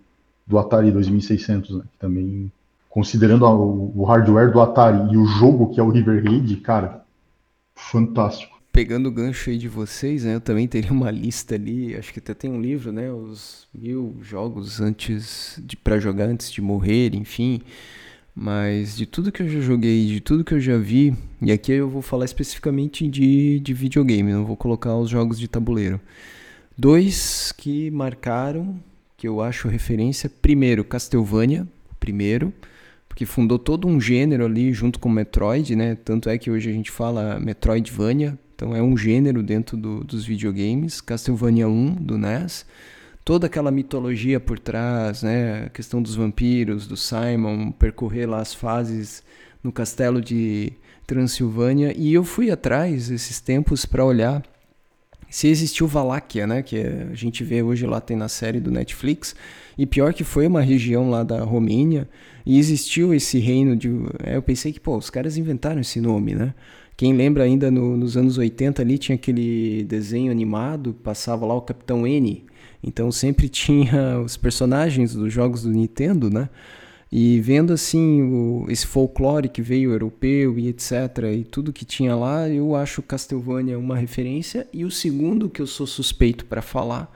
do 0.45 0.57
Atari 0.57 0.91
2600, 0.91 1.77
né, 1.77 1.83
também, 1.99 2.51
considerando 2.89 3.45
o 3.45 4.03
hardware 4.03 4.51
do 4.51 4.59
Atari 4.59 5.13
e 5.13 5.17
o 5.17 5.25
jogo 5.25 5.69
que 5.73 5.79
é 5.79 5.83
o 5.83 5.89
River 5.89 6.23
Raid, 6.23 6.57
cara, 6.57 7.05
fantástico. 7.75 8.59
Pegando 8.73 9.09
o 9.09 9.11
gancho 9.11 9.49
aí 9.49 9.57
de 9.57 9.67
vocês, 9.67 10.23
né, 10.23 10.35
eu 10.35 10.41
também 10.41 10.67
teria 10.67 10.91
uma 10.91 11.11
lista 11.11 11.55
ali, 11.55 11.95
acho 11.95 12.11
que 12.13 12.19
até 12.19 12.33
tem 12.33 12.49
um 12.49 12.61
livro, 12.61 12.91
né, 12.91 13.11
os 13.11 13.67
mil 13.73 14.15
jogos 14.21 14.81
antes 14.81 15.61
de 15.63 15.75
para 15.75 15.99
jogar 15.99 16.25
antes 16.25 16.51
de 16.51 16.61
morrer, 16.61 17.13
enfim, 17.13 17.61
mas 18.35 18.95
de 18.95 19.05
tudo 19.05 19.31
que 19.31 19.43
eu 19.43 19.49
já 19.49 19.59
joguei, 19.59 20.07
de 20.07 20.21
tudo 20.21 20.43
que 20.43 20.53
eu 20.53 20.59
já 20.59 20.77
vi, 20.77 21.13
e 21.41 21.51
aqui 21.51 21.71
eu 21.71 21.89
vou 21.89 22.01
falar 22.01 22.25
especificamente 22.25 23.07
de, 23.07 23.59
de 23.59 23.73
videogame, 23.73 24.31
não 24.31 24.45
vou 24.45 24.55
colocar 24.55 24.95
os 24.95 25.09
jogos 25.09 25.39
de 25.39 25.47
tabuleiro. 25.47 25.99
Dois 26.77 27.51
que 27.51 27.91
marcaram, 27.91 28.79
que 29.17 29.27
eu 29.27 29.41
acho 29.41 29.67
referência. 29.67 30.29
Primeiro, 30.29 30.83
Castlevania, 30.83 31.67
primeiro, 31.99 32.51
porque 33.07 33.25
fundou 33.25 33.59
todo 33.59 33.87
um 33.87 33.99
gênero 33.99 34.45
ali 34.45 34.73
junto 34.73 34.97
com 34.97 35.09
Metroid, 35.09 35.75
né? 35.75 35.95
Tanto 35.95 36.29
é 36.29 36.37
que 36.37 36.49
hoje 36.49 36.69
a 36.69 36.73
gente 36.73 36.89
fala 36.89 37.39
Metroidvania, 37.39 38.39
então 38.55 38.75
é 38.75 38.81
um 38.81 38.95
gênero 38.95 39.43
dentro 39.43 39.75
do, 39.75 40.03
dos 40.03 40.25
videogames. 40.25 41.01
Castlevania 41.01 41.67
1 41.67 41.95
do 41.95 42.17
NES 42.17 42.65
toda 43.23 43.47
aquela 43.47 43.71
mitologia 43.71 44.39
por 44.39 44.59
trás, 44.59 45.23
né? 45.23 45.65
A 45.65 45.69
questão 45.69 46.01
dos 46.01 46.15
vampiros, 46.15 46.87
do 46.87 46.97
Simon, 46.97 47.71
percorrer 47.71 48.29
lá 48.29 48.39
as 48.39 48.53
fases 48.53 49.23
no 49.63 49.71
castelo 49.71 50.21
de 50.21 50.73
Transilvânia. 51.05 51.93
E 51.97 52.13
eu 52.13 52.23
fui 52.23 52.51
atrás 52.51 53.09
esses 53.09 53.39
tempos 53.39 53.85
para 53.85 54.03
olhar 54.05 54.43
se 55.31 55.47
existiu 55.47 55.87
Valáquia, 55.87 56.45
né? 56.45 56.61
Que 56.61 56.81
a 56.81 57.15
gente 57.15 57.41
vê 57.41 57.63
hoje 57.63 57.87
lá, 57.87 58.01
tem 58.01 58.17
na 58.17 58.27
série 58.27 58.59
do 58.59 58.69
Netflix. 58.69 59.33
E 59.77 59.85
pior 59.85 60.13
que 60.13 60.25
foi 60.25 60.45
uma 60.45 60.61
região 60.61 61.09
lá 61.09 61.23
da 61.23 61.41
Romênia. 61.41 62.07
E 62.45 62.59
existiu 62.59 63.13
esse 63.13 63.39
reino 63.39 63.75
de. 63.77 63.89
É, 64.23 64.35
eu 64.35 64.41
pensei 64.41 64.73
que, 64.73 64.79
pô, 64.79 64.97
os 64.97 65.09
caras 65.09 65.37
inventaram 65.37 65.79
esse 65.79 66.01
nome, 66.01 66.35
né? 66.35 66.53
Quem 66.97 67.13
lembra 67.13 67.45
ainda 67.45 67.71
no, 67.71 67.95
nos 67.95 68.17
anos 68.17 68.37
80 68.37 68.81
ali 68.81 68.97
tinha 68.97 69.15
aquele 69.15 69.85
desenho 69.85 70.31
animado, 70.31 70.93
passava 71.01 71.45
lá 71.45 71.55
o 71.55 71.61
Capitão 71.61 72.05
N. 72.05 72.43
Então 72.83 73.11
sempre 73.11 73.47
tinha 73.49 74.19
os 74.19 74.37
personagens 74.37 75.13
dos 75.13 75.31
jogos 75.31 75.63
do 75.63 75.69
Nintendo, 75.69 76.29
né? 76.29 76.49
E 77.11 77.41
vendo 77.41 77.73
assim 77.73 78.21
o, 78.21 78.65
esse 78.69 78.87
folclore 78.87 79.49
que 79.49 79.61
veio 79.61 79.91
europeu 79.91 80.57
e 80.57 80.69
etc, 80.69 80.93
e 81.37 81.43
tudo 81.43 81.73
que 81.73 81.83
tinha 81.83 82.15
lá, 82.15 82.47
eu 82.47 82.73
acho 82.73 83.01
Castlevania 83.01 83.77
uma 83.77 83.97
referência. 83.97 84.65
E 84.71 84.85
o 84.85 84.91
segundo 84.91 85.49
que 85.49 85.61
eu 85.61 85.67
sou 85.67 85.85
suspeito 85.85 86.45
para 86.45 86.61
falar, 86.61 87.13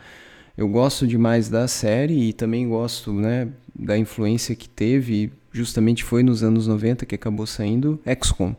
eu 0.57 0.67
gosto 0.67 1.07
demais 1.07 1.47
da 1.47 1.65
série 1.65 2.27
e 2.29 2.33
também 2.33 2.67
gosto 2.67 3.13
né, 3.13 3.47
da 3.73 3.97
influência 3.97 4.53
que 4.53 4.67
teve, 4.67 5.31
justamente 5.51 6.03
foi 6.03 6.23
nos 6.23 6.43
anos 6.43 6.67
90 6.67 7.05
que 7.05 7.15
acabou 7.15 7.47
saindo, 7.47 7.97
XCOM. 8.21 8.53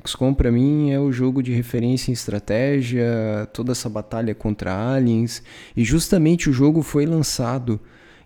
XCOM 0.00 0.32
para 0.32 0.50
mim 0.50 0.90
é 0.90 0.98
o 0.98 1.12
jogo 1.12 1.42
de 1.42 1.52
referência 1.52 2.10
em 2.10 2.14
estratégia, 2.14 3.48
toda 3.52 3.72
essa 3.72 3.90
batalha 3.90 4.34
contra 4.34 4.94
aliens, 4.94 5.42
e 5.76 5.84
justamente 5.84 6.48
o 6.48 6.52
jogo 6.52 6.80
foi 6.82 7.04
lançado 7.04 7.78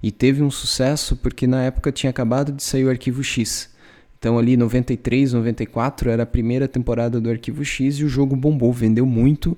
e 0.02 0.12
teve 0.12 0.42
um 0.42 0.50
sucesso 0.50 1.16
porque 1.16 1.46
na 1.46 1.64
época 1.64 1.90
tinha 1.90 2.10
acabado 2.10 2.52
de 2.52 2.62
sair 2.62 2.84
o 2.84 2.90
Arquivo 2.90 3.24
X. 3.24 3.74
Então 4.18 4.38
ali 4.38 4.56
93, 4.56 5.32
94 5.32 6.10
era 6.10 6.22
a 6.22 6.26
primeira 6.26 6.68
temporada 6.68 7.20
do 7.20 7.28
Arquivo 7.28 7.64
X 7.64 7.96
e 7.96 8.04
o 8.04 8.08
jogo 8.08 8.36
bombou, 8.36 8.72
vendeu 8.72 9.04
muito. 9.04 9.56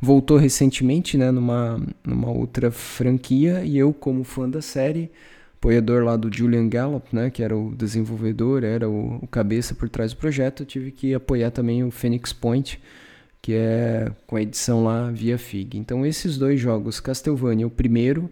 Voltou 0.00 0.38
recentemente, 0.38 1.18
né, 1.18 1.30
numa, 1.30 1.78
numa 2.02 2.30
outra 2.30 2.70
franquia 2.70 3.62
e 3.62 3.76
eu 3.76 3.92
como 3.92 4.24
fã 4.24 4.48
da 4.48 4.62
série, 4.62 5.10
apoiador 5.60 6.02
lá 6.04 6.16
do 6.16 6.34
Julian 6.34 6.68
Gallup, 6.68 7.14
né, 7.14 7.28
que 7.28 7.42
era 7.42 7.54
o 7.54 7.74
desenvolvedor, 7.76 8.64
era 8.64 8.88
o, 8.88 9.18
o 9.22 9.26
cabeça 9.26 9.74
por 9.74 9.90
trás 9.90 10.12
do 10.12 10.16
projeto, 10.16 10.62
eu 10.62 10.66
tive 10.66 10.90
que 10.90 11.12
apoiar 11.12 11.50
também 11.50 11.84
o 11.84 11.90
Phoenix 11.90 12.32
Point, 12.32 12.80
que 13.42 13.52
é 13.52 14.10
com 14.26 14.36
a 14.36 14.42
edição 14.42 14.84
lá 14.84 15.10
via 15.10 15.36
FIG. 15.36 15.76
Então 15.76 16.04
esses 16.04 16.38
dois 16.38 16.58
jogos, 16.58 16.98
Castlevania, 16.98 17.66
o 17.66 17.70
primeiro, 17.70 18.30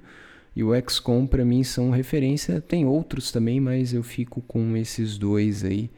e 0.57 0.64
o 0.64 0.70
XCOM 0.74 1.26
para 1.26 1.45
mim 1.45 1.62
são 1.62 1.91
referência. 1.91 2.61
Tem 2.61 2.85
outros 2.85 3.31
também, 3.31 3.61
mas 3.61 3.93
eu 3.93 4.03
fico 4.03 4.41
com 4.43 4.76
esses 4.76 5.16
dois 5.16 5.62
aí 5.64 5.89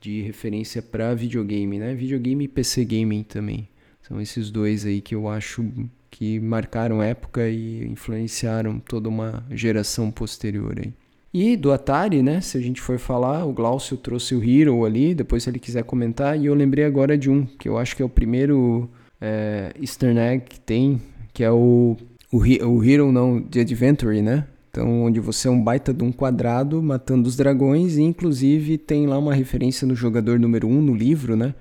de 0.00 0.20
referência 0.22 0.82
para 0.82 1.14
videogame, 1.14 1.78
né? 1.78 1.94
Videogame 1.94 2.44
e 2.44 2.48
PC 2.48 2.84
gaming 2.84 3.22
também. 3.22 3.68
São 4.02 4.20
esses 4.20 4.50
dois 4.50 4.84
aí 4.84 5.00
que 5.00 5.14
eu 5.14 5.26
acho 5.26 5.64
que 6.10 6.40
marcaram 6.40 7.02
época 7.02 7.48
e 7.48 7.86
influenciaram 7.86 8.78
toda 8.78 9.08
uma 9.08 9.44
geração 9.50 10.10
posterior 10.10 10.74
aí. 10.78 10.92
E 11.32 11.56
do 11.56 11.72
Atari, 11.72 12.22
né? 12.22 12.40
Se 12.40 12.56
a 12.56 12.60
gente 12.60 12.80
for 12.80 12.98
falar, 12.98 13.44
o 13.44 13.52
Glaucio 13.52 13.96
trouxe 13.96 14.34
o 14.34 14.42
Hero 14.42 14.84
ali, 14.84 15.14
depois 15.14 15.42
se 15.42 15.50
ele 15.50 15.58
quiser 15.58 15.84
comentar. 15.84 16.38
E 16.38 16.46
eu 16.46 16.54
lembrei 16.54 16.84
agora 16.84 17.18
de 17.18 17.28
um, 17.28 17.44
que 17.44 17.68
eu 17.68 17.76
acho 17.76 17.94
que 17.94 18.02
é 18.02 18.04
o 18.04 18.08
primeiro 18.08 18.88
é, 19.20 19.72
Easter 19.78 20.16
egg 20.16 20.44
que 20.48 20.58
tem, 20.58 21.00
que 21.32 21.44
é 21.44 21.50
o 21.50 21.96
o, 22.32 22.38
o 22.38 22.84
Hero 22.84 23.10
não, 23.10 23.40
de 23.40 23.60
Adventure, 23.60 24.20
né? 24.22 24.46
Então, 24.70 25.04
onde 25.04 25.18
você 25.18 25.48
é 25.48 25.50
um 25.50 25.62
baita 25.62 25.94
de 25.94 26.04
um 26.04 26.12
quadrado 26.12 26.82
matando 26.82 27.26
os 27.26 27.34
dragões 27.34 27.96
e 27.96 28.02
inclusive 28.02 28.76
tem 28.76 29.06
lá 29.06 29.18
uma 29.18 29.34
referência 29.34 29.86
no 29.86 29.94
jogador 29.94 30.38
número 30.38 30.68
1 30.68 30.70
um, 30.70 30.82
no 30.82 30.94
livro, 30.94 31.36
né? 31.36 31.54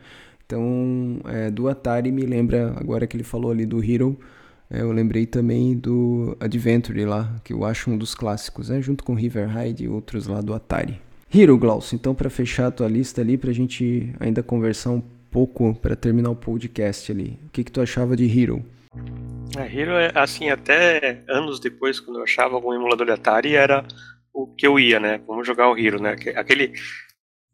Então, 0.45 1.20
é, 1.26 1.50
do 1.50 1.68
Atari 1.68 2.12
me 2.12 2.24
lembra, 2.24 2.74
agora 2.78 3.08
que 3.08 3.16
ele 3.16 3.24
falou 3.24 3.52
ali 3.52 3.66
do 3.66 3.84
Hero, 3.84 4.18
eu 4.70 4.91
lembrei 4.91 5.26
também 5.26 5.76
do 5.76 6.36
Adventure 6.39 7.05
lá, 7.05 7.36
que 7.43 7.53
eu 7.53 7.63
acho 7.63 7.89
um 7.89 7.97
dos 7.97 8.13
clássicos, 8.13 8.70
né? 8.70 8.82
Junto 8.82 9.03
com 9.03 9.13
River 9.13 9.47
Ride 9.47 9.86
e 9.86 9.88
outros 9.88 10.28
lá 10.28 10.41
do 10.41 10.53
Atari. 10.53 10.99
Hero, 11.34 11.57
Glaucio, 11.57 11.95
então 11.95 12.15
para 12.15 12.30
fechar 12.30 12.68
a 12.68 12.72
tua 12.72 12.88
lista 12.88 13.22
ali, 13.22 13.38
pra 13.38 13.51
gente 13.51 14.13
ainda 14.20 14.41
conversar 14.41 14.91
um 14.91 15.01
pouco 15.30 15.76
para 15.76 15.95
terminar 15.95 16.30
o 16.30 16.36
podcast 16.36 17.11
ali. 17.11 17.38
O 17.45 17.49
que 17.49 17.63
que 17.63 17.72
tu 17.72 17.82
achava 17.82 18.15
de 18.15 18.26
Hero? 18.26 18.65
A 19.55 19.65
é, 19.65 19.76
Hero, 19.76 19.91
é, 19.91 20.11
assim, 20.15 20.49
até 20.49 21.24
anos 21.28 21.59
depois, 21.59 21.99
quando 21.99 22.18
eu 22.18 22.24
achava 22.24 22.55
algum 22.55 22.74
emulador 22.74 23.05
de 23.05 23.11
Atari, 23.11 23.55
era 23.55 23.86
o 24.34 24.47
que 24.47 24.65
eu 24.65 24.80
ia, 24.80 24.99
né? 24.99 25.20
Vamos 25.28 25.45
jogar 25.45 25.70
o 25.70 25.78
Hero, 25.78 26.01
né? 26.01 26.15
Aquele. 26.36 26.74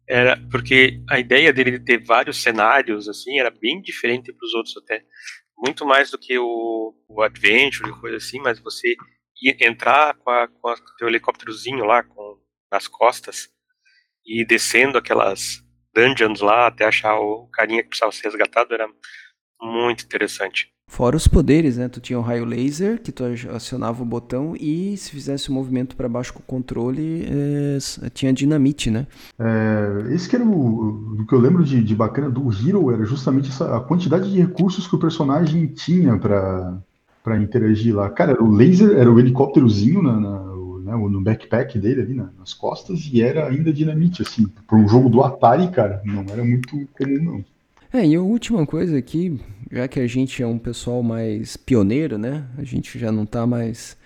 Era 0.06 0.38
porque 0.50 1.00
a 1.08 1.18
ideia 1.18 1.52
dele 1.52 1.72
de 1.72 1.80
ter 1.80 2.04
vários 2.04 2.42
cenários, 2.42 3.08
assim, 3.08 3.38
era 3.38 3.50
bem 3.50 3.80
diferente 3.80 4.32
para 4.32 4.46
os 4.46 4.54
outros 4.54 4.76
até. 4.76 5.02
Muito 5.64 5.86
mais 5.86 6.10
do 6.10 6.18
que 6.18 6.38
o, 6.38 6.94
o 7.08 7.22
Adventure 7.22 7.88
e 7.88 8.00
coisa 8.00 8.18
assim, 8.18 8.38
mas 8.38 8.58
você 8.58 8.94
ia 9.40 9.56
entrar 9.66 10.14
com, 10.16 10.28
a, 10.28 10.46
com 10.46 10.68
a, 10.68 10.76
helicópterozinho 11.00 11.84
lá 11.84 12.02
com, 12.02 12.38
nas 12.70 12.86
costas 12.86 13.48
e 14.26 14.44
descendo 14.44 14.98
aquelas 14.98 15.62
dungeons 15.94 16.40
lá 16.40 16.66
até 16.66 16.84
achar 16.84 17.18
o 17.18 17.48
carinha 17.48 17.82
que 17.82 17.88
precisava 17.88 18.12
ser 18.12 18.24
resgatado, 18.24 18.74
era 18.74 18.86
muito 19.58 20.04
interessante. 20.04 20.73
Fora 20.86 21.16
os 21.16 21.26
poderes, 21.26 21.76
né? 21.76 21.88
Tu 21.88 22.00
tinha 22.00 22.18
o 22.18 22.22
raio 22.22 22.44
laser, 22.44 23.00
que 23.02 23.10
tu 23.10 23.24
acionava 23.52 24.02
o 24.02 24.06
botão, 24.06 24.54
e 24.54 24.96
se 24.96 25.10
fizesse 25.10 25.48
o 25.48 25.52
um 25.52 25.56
movimento 25.56 25.96
para 25.96 26.08
baixo 26.08 26.32
com 26.32 26.40
o 26.40 26.46
controle, 26.46 27.26
é, 27.26 28.10
tinha 28.10 28.32
dinamite, 28.32 28.90
né? 28.90 29.06
É, 29.38 30.14
esse 30.14 30.28
que 30.28 30.36
era 30.36 30.44
o, 30.44 31.18
o 31.20 31.26
que 31.26 31.34
eu 31.34 31.40
lembro 31.40 31.64
de, 31.64 31.82
de, 31.82 31.94
bacana 31.96 32.30
do 32.30 32.48
Hero, 32.52 32.92
era 32.92 33.04
justamente 33.04 33.48
essa, 33.48 33.76
a 33.76 33.80
quantidade 33.80 34.30
de 34.30 34.38
recursos 34.38 34.86
que 34.86 34.94
o 34.94 34.98
personagem 34.98 35.66
tinha 35.66 36.16
para 36.16 37.40
interagir 37.40 37.94
lá. 37.94 38.08
Cara, 38.10 38.40
o 38.40 38.50
laser 38.50 38.96
era 38.96 39.10
o 39.10 39.18
helicópterozinho 39.18 40.00
na, 40.00 40.20
na 40.20 40.54
né, 40.84 40.94
no 40.94 41.20
backpack 41.20 41.78
dele 41.78 42.02
ali 42.02 42.14
nas 42.14 42.52
costas, 42.52 43.08
e 43.10 43.22
era 43.22 43.48
ainda 43.48 43.72
dinamite, 43.72 44.22
assim. 44.22 44.46
Para 44.66 44.78
um 44.78 44.86
jogo 44.86 45.08
do 45.08 45.22
Atari, 45.22 45.68
cara, 45.68 46.02
não 46.04 46.24
era 46.30 46.44
muito 46.44 46.86
comum, 46.92 47.22
não. 47.22 47.44
É, 47.94 48.04
e 48.04 48.16
a 48.16 48.20
última 48.20 48.66
coisa 48.66 48.98
aqui, 48.98 49.40
já 49.70 49.86
que 49.86 50.00
a 50.00 50.06
gente 50.08 50.42
é 50.42 50.46
um 50.48 50.58
pessoal 50.58 51.00
mais 51.00 51.56
pioneiro, 51.56 52.18
né? 52.18 52.44
A 52.58 52.64
gente 52.64 52.98
já 52.98 53.12
não 53.12 53.22
está 53.22 53.46
mais 53.46 53.96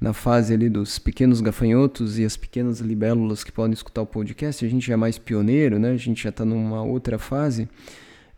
na 0.00 0.12
fase 0.12 0.54
ali 0.54 0.68
dos 0.68 1.00
pequenos 1.00 1.40
gafanhotos 1.40 2.16
e 2.16 2.24
as 2.24 2.36
pequenas 2.36 2.78
libélulas 2.78 3.42
que 3.42 3.50
podem 3.50 3.72
escutar 3.72 4.02
o 4.02 4.06
podcast, 4.06 4.64
a 4.64 4.68
gente 4.68 4.86
já 4.86 4.94
é 4.94 4.96
mais 4.96 5.18
pioneiro, 5.18 5.80
né? 5.80 5.90
A 5.90 5.96
gente 5.96 6.22
já 6.22 6.28
está 6.28 6.44
numa 6.44 6.84
outra 6.84 7.18
fase. 7.18 7.68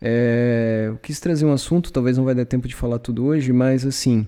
É, 0.01 0.85
eu 0.87 0.97
quis 0.97 1.19
trazer 1.19 1.45
um 1.45 1.53
assunto, 1.53 1.93
talvez 1.93 2.17
não 2.17 2.25
vai 2.25 2.33
dar 2.33 2.45
tempo 2.45 2.67
de 2.67 2.73
falar 2.73 2.97
tudo 2.97 3.23
hoje, 3.23 3.53
mas 3.53 3.85
assim, 3.85 4.25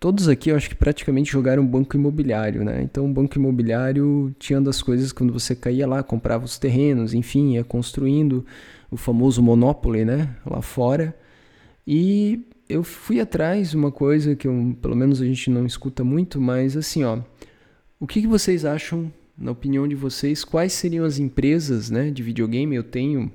todos 0.00 0.26
aqui 0.26 0.50
eu 0.50 0.56
acho 0.56 0.70
que 0.70 0.74
praticamente 0.74 1.30
jogaram 1.30 1.64
banco 1.64 1.96
imobiliário, 1.96 2.64
né? 2.64 2.82
Então, 2.82 3.08
o 3.08 3.12
banco 3.12 3.38
imobiliário 3.38 4.34
tinha 4.40 4.60
das 4.60 4.82
coisas 4.82 5.12
quando 5.12 5.32
você 5.32 5.54
caía 5.54 5.86
lá, 5.86 6.02
comprava 6.02 6.44
os 6.44 6.58
terrenos, 6.58 7.14
enfim, 7.14 7.52
ia 7.52 7.62
construindo 7.62 8.44
o 8.90 8.96
famoso 8.96 9.42
Monopoly, 9.42 10.04
né, 10.04 10.34
lá 10.44 10.62
fora. 10.62 11.16
E 11.86 12.46
eu 12.68 12.82
fui 12.82 13.20
atrás 13.20 13.74
uma 13.74 13.92
coisa 13.92 14.34
que 14.34 14.48
eu, 14.48 14.76
pelo 14.80 14.96
menos 14.96 15.20
a 15.20 15.24
gente 15.24 15.50
não 15.50 15.66
escuta 15.66 16.02
muito, 16.02 16.40
mas 16.40 16.76
assim, 16.76 17.04
ó, 17.04 17.18
o 18.00 18.06
que, 18.06 18.22
que 18.22 18.26
vocês 18.26 18.64
acham, 18.64 19.12
na 19.36 19.50
opinião 19.50 19.86
de 19.86 19.94
vocês, 19.94 20.44
quais 20.44 20.72
seriam 20.72 21.04
as 21.04 21.18
empresas, 21.18 21.90
né, 21.90 22.10
de 22.10 22.22
videogame? 22.22 22.76
Eu 22.76 22.84
tenho 22.84 23.30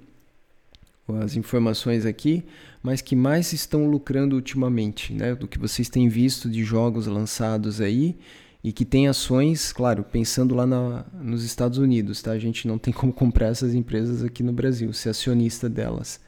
as 1.21 1.35
informações 1.35 2.05
aqui, 2.05 2.43
mas 2.83 3.01
que 3.01 3.15
mais 3.15 3.51
estão 3.51 3.89
lucrando 3.89 4.35
ultimamente, 4.35 5.13
né, 5.13 5.33
do 5.35 5.47
que 5.47 5.57
vocês 5.57 5.89
têm 5.89 6.07
visto 6.07 6.49
de 6.49 6.63
jogos 6.63 7.07
lançados 7.07 7.81
aí 7.81 8.15
e 8.63 8.73
que 8.73 8.83
tem 8.83 9.07
ações, 9.07 9.71
claro, 9.71 10.03
pensando 10.03 10.53
lá 10.53 10.65
na, 10.65 11.05
nos 11.13 11.43
Estados 11.43 11.77
Unidos, 11.77 12.21
tá? 12.21 12.31
A 12.31 12.39
gente 12.39 12.67
não 12.67 12.77
tem 12.77 12.93
como 12.93 13.13
comprar 13.13 13.47
essas 13.47 13.73
empresas 13.73 14.23
aqui 14.23 14.43
no 14.43 14.51
Brasil, 14.51 14.91
ser 14.91 15.09
acionista 15.09 15.69
delas. 15.69 16.19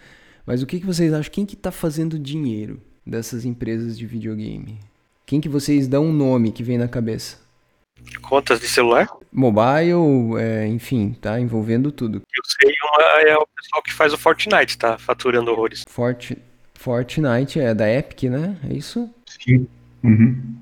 Mas 0.46 0.62
o 0.62 0.66
que, 0.66 0.80
que 0.80 0.86
vocês 0.86 1.14
acham? 1.14 1.32
Quem 1.32 1.46
que 1.46 1.56
está 1.56 1.72
fazendo 1.72 2.18
dinheiro 2.18 2.82
dessas 3.06 3.46
empresas 3.46 3.98
de 3.98 4.06
videogame? 4.06 4.80
Quem 5.26 5.42
que 5.42 5.50
vocês 5.50 5.88
dão 5.88 6.06
um 6.06 6.14
nome 6.14 6.52
que 6.52 6.64
vem 6.64 6.78
na 6.78 6.88
cabeça? 6.88 7.38
Contas 8.22 8.60
de 8.60 8.68
celular? 8.68 9.08
Mobile, 9.32 10.40
é, 10.40 10.68
enfim, 10.68 11.16
tá 11.22 11.40
envolvendo 11.40 11.92
tudo. 11.92 12.22
Eu 12.36 12.44
sei, 12.46 12.74
uma 12.84 13.30
é 13.30 13.38
o 13.38 13.48
pessoal 13.56 13.84
que 13.84 13.94
faz 13.94 14.14
o 14.14 14.18
Fortnite, 14.18 14.78
tá 14.78 14.98
faturando 14.98 15.52
horrores. 15.52 15.84
Fort, 15.88 16.32
Fortnite 16.74 17.60
é 17.60 17.74
da 17.74 17.88
Epic, 17.90 18.24
né? 18.24 18.58
É 18.70 18.74
isso? 18.74 19.10
Sim. 19.28 19.68
Uhum. 20.04 20.61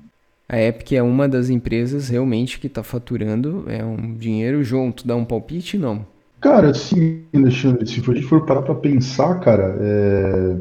A 0.52 0.60
Epic 0.60 0.94
é 0.94 1.02
uma 1.02 1.28
das 1.28 1.48
empresas 1.48 2.08
realmente 2.08 2.58
que 2.58 2.66
está 2.66 2.82
faturando 2.82 3.66
é 3.68 3.84
um 3.84 4.14
dinheiro 4.14 4.64
junto. 4.64 5.06
Dá 5.06 5.14
um 5.14 5.24
palpite? 5.24 5.78
Não. 5.78 6.04
Cara, 6.40 6.74
sim, 6.74 7.22
Alexandre. 7.32 7.86
Se 7.86 8.00
a 8.00 8.14
gente 8.14 8.26
for 8.26 8.44
parar 8.44 8.62
para 8.62 8.74
pensar, 8.74 9.38
cara, 9.38 9.78
é... 9.80 10.56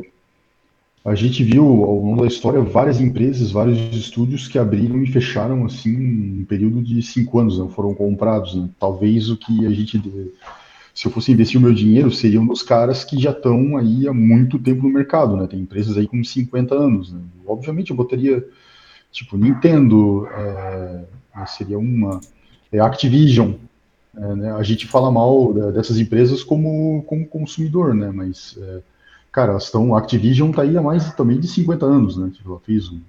a 1.04 1.16
gente 1.16 1.44
viu 1.44 1.64
ao 1.64 1.96
longo 2.04 2.22
da 2.22 2.28
história 2.28 2.62
várias 2.62 3.02
empresas, 3.02 3.50
vários 3.50 3.80
estúdios 3.98 4.48
que 4.48 4.60
abriram 4.60 5.02
e 5.02 5.08
fecharam 5.08 5.66
assim 5.66 5.98
um 6.42 6.46
período 6.48 6.84
de 6.84 7.02
cinco 7.02 7.40
anos, 7.40 7.58
né? 7.58 7.68
foram 7.76 7.96
comprados. 7.96 8.54
Né? 8.54 8.70
Talvez 8.80 9.32
o 9.32 9.38
que 9.38 9.66
a 9.66 9.72
gente 9.72 10.00
se 10.94 11.08
eu 11.08 11.12
fosse 11.12 11.32
investir 11.32 11.60
o 11.60 11.64
meu 11.64 11.74
dinheiro, 11.74 12.12
seriam 12.12 12.46
nos 12.46 12.62
caras 12.62 13.04
que 13.04 13.20
já 13.20 13.32
estão 13.32 13.76
aí 13.76 14.08
há 14.08 14.14
muito 14.14 14.60
tempo 14.60 14.84
no 14.84 14.90
mercado, 14.90 15.36
né? 15.36 15.48
Tem 15.48 15.62
empresas 15.62 15.98
aí 15.98 16.06
com 16.06 16.22
50 16.22 16.76
anos, 16.76 17.12
né? 17.14 17.22
Obviamente 17.48 17.90
eu 17.90 17.96
botaria 17.96 18.46
Tipo, 19.12 19.38
Nintendo 19.38 20.28
é, 20.28 21.06
seria 21.48 21.80
uma. 21.80 22.20
É 22.72 22.80
Activision. 22.80 23.54
É, 24.16 24.36
né? 24.36 24.52
A 24.52 24.64
gente 24.64 24.88
fala 24.88 25.12
mal 25.12 25.54
dessas 25.72 25.98
empresas 25.98 26.44
como, 26.44 27.04
como 27.04 27.26
consumidor, 27.26 27.94
né? 27.94 28.12
Mas 28.12 28.58
é, 28.62 28.82
cara, 29.32 29.58
estão, 29.58 29.96
a 29.96 30.00
Activision 30.00 30.52
tá 30.52 30.64
aí 30.64 30.78
há 30.78 30.82
mais 30.82 31.14
também 31.14 31.40
de 31.40 31.48
50 31.48 31.86
anos, 31.86 32.18
né? 32.18 32.32
Tipo, 32.34 32.52
ela 32.52 32.60
fez 32.60 32.90
um, 32.90 33.00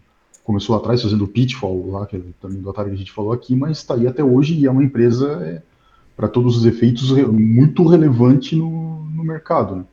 começou 0.45 0.77
atrás 0.77 1.03
fazendo 1.03 1.25
o 1.25 1.29
Pitfall 1.29 1.91
lá, 1.91 2.07
que 2.07 2.17
é 2.17 2.21
também 2.41 2.61
do 2.61 2.69
Atari 2.71 2.91
que 2.91 2.97
a 2.97 2.99
gente 2.99 3.13
falou 3.13 3.33
aqui, 3.33 3.55
mas 3.55 3.79
está 3.79 3.95
aí 3.95 4.07
até 4.07 4.23
hoje 4.23 4.55
e 4.55 4.67
é 4.67 4.71
uma 4.71 4.83
empresa, 4.83 5.29
é, 5.45 5.63
para 6.17 6.29
todos 6.29 6.57
os 6.57 6.67
efeitos, 6.67 7.11
muito 7.29 7.87
relevante 7.87 8.57
no, 8.57 9.05
no 9.05 9.23
mercado, 9.23 9.77
né? 9.77 9.85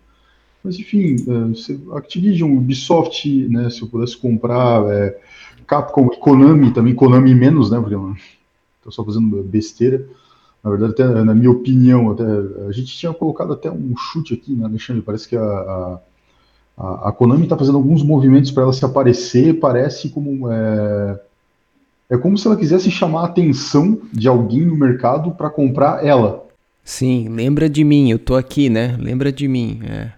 Mas 0.63 0.79
enfim, 0.79 1.15
é, 1.27 1.97
Activision, 1.97 2.57
Ubisoft, 2.57 3.29
né, 3.47 3.69
se 3.69 3.81
eu 3.81 3.87
pudesse 3.87 4.17
comprar, 4.17 4.83
é, 4.89 5.17
Capcom 5.67 6.09
e 6.13 6.17
Konami, 6.17 6.71
também 6.71 6.95
Konami 6.95 7.35
menos, 7.35 7.69
né, 7.69 7.79
porque 7.79 7.95
estou 8.77 8.91
só 8.91 9.03
fazendo 9.03 9.43
besteira, 9.43 10.07
na 10.63 10.71
verdade, 10.71 10.93
até, 10.93 11.23
na 11.23 11.35
minha 11.35 11.51
opinião, 11.51 12.11
até, 12.11 12.23
a 12.67 12.71
gente 12.71 12.97
tinha 12.97 13.13
colocado 13.13 13.53
até 13.53 13.69
um 13.69 13.95
chute 13.95 14.33
aqui, 14.33 14.53
né, 14.53 14.65
Alexandre? 14.65 15.01
Parece 15.01 15.27
que 15.27 15.35
a, 15.35 15.99
a, 16.77 17.09
a 17.09 17.11
Konami 17.11 17.43
está 17.43 17.57
fazendo 17.57 17.77
alguns 17.77 18.03
movimentos 18.03 18.51
para 18.51 18.63
ela 18.63 18.73
se 18.73 18.83
aparecer, 18.83 19.59
parece 19.59 20.09
como. 20.09 20.51
É, 20.51 21.19
é 22.09 22.17
como 22.17 22.37
se 22.37 22.47
ela 22.47 22.55
quisesse 22.55 22.89
chamar 22.89 23.21
a 23.21 23.25
atenção 23.25 23.99
de 24.11 24.27
alguém 24.27 24.65
no 24.65 24.75
mercado 24.75 25.31
para 25.31 25.49
comprar 25.49 26.05
ela. 26.05 26.45
Sim, 26.83 27.27
lembra 27.29 27.69
de 27.69 27.83
mim, 27.83 28.11
eu 28.11 28.19
tô 28.19 28.35
aqui, 28.35 28.69
né? 28.69 28.97
Lembra 28.99 29.31
de 29.31 29.47
mim. 29.47 29.81
É. 29.83 30.16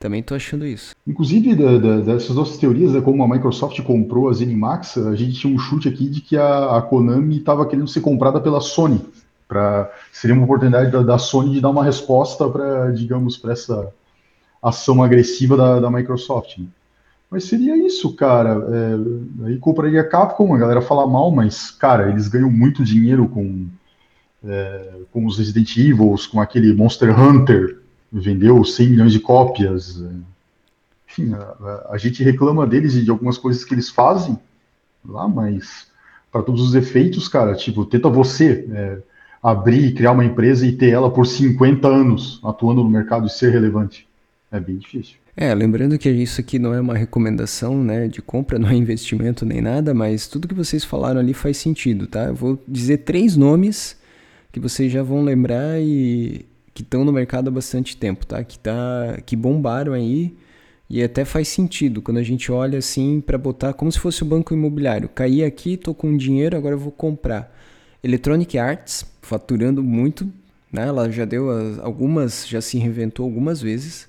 Também 0.00 0.22
tô 0.22 0.34
achando 0.34 0.64
isso. 0.64 0.94
Inclusive, 1.06 1.54
da, 1.54 1.76
da, 1.76 2.00
dessas 2.00 2.34
nossas 2.34 2.56
teorias, 2.56 2.92
né, 2.92 3.02
como 3.02 3.22
a 3.22 3.28
Microsoft 3.28 3.78
comprou 3.82 4.30
a 4.30 4.32
ZeniMax, 4.32 4.96
a 4.96 5.14
gente 5.14 5.38
tinha 5.38 5.54
um 5.54 5.58
chute 5.58 5.90
aqui 5.90 6.08
de 6.08 6.22
que 6.22 6.38
a, 6.38 6.78
a 6.78 6.80
Konami 6.80 7.36
estava 7.36 7.66
querendo 7.66 7.86
ser 7.86 8.00
comprada 8.00 8.40
pela 8.40 8.62
Sony. 8.62 9.04
Pra, 9.46 9.92
seria 10.10 10.34
uma 10.34 10.44
oportunidade 10.44 10.90
da, 10.90 11.02
da 11.02 11.18
Sony 11.18 11.52
de 11.52 11.60
dar 11.60 11.68
uma 11.68 11.84
resposta 11.84 12.48
para, 12.48 12.90
digamos, 12.92 13.36
para 13.36 13.52
essa 13.52 13.92
ação 14.62 15.02
agressiva 15.02 15.54
da, 15.54 15.80
da 15.80 15.90
Microsoft. 15.90 16.56
Né? 16.56 16.66
Mas 17.30 17.44
seria 17.44 17.76
isso, 17.76 18.16
cara. 18.16 18.52
É, 18.70 19.48
aí 19.48 19.58
compraria 19.58 20.00
a 20.00 20.08
Capcom, 20.08 20.54
a 20.54 20.58
galera 20.58 20.80
fala 20.80 21.06
mal, 21.06 21.30
mas, 21.30 21.70
cara, 21.70 22.08
eles 22.08 22.26
ganham 22.26 22.50
muito 22.50 22.82
dinheiro 22.82 23.28
com, 23.28 23.66
é, 24.46 24.92
com 25.12 25.26
os 25.26 25.36
Resident 25.36 25.76
Evil, 25.76 26.14
com 26.32 26.40
aquele 26.40 26.72
Monster 26.72 27.20
Hunter, 27.20 27.79
vendeu 28.12 28.64
100 28.64 28.90
milhões 28.90 29.12
de 29.12 29.20
cópias. 29.20 30.02
É. 30.02 30.10
Enfim, 31.08 31.34
a, 31.34 31.88
a, 31.90 31.98
gente 31.98 32.22
reclama 32.22 32.66
deles 32.66 32.94
e 32.94 33.04
de 33.04 33.10
algumas 33.10 33.36
coisas 33.36 33.64
que 33.64 33.74
eles 33.74 33.90
fazem 33.90 34.38
lá, 35.04 35.26
mas 35.26 35.88
para 36.30 36.42
todos 36.42 36.62
os 36.62 36.74
efeitos, 36.74 37.26
cara, 37.26 37.54
tipo, 37.54 37.84
tenta 37.84 38.08
você. 38.08 38.66
É, 38.70 38.98
abrir 39.42 39.94
criar 39.94 40.12
uma 40.12 40.24
empresa 40.24 40.66
e 40.66 40.72
ter 40.72 40.90
ela 40.90 41.10
por 41.10 41.26
50 41.26 41.88
anos 41.88 42.40
atuando 42.44 42.84
no 42.84 42.90
mercado 42.90 43.26
e 43.26 43.30
ser 43.30 43.50
relevante. 43.50 44.06
É 44.52 44.60
bem 44.60 44.76
difícil. 44.76 45.16
É, 45.36 45.54
lembrando 45.54 45.96
que 45.96 46.10
isso 46.10 46.40
aqui 46.40 46.58
não 46.58 46.74
é 46.74 46.80
uma 46.80 46.96
recomendação, 46.96 47.82
né, 47.82 48.08
de 48.08 48.20
compra, 48.20 48.58
não 48.60 48.68
é 48.68 48.74
investimento 48.74 49.46
nem 49.46 49.60
nada, 49.60 49.94
mas 49.94 50.26
tudo 50.26 50.48
que 50.48 50.54
vocês 50.54 50.84
falaram 50.84 51.20
ali 51.20 51.32
faz 51.32 51.56
sentido, 51.56 52.06
tá? 52.06 52.24
Eu 52.24 52.34
vou 52.34 52.62
dizer 52.66 52.98
três 52.98 53.36
nomes 53.36 53.98
que 54.52 54.60
vocês 54.60 54.92
já 54.92 55.02
vão 55.02 55.22
lembrar 55.22 55.80
e 55.80 56.44
que 56.74 56.82
estão 56.82 57.04
no 57.04 57.12
mercado 57.12 57.48
há 57.48 57.50
bastante 57.50 57.96
tempo, 57.96 58.26
tá? 58.26 58.42
Que 58.44 58.58
tá 58.58 59.18
que 59.24 59.36
bombaram 59.36 59.92
aí 59.92 60.36
e 60.88 61.02
até 61.02 61.24
faz 61.24 61.48
sentido 61.48 62.02
quando 62.02 62.18
a 62.18 62.22
gente 62.22 62.50
olha 62.50 62.78
assim 62.78 63.20
para 63.20 63.38
botar 63.38 63.72
como 63.72 63.90
se 63.92 63.98
fosse 63.98 64.22
o 64.22 64.26
banco 64.26 64.52
imobiliário. 64.52 65.08
Caí 65.08 65.44
aqui, 65.44 65.76
tô 65.76 65.94
com 65.94 66.16
dinheiro, 66.16 66.56
agora 66.56 66.74
eu 66.74 66.78
vou 66.78 66.92
comprar. 66.92 67.56
Electronic 68.02 68.58
Arts, 68.58 69.04
faturando 69.22 69.82
muito, 69.82 70.26
né? 70.72 70.88
Ela 70.88 71.10
já 71.10 71.24
deu 71.24 71.50
as, 71.50 71.78
algumas, 71.78 72.46
já 72.48 72.60
se 72.60 72.78
reinventou 72.78 73.24
algumas 73.24 73.60
vezes. 73.60 74.08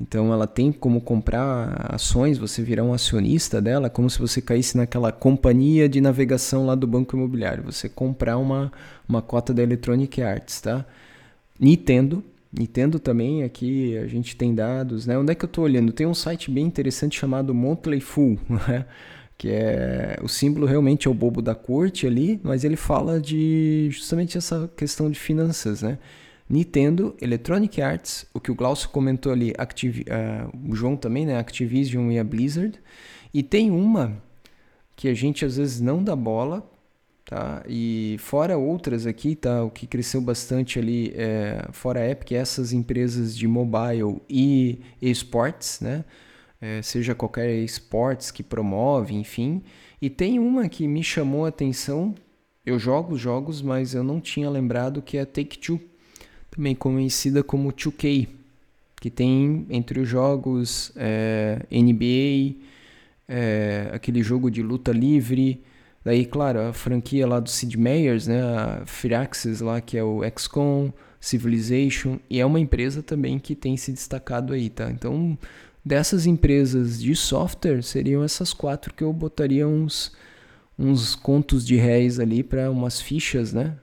Então 0.00 0.32
ela 0.32 0.46
tem 0.46 0.70
como 0.70 1.00
comprar 1.00 1.86
ações, 1.88 2.38
você 2.38 2.62
virar 2.62 2.84
um 2.84 2.92
acionista 2.92 3.60
dela, 3.60 3.90
como 3.90 4.08
se 4.08 4.18
você 4.18 4.40
caísse 4.40 4.76
naquela 4.76 5.10
companhia 5.10 5.88
de 5.88 6.00
navegação 6.00 6.66
lá 6.66 6.74
do 6.74 6.86
banco 6.86 7.16
imobiliário. 7.16 7.64
Você 7.64 7.88
comprar 7.88 8.36
uma, 8.38 8.70
uma 9.08 9.20
cota 9.22 9.52
da 9.52 9.62
Electronic 9.62 10.22
Arts, 10.22 10.60
tá? 10.60 10.84
Nintendo, 11.58 12.22
Nintendo 12.52 12.98
também, 12.98 13.42
aqui 13.42 13.96
a 13.98 14.06
gente 14.06 14.34
tem 14.36 14.54
dados, 14.54 15.06
né? 15.06 15.18
Onde 15.18 15.32
é 15.32 15.34
que 15.34 15.44
eu 15.44 15.48
estou 15.48 15.64
olhando? 15.64 15.92
Tem 15.92 16.06
um 16.06 16.14
site 16.14 16.50
bem 16.50 16.64
interessante 16.64 17.18
chamado 17.18 17.54
Monthly 17.54 18.00
Fool, 18.00 18.38
né? 18.48 18.86
que 19.38 19.50
é 19.50 20.18
o 20.20 20.28
símbolo 20.28 20.66
realmente 20.66 21.06
é 21.06 21.10
o 21.10 21.14
bobo 21.14 21.40
da 21.40 21.54
corte 21.54 22.08
ali, 22.08 22.40
mas 22.42 22.64
ele 22.64 22.74
fala 22.74 23.20
de 23.20 23.88
justamente 23.88 24.36
essa 24.36 24.68
questão 24.76 25.08
de 25.08 25.18
finanças, 25.18 25.80
né? 25.80 25.96
Nintendo, 26.50 27.14
Electronic 27.20 27.80
Arts, 27.80 28.26
o 28.34 28.40
que 28.40 28.50
o 28.50 28.54
Glaucio 28.54 28.88
comentou 28.88 29.30
ali, 29.30 29.52
Activ 29.56 30.00
uh, 30.00 30.50
o 30.68 30.74
João 30.74 30.96
também, 30.96 31.24
né? 31.24 31.38
Activision 31.38 32.10
e 32.10 32.18
a 32.18 32.24
Blizzard. 32.24 32.80
E 33.32 33.42
tem 33.42 33.70
uma 33.70 34.20
que 34.96 35.06
a 35.06 35.14
gente 35.14 35.44
às 35.44 35.56
vezes 35.56 35.80
não 35.80 36.02
dá 36.02 36.16
bola, 36.16 36.68
tá? 37.28 37.62
E 37.68 38.16
fora 38.18 38.58
outras 38.58 39.06
aqui, 39.06 39.36
tá? 39.36 39.62
O 39.62 39.70
que 39.70 39.86
cresceu 39.86 40.20
bastante 40.20 40.78
ali, 40.80 41.12
é, 41.14 41.68
fora 41.70 42.00
a 42.00 42.10
Epic, 42.10 42.32
essas 42.32 42.72
empresas 42.72 43.36
de 43.36 43.46
mobile 43.46 44.20
e 44.28 44.80
esportes, 45.00 45.80
né? 45.80 46.04
é, 46.60 46.82
seja 46.82 47.14
qualquer 47.14 47.54
esportes 47.56 48.30
que 48.30 48.42
promove, 48.42 49.14
enfim. 49.14 49.62
E 50.00 50.10
tem 50.10 50.38
uma 50.38 50.68
que 50.68 50.86
me 50.86 51.02
chamou 51.02 51.44
a 51.44 51.48
atenção. 51.48 52.14
Eu 52.64 52.78
jogo 52.78 53.16
jogos, 53.16 53.62
mas 53.62 53.94
eu 53.94 54.02
não 54.02 54.20
tinha 54.20 54.50
lembrado 54.50 55.02
que 55.02 55.16
é 55.16 55.24
Take-Two, 55.24 55.80
também 56.50 56.74
conhecida 56.74 57.42
como 57.42 57.72
2K, 57.72 58.28
que 59.00 59.10
tem 59.10 59.66
entre 59.70 60.00
os 60.00 60.08
jogos 60.08 60.92
é, 60.96 61.64
NBA, 61.70 62.56
é, 63.28 63.90
aquele 63.92 64.22
jogo 64.22 64.50
de 64.50 64.62
luta 64.62 64.92
livre, 64.92 65.62
daí, 66.04 66.24
claro, 66.24 66.60
a 66.60 66.72
franquia 66.72 67.26
lá 67.26 67.40
do 67.40 67.48
Sid 67.48 67.76
Meier's, 67.78 68.26
né, 68.26 68.42
a 68.42 68.82
Firaxis 68.86 69.60
lá, 69.60 69.80
que 69.80 69.96
é 69.96 70.02
o 70.02 70.20
XCOM, 70.36 70.92
Civilization, 71.20 72.18
e 72.30 72.40
é 72.40 72.46
uma 72.46 72.60
empresa 72.60 73.02
também 73.02 73.38
que 73.38 73.54
tem 73.54 73.76
se 73.76 73.92
destacado 73.92 74.52
aí, 74.52 74.70
tá? 74.70 74.90
Então, 74.90 75.36
dessas 75.84 76.26
empresas 76.26 77.00
de 77.00 77.14
software 77.16 77.82
seriam 77.82 78.22
essas 78.22 78.52
quatro 78.52 78.94
que 78.94 79.02
eu 79.02 79.12
botaria 79.12 79.66
uns, 79.66 80.12
uns 80.78 81.14
contos 81.14 81.66
de 81.66 81.76
réis 81.76 82.20
ali 82.20 82.42
para 82.42 82.70
umas 82.70 83.00
fichas, 83.00 83.52
né? 83.52 83.76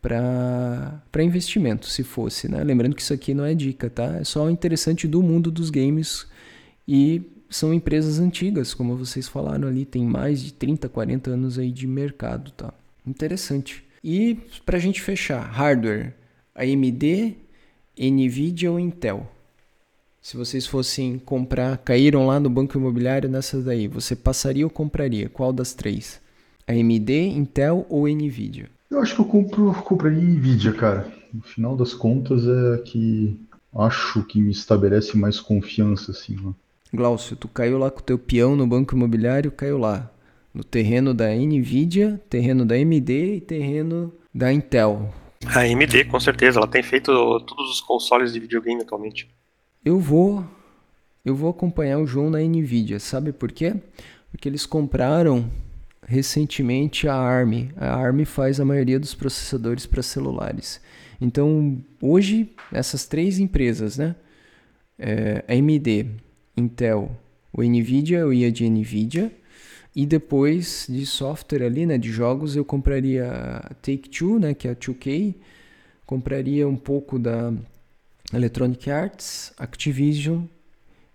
Para 0.00 1.02
investimento, 1.18 1.86
se 1.86 2.02
fosse, 2.02 2.48
né? 2.48 2.62
Lembrando 2.64 2.96
que 2.96 3.02
isso 3.02 3.12
aqui 3.12 3.32
não 3.32 3.44
é 3.44 3.54
dica, 3.54 3.88
tá? 3.88 4.16
É 4.16 4.24
só 4.24 4.48
interessante 4.50 5.06
do 5.06 5.22
mundo 5.22 5.50
dos 5.50 5.70
games 5.70 6.26
e 6.86 7.22
são 7.50 7.74
empresas 7.74 8.20
antigas, 8.20 8.72
como 8.72 8.96
vocês 8.96 9.26
falaram 9.28 9.66
ali, 9.68 9.84
tem 9.84 10.04
mais 10.04 10.40
de 10.40 10.52
30, 10.52 10.88
40 10.88 11.30
anos 11.30 11.58
aí 11.58 11.72
de 11.72 11.86
mercado, 11.86 12.52
tá? 12.52 12.72
Interessante. 13.04 13.84
E 14.02 14.38
para 14.64 14.76
a 14.76 14.80
gente 14.80 15.02
fechar, 15.02 15.40
hardware, 15.40 16.14
AMD, 16.54 17.36
Nvidia 17.98 18.70
ou 18.70 18.78
Intel? 18.78 19.30
Se 20.22 20.36
vocês 20.36 20.66
fossem 20.66 21.18
comprar, 21.18 21.78
caíram 21.78 22.26
lá 22.26 22.38
no 22.38 22.48
banco 22.48 22.78
imobiliário 22.78 23.28
nessas 23.28 23.64
daí, 23.64 23.88
você 23.88 24.14
passaria 24.14 24.64
ou 24.64 24.70
compraria? 24.70 25.28
Qual 25.28 25.52
das 25.52 25.74
três? 25.74 26.20
AMD, 26.68 27.10
Intel 27.10 27.84
ou 27.88 28.06
Nvidia? 28.06 28.70
Eu 28.90 29.00
acho 29.00 29.14
que 29.14 29.20
eu 29.20 29.24
compro, 29.24 29.74
compraria 29.82 30.22
Nvidia, 30.22 30.72
cara. 30.72 31.10
No 31.32 31.42
final 31.42 31.76
das 31.76 31.94
contas 31.94 32.46
é 32.46 32.78
que 32.82 33.40
acho 33.74 34.22
que 34.24 34.40
me 34.40 34.50
estabelece 34.50 35.16
mais 35.16 35.40
confiança, 35.40 36.10
assim. 36.10 36.36
Né? 36.36 36.52
Glaucio, 36.92 37.36
tu 37.36 37.48
caiu 37.48 37.78
lá 37.78 37.90
com 37.90 38.00
o 38.00 38.02
teu 38.02 38.18
peão 38.18 38.56
no 38.56 38.66
banco 38.66 38.94
imobiliário, 38.94 39.50
caiu 39.50 39.78
lá. 39.78 40.10
No 40.52 40.64
terreno 40.64 41.14
da 41.14 41.28
Nvidia, 41.28 42.20
terreno 42.28 42.66
da 42.66 42.74
AMD 42.74 43.36
e 43.36 43.40
terreno 43.40 44.12
da 44.34 44.52
Intel. 44.52 45.14
A 45.46 45.60
AMD, 45.60 46.04
com 46.06 46.18
certeza, 46.18 46.58
ela 46.58 46.66
tem 46.66 46.82
feito 46.82 47.12
todos 47.40 47.70
os 47.70 47.80
consoles 47.80 48.32
de 48.32 48.40
videogame 48.40 48.82
atualmente. 48.82 49.28
Eu 49.84 50.00
vou 50.00 50.44
eu 51.24 51.36
vou 51.36 51.50
acompanhar 51.50 51.98
o 51.98 52.06
João 52.06 52.30
na 52.30 52.38
Nvidia, 52.38 52.98
sabe 52.98 53.32
por 53.32 53.52
quê? 53.52 53.74
Porque 54.30 54.48
eles 54.48 54.64
compraram 54.64 55.50
recentemente 56.06 57.06
a 57.06 57.14
ARM. 57.14 57.70
A 57.76 57.94
ARM 57.94 58.24
faz 58.24 58.58
a 58.58 58.64
maioria 58.64 58.98
dos 58.98 59.14
processadores 59.14 59.86
para 59.86 60.02
celulares. 60.02 60.80
Então, 61.20 61.78
hoje, 62.00 62.50
essas 62.72 63.06
três 63.06 63.38
empresas, 63.38 63.98
né? 63.98 64.16
É, 64.98 65.44
AMD, 65.48 66.10
Intel, 66.60 67.10
o 67.52 67.62
Nvidia, 67.62 68.18
eu 68.18 68.32
ia 68.32 68.52
de 68.52 68.68
Nvidia. 68.68 69.32
E 69.94 70.06
depois 70.06 70.86
de 70.88 71.04
software 71.04 71.64
ali, 71.64 71.84
né, 71.84 71.98
de 71.98 72.10
jogos, 72.10 72.54
eu 72.54 72.64
compraria 72.64 73.26
Take-Two, 73.82 74.38
né, 74.38 74.54
que 74.54 74.68
é 74.68 74.70
a 74.70 74.76
2K. 74.76 75.34
Compraria 76.06 76.68
um 76.68 76.76
pouco 76.76 77.18
da 77.18 77.52
Electronic 78.32 78.88
Arts, 78.90 79.52
Activision 79.58 80.44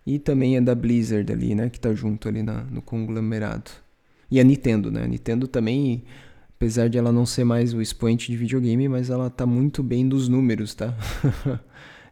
e 0.06 0.20
também 0.20 0.58
a 0.58 0.62
da 0.62 0.76
Blizzard 0.76 1.32
ali, 1.32 1.56
né, 1.56 1.70
que 1.70 1.80
tá 1.80 1.94
junto 1.94 2.28
ali 2.28 2.44
na, 2.44 2.64
no 2.66 2.82
conglomerado. 2.82 3.72
E 4.30 4.40
a 4.40 4.44
Nintendo, 4.44 4.92
né? 4.92 5.04
A 5.04 5.08
Nintendo 5.08 5.48
também, 5.48 6.04
apesar 6.56 6.90
de 6.90 6.98
ela 6.98 7.12
não 7.12 7.26
ser 7.26 7.44
mais 7.44 7.74
o 7.74 7.82
expoente 7.82 8.32
de 8.32 8.38
videogame, 8.38 8.90
mas 8.90 9.10
ela 9.10 9.30
tá 9.30 9.46
muito 9.46 9.84
bem 9.84 10.08
dos 10.08 10.28
números, 10.28 10.74
tá? 10.74 10.94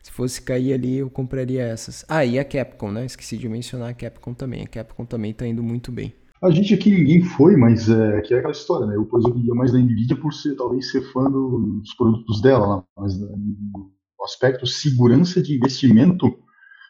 Se 0.04 0.12
fosse 0.12 0.42
cair 0.42 0.74
ali, 0.74 0.98
eu 0.98 1.10
compraria 1.10 1.64
essas. 1.64 2.04
Ah, 2.10 2.26
e 2.26 2.38
a 2.38 2.44
Capcom, 2.44 2.92
né? 2.92 3.06
Esqueci 3.06 3.38
de 3.38 3.48
mencionar 3.48 3.90
a 3.90 3.94
Capcom 3.94 4.34
também. 4.34 4.62
A 4.62 4.68
Capcom 4.68 5.06
também 5.06 5.34
tá 5.34 5.48
indo 5.48 5.64
muito 5.64 5.94
bem. 5.94 6.14
A 6.44 6.52
gente 6.52 6.74
aqui 6.74 6.92
ninguém 6.92 7.24
foi, 7.24 7.56
mas 7.56 7.90
é 7.90 8.20
que 8.20 8.34
é 8.34 8.40
aquela 8.40 8.52
história, 8.52 8.86
né? 8.86 8.98
Eu, 8.98 9.06
por 9.06 9.22
exemplo, 9.22 9.40
ia 9.40 9.56
mais 9.56 9.72
da 9.72 9.80
Nvidia 9.80 10.20
por 10.20 10.34
ser, 10.34 10.58
talvez, 10.58 10.92
ser 10.92 11.02
fã 11.14 11.32
dos 11.32 11.94
produtos 11.96 12.42
dela, 12.42 12.68
lá. 12.68 12.84
mas 12.98 13.18
né, 13.18 13.30
no 13.34 13.94
aspecto 14.26 14.68
segurança 14.68 15.42
de 15.42 15.56
investimento, 15.56 16.38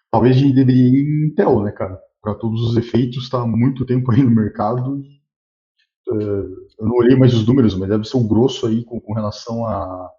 talvez 0.09 0.35
a 0.35 0.39
gente 0.39 0.55
deveria 0.55 0.87
ir 0.87 1.03
em 1.03 1.27
Intel, 1.27 1.61
né, 1.61 1.71
cara? 1.71 1.99
Para 2.19 2.33
todos 2.33 2.61
os 2.67 2.77
efeitos, 2.77 3.25
está 3.25 3.41
há 3.41 3.47
muito 3.47 3.85
tempo 3.85 4.11
aí 4.11 4.23
no 4.23 4.31
mercado. 4.31 5.03
É, 6.09 6.13
eu 6.13 6.87
não 6.87 6.95
olhei 6.95 7.15
mais 7.15 7.31
os 7.35 7.45
números, 7.45 7.75
mas 7.77 7.89
deve 7.89 8.05
ser 8.05 8.17
o 8.17 8.27
grosso 8.27 8.65
aí 8.65 8.83
com, 8.83 8.99
com 8.99 9.13
relação 9.13 9.67
a 9.67 10.09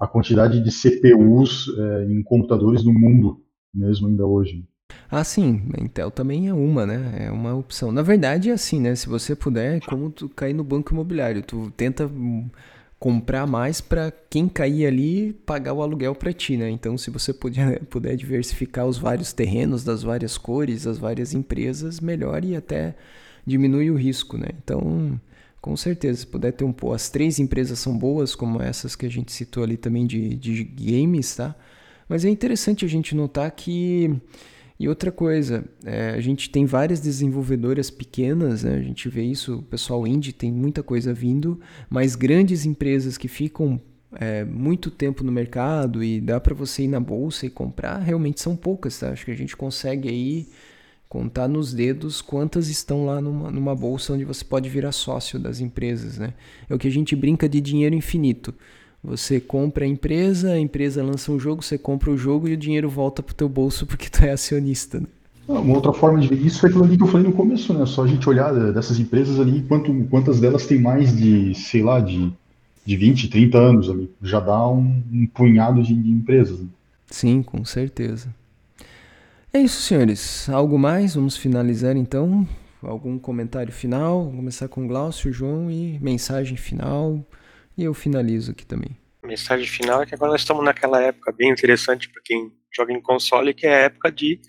a 0.00 0.06
quantidade 0.06 0.62
de 0.62 0.70
CPUs 0.70 1.66
é, 1.78 2.04
em 2.04 2.22
computadores 2.22 2.84
no 2.84 2.92
mundo, 2.92 3.42
mesmo 3.72 4.08
ainda 4.08 4.26
hoje. 4.26 4.64
Ah, 5.10 5.24
sim, 5.24 5.62
a 5.76 5.82
Intel 5.82 6.10
também 6.10 6.48
é 6.48 6.54
uma, 6.54 6.86
né? 6.86 7.26
É 7.26 7.30
uma 7.30 7.54
opção. 7.54 7.92
Na 7.92 8.02
verdade, 8.02 8.50
é 8.50 8.52
assim, 8.52 8.80
né? 8.80 8.94
Se 8.94 9.08
você 9.08 9.34
puder, 9.34 9.76
é 9.76 9.80
como 9.80 10.10
tu 10.10 10.28
cair 10.28 10.54
no 10.54 10.64
banco 10.64 10.92
imobiliário, 10.92 11.42
tu 11.42 11.70
tenta 11.76 12.10
comprar 12.98 13.46
mais 13.46 13.80
para 13.80 14.12
quem 14.30 14.48
cair 14.48 14.86
ali 14.86 15.32
pagar 15.44 15.74
o 15.74 15.82
aluguel 15.82 16.14
para 16.14 16.32
ti, 16.32 16.56
né? 16.56 16.70
Então, 16.70 16.96
se 16.96 17.10
você 17.10 17.32
puder, 17.32 17.84
puder 17.86 18.16
diversificar 18.16 18.86
os 18.86 18.98
vários 18.98 19.32
terrenos 19.32 19.84
das 19.84 20.02
várias 20.02 20.38
cores, 20.38 20.84
das 20.84 20.98
várias 20.98 21.34
empresas, 21.34 22.00
melhor 22.00 22.44
e 22.44 22.56
até 22.56 22.94
diminui 23.46 23.90
o 23.90 23.96
risco, 23.96 24.38
né? 24.38 24.48
Então, 24.62 25.20
com 25.64 25.78
certeza, 25.78 26.20
se 26.20 26.26
puder 26.26 26.52
ter 26.52 26.62
um 26.62 26.74
pô, 26.74 26.92
as 26.92 27.08
três 27.08 27.38
empresas 27.38 27.78
são 27.78 27.96
boas, 27.96 28.34
como 28.34 28.60
essas 28.60 28.94
que 28.94 29.06
a 29.06 29.08
gente 29.08 29.32
citou 29.32 29.64
ali 29.64 29.78
também 29.78 30.06
de, 30.06 30.34
de 30.34 30.62
games, 30.62 31.36
tá? 31.36 31.56
Mas 32.06 32.22
é 32.22 32.28
interessante 32.28 32.84
a 32.84 32.88
gente 32.88 33.14
notar 33.14 33.50
que 33.50 34.14
e 34.78 34.86
outra 34.86 35.10
coisa, 35.10 35.64
é, 35.82 36.10
a 36.10 36.20
gente 36.20 36.50
tem 36.50 36.66
várias 36.66 37.00
desenvolvedoras 37.00 37.88
pequenas, 37.88 38.62
né? 38.62 38.74
a 38.74 38.82
gente 38.82 39.08
vê 39.08 39.22
isso, 39.22 39.56
o 39.60 39.62
pessoal 39.62 40.06
indie 40.06 40.34
tem 40.34 40.52
muita 40.52 40.82
coisa 40.82 41.14
vindo, 41.14 41.58
mas 41.88 42.14
grandes 42.14 42.66
empresas 42.66 43.16
que 43.16 43.26
ficam 43.26 43.80
é, 44.20 44.44
muito 44.44 44.90
tempo 44.90 45.24
no 45.24 45.32
mercado 45.32 46.04
e 46.04 46.20
dá 46.20 46.38
para 46.38 46.54
você 46.54 46.82
ir 46.82 46.88
na 46.88 47.00
bolsa 47.00 47.46
e 47.46 47.50
comprar, 47.50 48.00
realmente 48.00 48.38
são 48.38 48.54
poucas, 48.54 48.98
tá? 48.98 49.12
Acho 49.12 49.24
que 49.24 49.30
a 49.30 49.36
gente 49.36 49.56
consegue 49.56 50.10
aí 50.10 50.46
contar 51.14 51.46
nos 51.46 51.72
dedos 51.72 52.20
quantas 52.20 52.68
estão 52.68 53.06
lá 53.06 53.20
numa, 53.20 53.48
numa 53.48 53.72
bolsa 53.72 54.14
onde 54.14 54.24
você 54.24 54.44
pode 54.44 54.68
virar 54.68 54.90
sócio 54.90 55.38
das 55.38 55.60
empresas, 55.60 56.18
né? 56.18 56.34
É 56.68 56.74
o 56.74 56.78
que 56.78 56.88
a 56.88 56.90
gente 56.90 57.14
brinca 57.14 57.48
de 57.48 57.60
dinheiro 57.60 57.94
infinito. 57.94 58.52
Você 59.00 59.38
compra 59.38 59.84
a 59.84 59.88
empresa, 59.88 60.50
a 60.50 60.58
empresa 60.58 61.04
lança 61.04 61.30
um 61.30 61.38
jogo, 61.38 61.62
você 61.62 61.78
compra 61.78 62.10
o 62.10 62.16
jogo 62.16 62.48
e 62.48 62.54
o 62.54 62.56
dinheiro 62.56 62.90
volta 62.90 63.22
pro 63.22 63.32
teu 63.32 63.48
bolso 63.48 63.86
porque 63.86 64.10
tu 64.10 64.24
é 64.24 64.32
acionista. 64.32 64.98
Né? 64.98 65.06
Ah, 65.48 65.60
uma 65.60 65.76
outra 65.76 65.92
forma 65.92 66.18
de 66.18 66.26
ver 66.26 66.44
isso 66.44 66.66
é 66.66 66.68
aquilo 66.68 66.82
ali 66.82 66.96
que 66.96 67.04
eu 67.04 67.06
falei 67.06 67.28
no 67.28 67.32
começo, 67.32 67.72
né? 67.72 67.86
Só 67.86 68.02
a 68.02 68.08
gente 68.08 68.28
olhar 68.28 68.52
dessas 68.72 68.98
empresas 68.98 69.38
ali, 69.38 69.62
quanto, 69.68 69.94
quantas 70.10 70.40
delas 70.40 70.66
tem 70.66 70.80
mais 70.80 71.16
de, 71.16 71.54
sei 71.54 71.84
lá, 71.84 72.00
de, 72.00 72.32
de 72.84 72.96
20, 72.96 73.28
30 73.28 73.56
anos 73.56 73.88
ali. 73.88 74.10
Já 74.20 74.40
dá 74.40 74.68
um, 74.68 75.00
um 75.12 75.28
punhado 75.32 75.80
de, 75.80 75.94
de 75.94 76.10
empresas. 76.10 76.58
Né? 76.58 76.66
Sim, 77.06 77.40
com 77.40 77.64
certeza. 77.64 78.34
É 79.54 79.60
isso, 79.60 79.82
senhores. 79.82 80.48
Algo 80.48 80.76
mais? 80.76 81.14
Vamos 81.14 81.36
finalizar 81.36 81.96
então. 81.96 82.44
Algum 82.82 83.16
comentário 83.16 83.72
final? 83.72 84.24
Vamos 84.24 84.36
começar 84.36 84.66
com 84.66 84.88
Glaucio, 84.88 85.32
João 85.32 85.70
e 85.70 85.96
mensagem 86.00 86.56
final. 86.56 87.24
E 87.78 87.84
eu 87.84 87.94
finalizo 87.94 88.50
aqui 88.50 88.66
também. 88.66 88.96
A 89.22 89.28
mensagem 89.28 89.64
final 89.64 90.02
é 90.02 90.06
que 90.06 90.14
agora 90.16 90.32
nós 90.32 90.40
estamos 90.40 90.64
naquela 90.64 91.00
época 91.00 91.30
bem 91.30 91.52
interessante 91.52 92.10
para 92.10 92.20
quem 92.24 92.50
joga 92.74 92.92
em 92.92 93.00
console, 93.00 93.54
que 93.54 93.64
é 93.64 93.74
a 93.74 93.84
época 93.84 94.10
de 94.10 94.40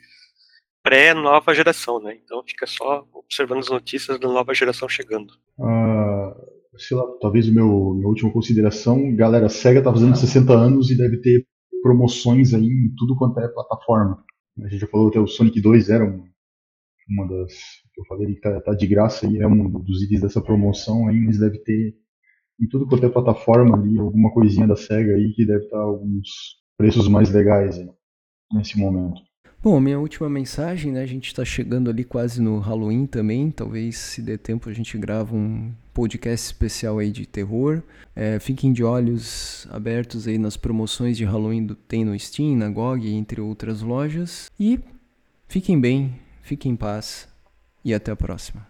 pré-nova 0.81 1.53
geração, 1.53 1.99
né? 1.99 2.17
Então 2.25 2.43
fica 2.43 2.65
só 2.65 3.07
observando 3.13 3.59
as 3.59 3.69
notícias 3.69 4.19
da 4.19 4.27
nova 4.27 4.55
geração 4.55 4.89
chegando. 4.89 5.35
Uh, 5.59 6.79
sei 6.79 6.97
lá, 6.97 7.03
talvez 7.21 7.47
o 7.47 7.53
meu 7.53 7.93
minha 7.93 8.07
última 8.07 8.33
consideração, 8.33 9.15
galera, 9.15 9.45
a 9.45 9.49
Sega 9.49 9.83
tá 9.83 9.93
fazendo 9.93 10.17
60 10.17 10.51
anos 10.51 10.89
e 10.89 10.97
deve 10.97 11.21
ter 11.21 11.45
promoções 11.83 12.55
aí 12.55 12.65
em 12.65 12.95
tudo 12.97 13.15
quanto 13.15 13.39
é 13.39 13.47
plataforma. 13.47 14.24
A 14.59 14.67
gente 14.67 14.79
já 14.81 14.87
falou 14.87 15.09
até 15.09 15.19
o 15.19 15.27
Sonic 15.27 15.59
2 15.59 15.89
era 15.89 16.05
uma 16.05 17.27
das 17.27 17.53
que 17.93 18.01
eu 18.01 18.05
falei 18.05 18.33
que 18.33 18.41
tá, 18.41 18.59
tá, 18.61 18.73
de 18.73 18.87
graça 18.87 19.25
e 19.25 19.37
é 19.37 19.47
um 19.47 19.69
dos 19.69 20.03
itens 20.03 20.21
dessa 20.21 20.41
promoção 20.41 21.07
aí, 21.07 21.19
mas 21.19 21.39
deve 21.39 21.59
ter 21.59 21.95
em 22.59 22.67
tudo 22.67 22.87
quanto 22.87 23.05
é 23.05 23.09
plataforma 23.09 23.77
ali, 23.77 23.97
alguma 23.97 24.33
coisinha 24.33 24.67
da 24.67 24.75
SEGA 24.75 25.15
aí 25.15 25.33
que 25.33 25.45
deve 25.45 25.65
estar 25.65 25.77
tá 25.77 25.83
alguns 25.83 26.29
preços 26.77 27.07
mais 27.07 27.31
legais 27.31 27.77
aí, 27.79 27.89
nesse 28.53 28.77
momento. 28.77 29.21
Bom, 29.65 29.79
minha 29.79 29.99
última 29.99 30.29
mensagem, 30.29 30.91
né? 30.91 31.01
A 31.01 31.07
gente 31.07 31.25
está 31.25 31.43
chegando 31.43 31.89
ali 31.89 32.03
quase 32.03 32.39
no 32.39 32.59
Halloween 32.59 33.07
também. 33.07 33.49
Talvez, 33.49 33.97
se 33.97 34.21
der 34.21 34.37
tempo, 34.37 34.69
a 34.69 34.73
gente 34.73 34.95
grava 34.95 35.35
um 35.35 35.73
podcast 35.91 36.45
especial 36.45 36.99
aí 36.99 37.09
de 37.09 37.25
terror. 37.25 37.81
É, 38.15 38.37
fiquem 38.37 38.71
de 38.71 38.83
olhos 38.83 39.67
abertos 39.71 40.27
aí 40.27 40.37
nas 40.37 40.55
promoções 40.55 41.17
de 41.17 41.25
Halloween 41.25 41.65
do 41.65 41.73
tem 41.73 42.05
no 42.05 42.17
Steam, 42.19 42.55
na 42.55 42.69
GOG, 42.69 43.11
entre 43.11 43.41
outras 43.41 43.81
lojas. 43.81 44.51
E 44.59 44.79
fiquem 45.47 45.81
bem, 45.81 46.13
fiquem 46.43 46.73
em 46.73 46.75
paz 46.75 47.27
e 47.83 47.91
até 47.91 48.11
a 48.11 48.15
próxima. 48.15 48.67